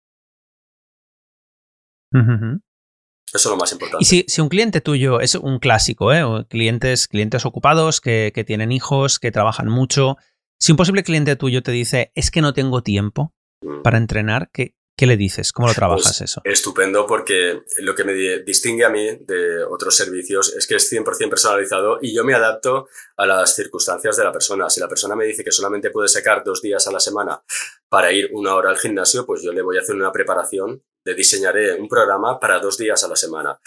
Eso 3.33 3.49
es 3.49 3.53
lo 3.53 3.57
más 3.57 3.73
importante. 3.73 4.03
Y 4.03 4.25
si, 4.29 4.41
un 4.41 4.49
cliente 4.49 4.81
tuyo 4.81 5.21
es 5.21 5.35
un 5.35 5.59
clásico, 5.59 6.13
¿eh? 6.13 6.23
clientes, 6.49 7.09
clientes 7.09 7.45
ocupados 7.45 8.01
que, 8.01 8.45
tienen 8.47 8.73
hijos, 8.73 9.19
que 9.19 9.33
trabajan 9.33 9.69
mucho, 9.69 10.17
si 10.59 10.73
un 10.73 10.79
posible 10.79 11.03
cliente 11.03 11.37
tuyo 11.37 11.63
te 11.63 11.73
dice, 11.73 12.13
es 12.15 12.31
que 12.31 12.41
no 12.41 12.55
tengo 12.55 12.83
tiempo 12.83 13.35
mm. 13.63 13.83
para 13.83 13.99
entrenar, 13.99 14.49
¿qué, 14.53 14.77
¿qué, 14.97 15.07
le 15.07 15.17
dices? 15.17 15.53
¿Cómo 15.53 15.67
lo 15.67 15.71
pues 15.71 15.77
trabajas 15.77 16.21
eso? 16.21 16.41
Estupendo, 16.45 17.05
porque 17.05 17.63
lo 17.81 17.95
que 17.97 18.05
me 18.05 18.15
distingue 18.15 18.85
a 18.85 18.91
mí 18.91 19.05
de 19.21 19.65
otros 19.65 19.97
servicios 19.97 20.55
es 20.57 20.67
que 20.67 20.77
es 20.77 20.91
100% 20.91 21.29
personalizado 21.29 21.99
y 22.01 22.15
yo 22.15 22.25
me 22.25 22.33
adapto 22.33 22.89
a 23.17 23.27
las 23.27 23.55
circunstancias 23.57 24.17
de 24.17 24.25
la 24.25 24.33
persona. 24.33 24.71
Si 24.71 24.79
la 24.81 24.89
persona 24.89 25.17
me 25.17 25.25
dice 25.25 25.43
que 25.43 25.53
solamente 25.53 25.91
puede 25.91 26.09
sacar 26.09 26.45
dos 26.45 26.63
días 26.63 26.87
a 26.87 26.93
la 26.93 27.01
semana 27.01 27.43
para 27.89 28.13
ir 28.13 28.31
una 28.33 28.55
hora 28.55 28.71
al 28.71 28.79
gimnasio, 28.79 29.27
pues 29.27 29.43
yo 29.43 29.53
le 29.53 29.63
voy 29.63 29.77
a 29.77 29.81
hacer 29.81 29.97
una 29.97 30.13
preparación 30.13 30.83
le 31.07 31.15
diseñaré 31.15 31.75
un 31.75 31.89
programa 31.89 32.41
para 32.41 32.59
dos 32.59 32.77
días 32.77 33.03
a 33.05 33.09
la 33.09 33.15
semana. 33.15 33.61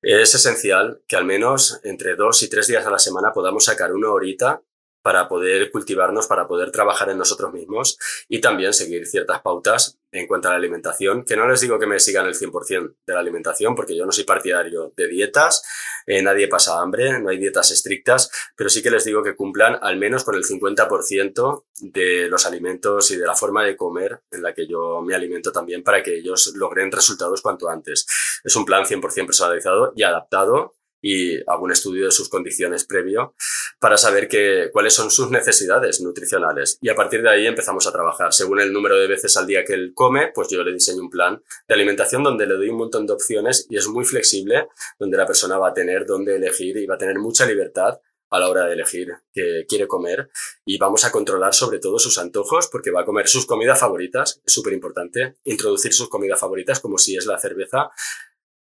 Es 0.00 0.34
esencial 0.34 1.02
que 1.06 1.16
al 1.16 1.26
menos 1.26 1.78
entre 1.84 2.16
dos 2.16 2.42
y 2.42 2.48
tres 2.48 2.68
días 2.68 2.86
a 2.86 2.90
la 2.90 2.98
semana 2.98 3.32
podamos 3.34 3.66
sacar 3.66 3.92
una 3.92 4.10
horita 4.10 4.62
para 5.02 5.28
poder 5.28 5.70
cultivarnos, 5.70 6.26
para 6.26 6.46
poder 6.46 6.70
trabajar 6.70 7.10
en 7.10 7.18
nosotros 7.18 7.52
mismos 7.52 7.98
y 8.28 8.40
también 8.40 8.72
seguir 8.72 9.06
ciertas 9.06 9.40
pautas 9.40 9.98
en 10.12 10.26
cuanto 10.26 10.48
a 10.48 10.52
la 10.52 10.56
alimentación, 10.56 11.24
que 11.24 11.36
no 11.36 11.48
les 11.48 11.60
digo 11.60 11.78
que 11.78 11.86
me 11.86 12.00
sigan 12.00 12.26
el 12.26 12.34
100% 12.34 12.94
de 13.06 13.14
la 13.14 13.20
alimentación, 13.20 13.74
porque 13.74 13.96
yo 13.96 14.04
no 14.04 14.12
soy 14.12 14.24
partidario 14.24 14.92
de 14.96 15.06
dietas, 15.06 15.62
eh, 16.06 16.20
nadie 16.20 16.48
pasa 16.48 16.80
hambre, 16.80 17.20
no 17.20 17.30
hay 17.30 17.38
dietas 17.38 17.70
estrictas, 17.70 18.30
pero 18.56 18.68
sí 18.68 18.82
que 18.82 18.90
les 18.90 19.04
digo 19.04 19.22
que 19.22 19.36
cumplan 19.36 19.78
al 19.80 19.96
menos 19.98 20.24
con 20.24 20.34
el 20.34 20.44
50% 20.44 21.64
de 21.80 22.28
los 22.28 22.44
alimentos 22.46 23.10
y 23.12 23.16
de 23.16 23.26
la 23.26 23.34
forma 23.34 23.64
de 23.64 23.76
comer 23.76 24.22
en 24.30 24.42
la 24.42 24.52
que 24.52 24.66
yo 24.66 25.00
me 25.02 25.14
alimento 25.14 25.52
también 25.52 25.82
para 25.84 26.02
que 26.02 26.16
ellos 26.16 26.52
logren 26.56 26.90
resultados 26.90 27.40
cuanto 27.40 27.68
antes. 27.68 28.06
Es 28.42 28.56
un 28.56 28.64
plan 28.64 28.84
100% 28.84 29.26
personalizado 29.26 29.92
y 29.94 30.02
adaptado 30.02 30.74
y 31.02 31.38
algún 31.50 31.72
estudio 31.72 32.06
de 32.06 32.10
sus 32.10 32.28
condiciones 32.28 32.84
previo 32.84 33.34
para 33.78 33.96
saber 33.96 34.28
que, 34.28 34.70
cuáles 34.72 34.94
son 34.94 35.10
sus 35.10 35.30
necesidades 35.30 36.00
nutricionales. 36.00 36.78
Y 36.80 36.88
a 36.88 36.94
partir 36.94 37.22
de 37.22 37.30
ahí 37.30 37.46
empezamos 37.46 37.86
a 37.86 37.92
trabajar. 37.92 38.32
Según 38.32 38.60
el 38.60 38.72
número 38.72 38.96
de 38.96 39.06
veces 39.06 39.36
al 39.36 39.46
día 39.46 39.64
que 39.64 39.74
él 39.74 39.92
come, 39.94 40.30
pues 40.34 40.48
yo 40.48 40.62
le 40.62 40.72
diseño 40.72 41.02
un 41.02 41.10
plan 41.10 41.42
de 41.66 41.74
alimentación 41.74 42.22
donde 42.22 42.46
le 42.46 42.54
doy 42.54 42.68
un 42.68 42.78
montón 42.78 43.06
de 43.06 43.12
opciones 43.12 43.66
y 43.70 43.76
es 43.76 43.88
muy 43.88 44.04
flexible, 44.04 44.68
donde 44.98 45.16
la 45.16 45.26
persona 45.26 45.58
va 45.58 45.68
a 45.68 45.74
tener 45.74 46.06
dónde 46.06 46.36
elegir 46.36 46.76
y 46.76 46.86
va 46.86 46.96
a 46.96 46.98
tener 46.98 47.18
mucha 47.18 47.46
libertad 47.46 48.00
a 48.30 48.38
la 48.38 48.48
hora 48.48 48.66
de 48.66 48.74
elegir 48.74 49.12
qué 49.32 49.66
quiere 49.68 49.88
comer 49.88 50.30
y 50.64 50.78
vamos 50.78 51.04
a 51.04 51.10
controlar 51.10 51.52
sobre 51.52 51.80
todo 51.80 51.98
sus 51.98 52.16
antojos 52.18 52.68
porque 52.68 52.90
va 52.90 53.00
a 53.00 53.04
comer 53.04 53.28
sus 53.28 53.44
comidas 53.44 53.80
favoritas, 53.80 54.40
es 54.46 54.52
súper 54.52 54.72
importante 54.72 55.36
introducir 55.44 55.92
sus 55.92 56.08
comidas 56.08 56.38
favoritas 56.38 56.78
como 56.80 56.96
si 56.96 57.16
es 57.16 57.26
la 57.26 57.38
cerveza 57.38 57.90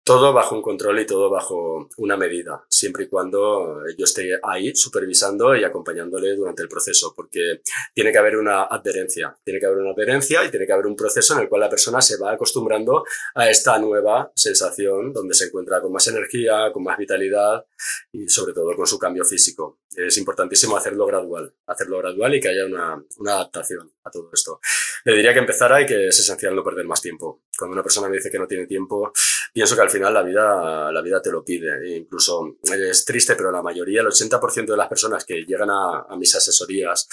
todo 0.04 0.32
bajo 0.32 0.56
un 0.56 0.62
control 0.62 1.00
y 1.00 1.06
todo 1.06 1.30
bajo 1.30 1.88
una 1.98 2.16
medida, 2.16 2.64
siempre 2.68 3.04
y 3.04 3.08
cuando 3.08 3.82
yo 3.96 4.04
esté 4.04 4.38
ahí 4.42 4.74
supervisando 4.74 5.54
y 5.54 5.62
acompañándole 5.62 6.34
durante 6.34 6.62
el 6.62 6.68
proceso, 6.68 7.12
porque 7.14 7.60
tiene 7.94 8.10
que 8.10 8.18
haber 8.18 8.36
una 8.36 8.64
adherencia, 8.64 9.36
tiene 9.44 9.60
que 9.60 9.66
haber 9.66 9.78
una 9.78 9.92
adherencia 9.92 10.44
y 10.44 10.50
tiene 10.50 10.66
que 10.66 10.72
haber 10.72 10.86
un 10.86 10.96
proceso 10.96 11.34
en 11.34 11.40
el 11.40 11.48
cual 11.48 11.60
la 11.60 11.70
persona 11.70 12.00
se 12.00 12.18
va 12.18 12.32
acostumbrando 12.32 13.04
a 13.34 13.48
esta 13.48 13.78
nueva 13.78 14.32
sensación 14.34 15.12
donde 15.12 15.34
se 15.34 15.46
encuentra 15.46 15.80
con 15.80 15.92
más 15.92 16.06
energía, 16.08 16.72
con 16.72 16.82
más 16.82 16.98
vitalidad 16.98 17.64
y 18.12 18.28
sobre 18.28 18.52
todo 18.52 18.74
con 18.74 18.86
su 18.86 18.98
cambio 18.98 19.24
físico. 19.24 19.78
Es 19.94 20.16
importantísimo 20.16 20.76
hacerlo 20.76 21.06
gradual, 21.06 21.54
hacerlo 21.66 21.98
gradual 21.98 22.34
y 22.34 22.40
que 22.40 22.48
haya 22.48 22.66
una, 22.66 23.04
adaptación 23.26 23.92
a 24.04 24.10
todo 24.10 24.30
esto. 24.32 24.60
Le 25.04 25.14
diría 25.14 25.32
que 25.32 25.40
empezara 25.40 25.80
y 25.82 25.86
que 25.86 26.08
es 26.08 26.18
esencial 26.18 26.56
no 26.56 26.64
perder 26.64 26.86
más 26.86 27.00
tiempo. 27.00 27.42
Cuando 27.58 27.74
una 27.74 27.82
persona 27.82 28.08
me 28.08 28.16
dice 28.16 28.30
que 28.30 28.38
no 28.38 28.46
tiene 28.46 28.66
tiempo, 28.66 29.12
pienso 29.52 29.76
que 29.76 29.82
al 29.82 29.90
final 29.90 30.14
la 30.14 30.22
vida, 30.22 30.90
la 30.90 31.02
vida 31.02 31.20
te 31.20 31.30
lo 31.30 31.44
pide. 31.44 31.76
E 31.84 31.96
incluso 31.98 32.56
es 32.62 33.04
triste, 33.04 33.36
pero 33.36 33.52
la 33.52 33.62
mayoría, 33.62 34.00
el 34.00 34.06
80% 34.06 34.66
de 34.66 34.76
las 34.76 34.88
personas 34.88 35.24
que 35.24 35.44
llegan 35.44 35.68
a, 35.70 36.06
mis 36.16 36.34
asesorías 36.34 37.08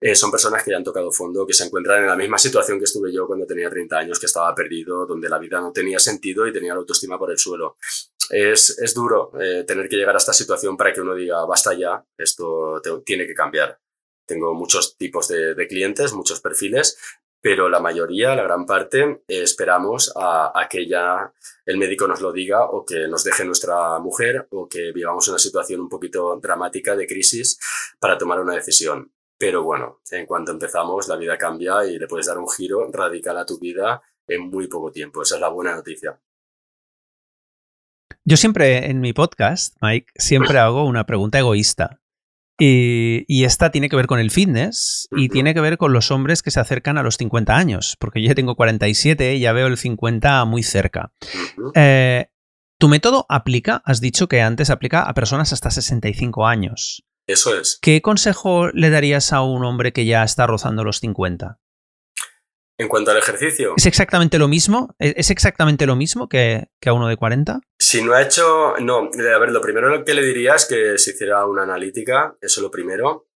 eh, 0.00 0.14
son 0.14 0.30
personas 0.30 0.62
que 0.62 0.70
ya 0.70 0.76
han 0.76 0.84
tocado 0.84 1.10
fondo, 1.10 1.46
que 1.46 1.52
se 1.52 1.64
encuentran 1.64 2.02
en 2.02 2.08
la 2.08 2.16
misma 2.16 2.38
situación 2.38 2.78
que 2.78 2.84
estuve 2.84 3.12
yo 3.12 3.26
cuando 3.26 3.46
tenía 3.46 3.68
30 3.68 3.98
años, 3.98 4.20
que 4.20 4.26
estaba 4.26 4.54
perdido, 4.54 5.06
donde 5.06 5.28
la 5.28 5.38
vida 5.38 5.60
no 5.60 5.72
tenía 5.72 5.98
sentido 5.98 6.46
y 6.46 6.52
tenía 6.52 6.72
la 6.72 6.80
autoestima 6.80 7.18
por 7.18 7.30
el 7.30 7.38
suelo. 7.38 7.76
Es, 8.30 8.78
es 8.78 8.94
duro 8.94 9.32
eh, 9.40 9.64
tener 9.66 9.88
que 9.88 9.96
llegar 9.96 10.14
a 10.14 10.18
esta 10.18 10.32
situación 10.32 10.76
para 10.76 10.92
que 10.92 11.00
uno 11.00 11.14
diga, 11.14 11.44
basta 11.44 11.74
ya, 11.74 12.04
esto 12.16 12.80
tiene 13.04 13.26
que 13.26 13.34
cambiar. 13.34 13.78
Tengo 14.24 14.54
muchos 14.54 14.96
tipos 14.96 15.26
de, 15.26 15.54
de, 15.56 15.66
clientes, 15.66 16.12
muchos 16.12 16.40
perfiles, 16.40 16.96
pero 17.40 17.68
la 17.68 17.80
mayoría, 17.80 18.34
la 18.34 18.42
gran 18.42 18.66
parte, 18.66 19.22
eh, 19.26 19.42
esperamos 19.42 20.12
a, 20.14 20.52
que 20.68 20.86
ya 20.86 21.32
el 21.64 21.78
médico 21.78 22.06
nos 22.06 22.20
lo 22.20 22.32
diga 22.32 22.64
o 22.64 22.84
que 22.84 23.08
nos 23.08 23.24
deje 23.24 23.44
nuestra 23.44 23.98
mujer 23.98 24.46
o 24.50 24.68
que 24.68 24.92
vivamos 24.92 25.26
una 25.28 25.38
situación 25.38 25.80
un 25.80 25.88
poquito 25.88 26.38
dramática 26.40 26.94
de 26.94 27.06
crisis 27.06 27.58
para 27.98 28.18
tomar 28.18 28.40
una 28.40 28.54
decisión. 28.54 29.12
Pero 29.38 29.62
bueno, 29.62 30.00
en 30.10 30.26
cuanto 30.26 30.52
empezamos, 30.52 31.08
la 31.08 31.16
vida 31.16 31.38
cambia 31.38 31.84
y 31.86 31.98
le 31.98 32.06
puedes 32.06 32.26
dar 32.26 32.38
un 32.38 32.48
giro 32.48 32.90
radical 32.92 33.38
a 33.38 33.46
tu 33.46 33.58
vida 33.58 34.02
en 34.26 34.42
muy 34.42 34.66
poco 34.68 34.92
tiempo. 34.92 35.22
Esa 35.22 35.36
es 35.36 35.40
la 35.40 35.48
buena 35.48 35.74
noticia. 35.74 36.20
Yo 38.22 38.36
siempre 38.36 38.90
en 38.90 39.00
mi 39.00 39.14
podcast, 39.14 39.76
Mike, 39.80 40.12
siempre 40.14 40.58
hago 40.58 40.84
una 40.84 41.06
pregunta 41.06 41.38
egoísta. 41.38 42.00
Y, 42.60 43.44
esta 43.44 43.70
tiene 43.70 43.88
que 43.88 43.96
ver 43.96 44.06
con 44.06 44.20
el 44.20 44.30
fitness 44.30 45.08
y 45.16 45.28
tiene 45.28 45.54
que 45.54 45.60
ver 45.60 45.78
con 45.78 45.92
los 45.92 46.10
hombres 46.10 46.42
que 46.42 46.50
se 46.50 46.60
acercan 46.60 46.98
a 46.98 47.02
los 47.02 47.16
50 47.16 47.56
años, 47.56 47.96
porque 47.98 48.22
yo 48.22 48.34
tengo 48.34 48.54
47 48.54 49.34
y 49.34 49.40
ya 49.40 49.52
veo 49.52 49.66
el 49.66 49.78
50 49.78 50.44
muy 50.44 50.62
cerca. 50.62 51.12
Eh, 51.74 52.26
tu 52.78 52.88
método 52.88 53.26
aplica, 53.28 53.82
has 53.84 54.00
dicho 54.00 54.28
que 54.28 54.42
antes 54.42 54.70
aplica 54.70 55.02
a 55.02 55.14
personas 55.14 55.52
hasta 55.52 55.70
65 55.70 56.46
años. 56.46 57.04
Eso 57.26 57.58
es. 57.58 57.78
¿Qué 57.80 58.02
consejo 58.02 58.68
le 58.68 58.90
darías 58.90 59.32
a 59.32 59.42
un 59.42 59.64
hombre 59.64 59.92
que 59.92 60.04
ya 60.04 60.22
está 60.22 60.46
rozando 60.46 60.84
los 60.84 61.00
50? 61.00 61.58
En 62.80 62.88
cuanto 62.88 63.10
al 63.10 63.18
ejercicio. 63.18 63.74
¿Es 63.76 63.84
exactamente 63.84 64.38
lo 64.38 64.48
mismo? 64.48 64.94
¿Es 64.98 65.30
exactamente 65.30 65.84
lo 65.86 65.96
mismo 65.96 66.28
que, 66.28 66.68
que, 66.80 66.88
a 66.88 66.94
uno 66.94 67.08
de 67.08 67.16
40? 67.18 67.60
Si 67.78 68.02
no 68.02 68.14
ha 68.14 68.22
hecho. 68.22 68.74
No, 68.80 69.10
a 69.12 69.38
ver, 69.38 69.50
lo 69.50 69.60
primero 69.60 70.02
que 70.02 70.14
le 70.14 70.22
diría 70.22 70.54
es 70.54 70.64
que 70.64 70.96
se 70.96 71.10
hiciera 71.10 71.44
una 71.46 71.64
analítica, 71.64 72.36
eso 72.40 72.60
es 72.60 72.62
lo 72.62 72.70
primero 72.70 73.29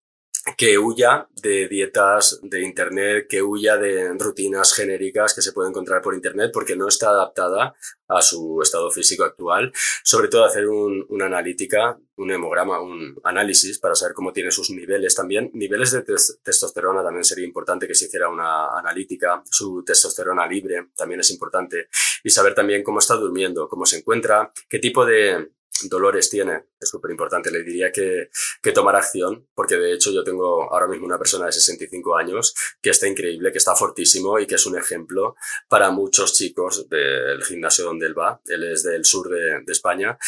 que 0.57 0.77
huya 0.77 1.29
de 1.41 1.69
dietas 1.69 2.41
de 2.43 2.63
Internet, 2.63 3.27
que 3.29 3.43
huya 3.43 3.77
de 3.77 4.13
rutinas 4.15 4.75
genéricas 4.75 5.35
que 5.35 5.43
se 5.43 5.53
puede 5.53 5.69
encontrar 5.69 6.03
por 6.03 6.15
Internet 6.15 6.51
porque 6.53 6.75
no 6.75 6.89
está 6.89 7.11
adaptada 7.11 7.75
a 8.09 8.23
su 8.23 8.61
estado 8.61 8.91
físico 8.91 9.25
actual. 9.25 9.73
Sobre 10.03 10.29
todo 10.29 10.45
hacer 10.45 10.67
una 10.67 11.27
analítica, 11.27 11.97
un 12.17 12.31
hemograma, 12.31 12.81
un 12.81 13.21
análisis 13.23 13.79
para 13.79 13.95
saber 13.95 14.15
cómo 14.15 14.33
tiene 14.33 14.51
sus 14.51 14.71
niveles 14.71 15.15
también. 15.15 15.51
Niveles 15.55 15.93
de 15.93 16.03
testosterona 16.43 17.05
también 17.05 17.25
sería 17.25 17.47
importante 17.47 17.87
que 17.87 17.95
se 17.95 18.07
hiciera 18.07 18.29
una 18.29 18.77
analítica. 18.77 19.43
Su 19.49 19.85
testosterona 19.85 20.47
libre 20.47 20.89
también 20.97 21.21
es 21.21 21.31
importante. 21.31 21.89
Y 22.25 22.31
saber 22.31 22.55
también 22.55 22.83
cómo 22.83 22.99
está 22.99 23.15
durmiendo, 23.15 23.69
cómo 23.69 23.87
se 23.87 23.99
encuentra, 23.99 24.53
qué 24.69 24.81
tipo 24.81 25.07
de 25.07 25.53
dolores 25.89 26.31
tiene, 26.31 26.65
es 26.79 26.89
súper 26.89 27.11
importante. 27.11 27.51
Le 27.51 27.63
diría 27.63 27.91
que, 27.93 28.31
que 28.63 28.73
tomar 28.73 28.97
acción, 28.97 29.49
porque 29.55 29.77
de 29.77 29.93
hecho 29.93 30.13
yo 30.13 30.25
tengo 30.25 30.73
ahora 30.73 30.89
mismo 30.89 31.07
una 31.07 31.19
persona 31.19 31.47
de 31.47 31.53
65 31.53 32.17
años 32.17 32.55
que 32.81 32.91
está 32.91 33.07
increíble, 33.07 33.53
que 33.53 33.59
está 33.59 33.75
fortísimo 33.75 34.39
y 34.39 34.47
que 34.47 34.57
es 34.57 34.67
un 34.67 34.77
ejemplo 34.77 35.37
para 35.69 35.91
muchos 35.91 36.35
chicos 36.35 36.89
del 36.89 37.43
gimnasio 37.45 37.85
donde 37.85 38.07
él 38.07 38.19
va. 38.19 38.41
Él 38.47 38.65
es 38.65 38.83
del 38.83 39.05
sur 39.05 39.29
de, 39.29 39.61
de 39.65 39.73
España 39.73 40.19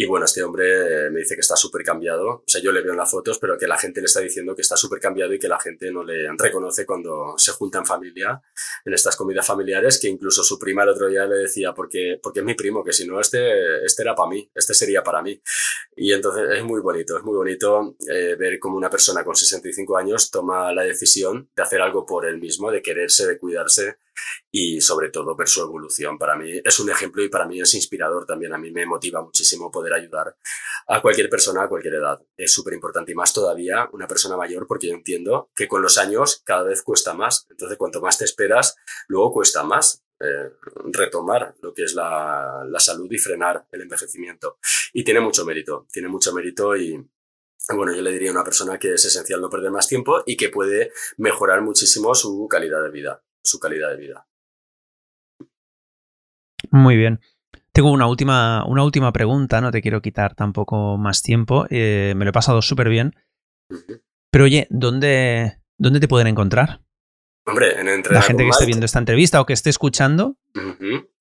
y 0.00 0.06
bueno, 0.06 0.24
este 0.24 0.42
hombre 0.42 1.10
me 1.10 1.20
dice 1.20 1.34
que 1.34 1.42
está 1.42 1.56
súper 1.56 1.82
cambiado. 1.82 2.26
O 2.26 2.44
sea, 2.46 2.62
yo 2.62 2.72
le 2.72 2.80
veo 2.80 2.92
en 2.92 2.96
las 2.96 3.10
fotos, 3.10 3.38
pero 3.38 3.58
que 3.58 3.66
la 3.66 3.76
gente 3.76 4.00
le 4.00 4.06
está 4.06 4.20
diciendo 4.20 4.56
que 4.56 4.62
está 4.62 4.74
súper 4.74 4.98
cambiado 4.98 5.34
y 5.34 5.38
que 5.38 5.46
la 5.46 5.60
gente 5.60 5.90
no 5.90 6.02
le 6.02 6.26
reconoce 6.38 6.86
cuando 6.86 7.34
se 7.36 7.52
junta 7.52 7.80
en 7.80 7.84
familia, 7.84 8.40
en 8.86 8.94
estas 8.94 9.14
comidas 9.14 9.46
familiares, 9.46 10.00
que 10.00 10.08
incluso 10.08 10.42
su 10.42 10.58
prima 10.58 10.84
el 10.84 10.88
otro 10.88 11.06
día 11.06 11.26
le 11.26 11.36
decía, 11.36 11.74
porque, 11.74 12.18
porque 12.22 12.40
es 12.40 12.46
mi 12.46 12.54
primo, 12.54 12.82
que 12.82 12.94
si 12.94 13.06
no, 13.06 13.20
este, 13.20 13.84
este 13.84 14.00
era 14.00 14.14
para 14.14 14.30
mí, 14.30 14.50
este 14.54 14.72
sería 14.72 15.02
para 15.02 15.20
mí. 15.20 15.38
Y 15.96 16.14
entonces 16.14 16.48
es 16.50 16.64
muy 16.64 16.80
bonito, 16.80 17.18
es 17.18 17.22
muy 17.22 17.36
bonito 17.36 17.94
eh, 18.08 18.36
ver 18.38 18.58
cómo 18.58 18.78
una 18.78 18.88
persona 18.88 19.22
con 19.22 19.36
65 19.36 19.98
años 19.98 20.30
toma 20.30 20.72
la 20.72 20.82
decisión 20.82 21.50
de 21.54 21.62
hacer 21.62 21.82
algo 21.82 22.06
por 22.06 22.24
él 22.24 22.38
mismo, 22.38 22.70
de 22.70 22.80
quererse, 22.80 23.26
de 23.26 23.38
cuidarse 23.38 23.98
y 24.50 24.80
sobre 24.80 25.10
todo 25.10 25.36
ver 25.36 25.48
su 25.48 25.62
evolución. 25.62 26.18
Para 26.18 26.36
mí 26.36 26.60
es 26.64 26.80
un 26.80 26.90
ejemplo 26.90 27.22
y 27.22 27.28
para 27.28 27.46
mí 27.46 27.60
es 27.60 27.74
inspirador 27.74 28.26
también. 28.26 28.52
A 28.52 28.58
mí 28.58 28.70
me 28.70 28.86
motiva 28.86 29.22
muchísimo 29.22 29.70
poder 29.70 29.94
ayudar 29.94 30.36
a 30.88 31.00
cualquier 31.00 31.28
persona 31.28 31.64
a 31.64 31.68
cualquier 31.68 31.94
edad. 31.94 32.20
Es 32.36 32.52
súper 32.52 32.74
importante 32.74 33.12
y 33.12 33.14
más 33.14 33.32
todavía 33.32 33.88
una 33.92 34.06
persona 34.06 34.36
mayor 34.36 34.66
porque 34.66 34.88
yo 34.88 34.94
entiendo 34.94 35.50
que 35.54 35.68
con 35.68 35.82
los 35.82 35.98
años 35.98 36.42
cada 36.44 36.64
vez 36.64 36.82
cuesta 36.82 37.14
más. 37.14 37.46
Entonces 37.50 37.78
cuanto 37.78 38.00
más 38.00 38.18
te 38.18 38.24
esperas, 38.24 38.76
luego 39.08 39.32
cuesta 39.32 39.62
más. 39.62 40.04
Eh, 40.22 40.50
retomar 40.92 41.54
lo 41.62 41.72
que 41.72 41.84
es 41.84 41.94
la, 41.94 42.62
la, 42.68 42.78
salud 42.78 43.10
y 43.10 43.16
frenar 43.16 43.66
el 43.72 43.80
envejecimiento. 43.80 44.58
Y 44.92 45.02
tiene 45.02 45.18
mucho 45.20 45.46
mérito, 45.46 45.86
tiene 45.90 46.08
mucho 46.08 46.34
mérito 46.34 46.76
y, 46.76 46.94
bueno, 47.74 47.94
yo 47.94 48.02
le 48.02 48.12
diría 48.12 48.28
a 48.28 48.34
una 48.34 48.44
persona 48.44 48.78
que 48.78 48.92
es 48.92 49.04
esencial 49.04 49.40
no 49.40 49.48
perder 49.48 49.70
más 49.70 49.88
tiempo 49.88 50.22
y 50.26 50.36
que 50.36 50.50
puede 50.50 50.92
mejorar 51.16 51.62
muchísimo 51.62 52.14
su 52.14 52.46
calidad 52.48 52.82
de 52.82 52.90
vida, 52.90 53.22
su 53.42 53.58
calidad 53.58 53.90
de 53.90 53.96
vida. 53.96 54.26
Muy 56.70 56.96
bien. 56.96 57.20
Tengo 57.72 57.92
una 57.92 58.06
última, 58.06 58.64
una 58.66 58.84
última 58.84 59.12
pregunta, 59.12 59.60
no 59.60 59.70
te 59.70 59.80
quiero 59.80 60.02
quitar 60.02 60.34
tampoco 60.34 60.96
más 60.96 61.22
tiempo. 61.22 61.66
Eh, 61.70 62.14
me 62.16 62.24
lo 62.24 62.30
he 62.30 62.34
pasado 62.34 62.62
súper 62.62 62.88
bien. 62.88 63.14
Pero 64.30 64.44
oye, 64.44 64.66
¿dónde, 64.70 65.60
¿dónde 65.78 66.00
te 66.00 66.08
pueden 66.08 66.26
encontrar? 66.26 66.80
Hombre, 67.46 67.80
en 67.80 68.02
La 68.10 68.22
gente 68.22 68.44
que 68.44 68.50
esté 68.50 68.66
viendo 68.66 68.86
esta 68.86 68.98
entrevista 68.98 69.40
o 69.40 69.46
que 69.46 69.52
esté 69.52 69.70
escuchando. 69.70 70.36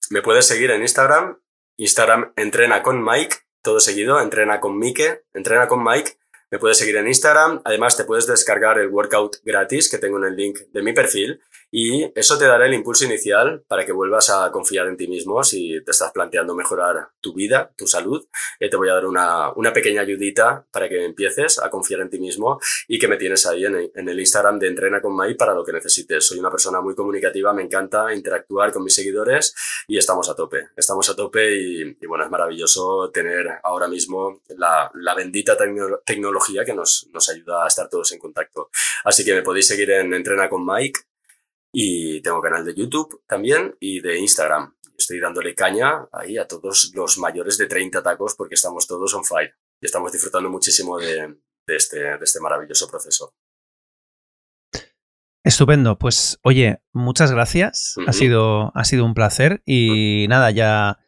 Me 0.10 0.22
puedes 0.22 0.46
seguir 0.46 0.72
en 0.72 0.82
Instagram. 0.82 1.38
Instagram 1.78 2.34
entrena 2.36 2.84
con 2.84 3.04
Mike, 3.04 3.38
todo 3.62 3.80
seguido, 3.80 4.20
entrena 4.20 4.60
con 4.60 4.78
Mike, 4.78 5.24
entrena 5.34 5.68
con 5.68 5.84
Mike. 5.84 6.18
Me 6.52 6.58
puedes 6.58 6.80
seguir 6.80 6.96
en 6.98 7.08
Instagram. 7.08 7.62
Además, 7.64 7.96
te 7.96 8.06
puedes 8.06 8.26
descargar 8.26 8.80
el 8.80 8.88
workout 8.88 9.38
gratis 9.44 9.88
que 9.88 10.00
tengo 10.00 10.18
en 10.18 10.24
el 10.24 10.36
link 10.36 10.58
de 10.72 10.82
mi 10.82 10.94
perfil 10.94 11.40
y 11.72 12.12
eso 12.20 12.40
te 12.40 12.46
dará 12.46 12.66
el 12.66 12.74
impulso 12.74 13.06
inicial 13.06 13.64
para 13.68 13.86
que 13.86 13.92
vuelvas 13.92 14.32
a 14.32 14.52
confiar 14.52 14.88
en 14.88 14.98
ti 14.98 15.08
mismo 15.08 15.44
si 15.44 15.80
te 15.84 15.92
estás 15.92 16.12
planteando 16.12 16.56
mejorar 16.56 17.10
tu 17.22 17.36
vida, 17.36 17.72
tu 17.78 17.86
salud. 17.86 18.26
Eh, 18.60 18.68
te 18.68 18.78
voy 18.78 18.90
a 18.90 18.94
dar 18.94 19.06
una, 19.06 19.52
una, 19.54 19.72
pequeña 19.72 20.02
ayudita 20.02 20.66
para 20.72 20.90
que 20.90 21.06
empieces 21.06 21.60
a 21.60 21.70
confiar 21.70 22.02
en 22.02 22.10
ti 22.10 22.18
mismo 22.18 22.60
y 22.88 22.98
que 22.98 23.08
me 23.08 23.18
tienes 23.18 23.46
ahí 23.46 23.66
en, 23.66 23.92
en, 23.94 24.10
el 24.10 24.20
Instagram 24.20 24.58
de 24.58 24.70
Entrena 24.70 25.00
con 25.00 25.16
Mai 25.16 25.36
para 25.36 25.54
lo 25.54 25.64
que 25.64 25.72
necesites. 25.72 26.26
Soy 26.26 26.40
una 26.40 26.50
persona 26.50 26.82
muy 26.82 26.96
comunicativa, 26.96 27.54
me 27.54 27.62
encanta 27.62 28.12
interactuar 28.12 28.74
con 28.74 28.84
mis 28.84 28.96
seguidores 28.96 29.54
y 29.88 30.00
estamos 30.00 30.28
a 30.30 30.36
tope. 30.36 30.70
Estamos 30.76 31.08
a 31.12 31.16
tope 31.16 31.56
y, 31.56 31.98
y 32.02 32.08
bueno, 32.08 32.24
es 32.24 32.32
maravilloso 32.32 33.12
tener 33.12 33.60
ahora 33.62 33.88
mismo 33.88 34.42
la, 34.58 34.90
la 34.96 35.14
bendita 35.14 35.56
tecnología 35.56 36.39
que 36.66 36.74
nos, 36.74 37.08
nos 37.14 37.30
ayuda 37.30 37.64
a 37.64 37.68
estar 37.68 37.90
todos 37.90 38.12
en 38.12 38.20
contacto. 38.20 38.70
Así 39.04 39.24
que 39.24 39.34
me 39.34 39.42
podéis 39.42 39.68
seguir 39.68 39.92
en 39.92 40.14
Entrena 40.14 40.50
con 40.50 40.66
Mike 40.66 41.02
y 41.72 42.22
tengo 42.22 42.42
canal 42.42 42.66
de 42.66 42.74
YouTube 42.74 43.24
también 43.28 43.76
y 43.80 44.02
de 44.02 44.20
Instagram. 44.20 44.76
Estoy 44.98 45.20
dándole 45.20 45.56
caña 45.56 46.08
ahí 46.12 46.38
a 46.38 46.48
todos 46.48 46.92
los 46.94 47.18
mayores 47.18 47.58
de 47.58 47.68
30 47.68 48.04
tacos 48.04 48.36
porque 48.36 48.56
estamos 48.56 48.88
todos 48.88 49.14
on 49.14 49.24
fire 49.24 49.54
y 49.82 49.86
estamos 49.86 50.12
disfrutando 50.12 50.50
muchísimo 50.50 50.98
de, 50.98 51.38
este, 51.68 52.00
de 52.00 52.20
este 52.22 52.40
maravilloso 52.40 52.90
proceso. 52.90 53.34
Estupendo, 55.44 55.98
pues 55.98 56.38
oye, 56.44 56.82
muchas 56.92 57.32
gracias. 57.32 57.96
ha, 58.06 58.12
sido, 58.12 58.72
ha 58.76 58.84
sido 58.84 59.06
un 59.06 59.14
placer 59.14 59.62
y 59.66 60.26
nada, 60.28 60.52
ya 60.52 61.00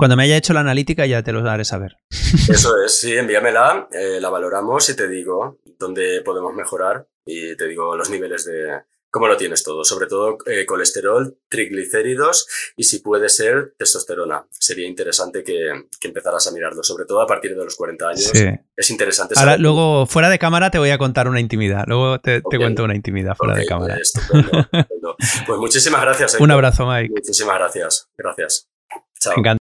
cuando 0.00 0.16
me 0.16 0.22
haya 0.22 0.38
hecho 0.38 0.54
la 0.54 0.60
analítica 0.60 1.04
ya 1.04 1.22
te 1.22 1.30
lo 1.30 1.48
haré 1.48 1.64
saber. 1.64 1.98
Eso 2.48 2.72
es, 2.82 2.98
sí, 2.98 3.12
envíamela, 3.12 3.86
eh, 3.92 4.18
la 4.18 4.30
valoramos 4.30 4.88
y 4.88 4.96
te 4.96 5.06
digo 5.06 5.60
dónde 5.78 6.22
podemos 6.22 6.54
mejorar 6.54 7.06
y 7.26 7.54
te 7.54 7.66
digo 7.66 7.94
los 7.96 8.08
niveles 8.08 8.46
de, 8.46 8.80
cómo 9.10 9.26
lo 9.26 9.36
tienes 9.36 9.62
todo, 9.62 9.84
sobre 9.84 10.06
todo 10.06 10.38
eh, 10.46 10.64
colesterol, 10.64 11.36
triglicéridos 11.50 12.48
y 12.76 12.84
si 12.84 13.00
puede 13.00 13.28
ser 13.28 13.74
testosterona. 13.76 14.46
Sería 14.50 14.88
interesante 14.88 15.42
que, 15.42 15.70
empezaras 16.02 16.46
a 16.46 16.52
mirarlo, 16.52 16.82
sobre 16.82 17.04
todo 17.04 17.20
a 17.20 17.26
partir 17.26 17.54
de 17.54 17.62
los 17.62 17.76
40 17.76 18.08
años. 18.08 18.32
Es 18.74 18.90
interesante. 18.90 19.34
Ahora, 19.36 19.58
luego, 19.58 20.06
fuera 20.06 20.30
de 20.30 20.38
cámara, 20.38 20.70
te 20.70 20.78
voy 20.78 20.90
a 20.90 20.98
contar 20.98 21.28
una 21.28 21.40
intimidad. 21.40 21.84
Luego 21.86 22.18
te, 22.20 22.40
cuento 22.40 22.84
una 22.84 22.94
intimidad 22.94 23.36
fuera 23.36 23.54
de 23.54 23.66
cámara. 23.66 23.98
Pues 25.46 25.58
muchísimas 25.58 26.00
gracias. 26.00 26.34
Un 26.40 26.50
abrazo, 26.50 26.86
Mike. 26.86 27.10
Muchísimas 27.14 27.58
gracias. 27.58 28.08
Gracias. 28.16 28.68
Chao. 29.20 29.59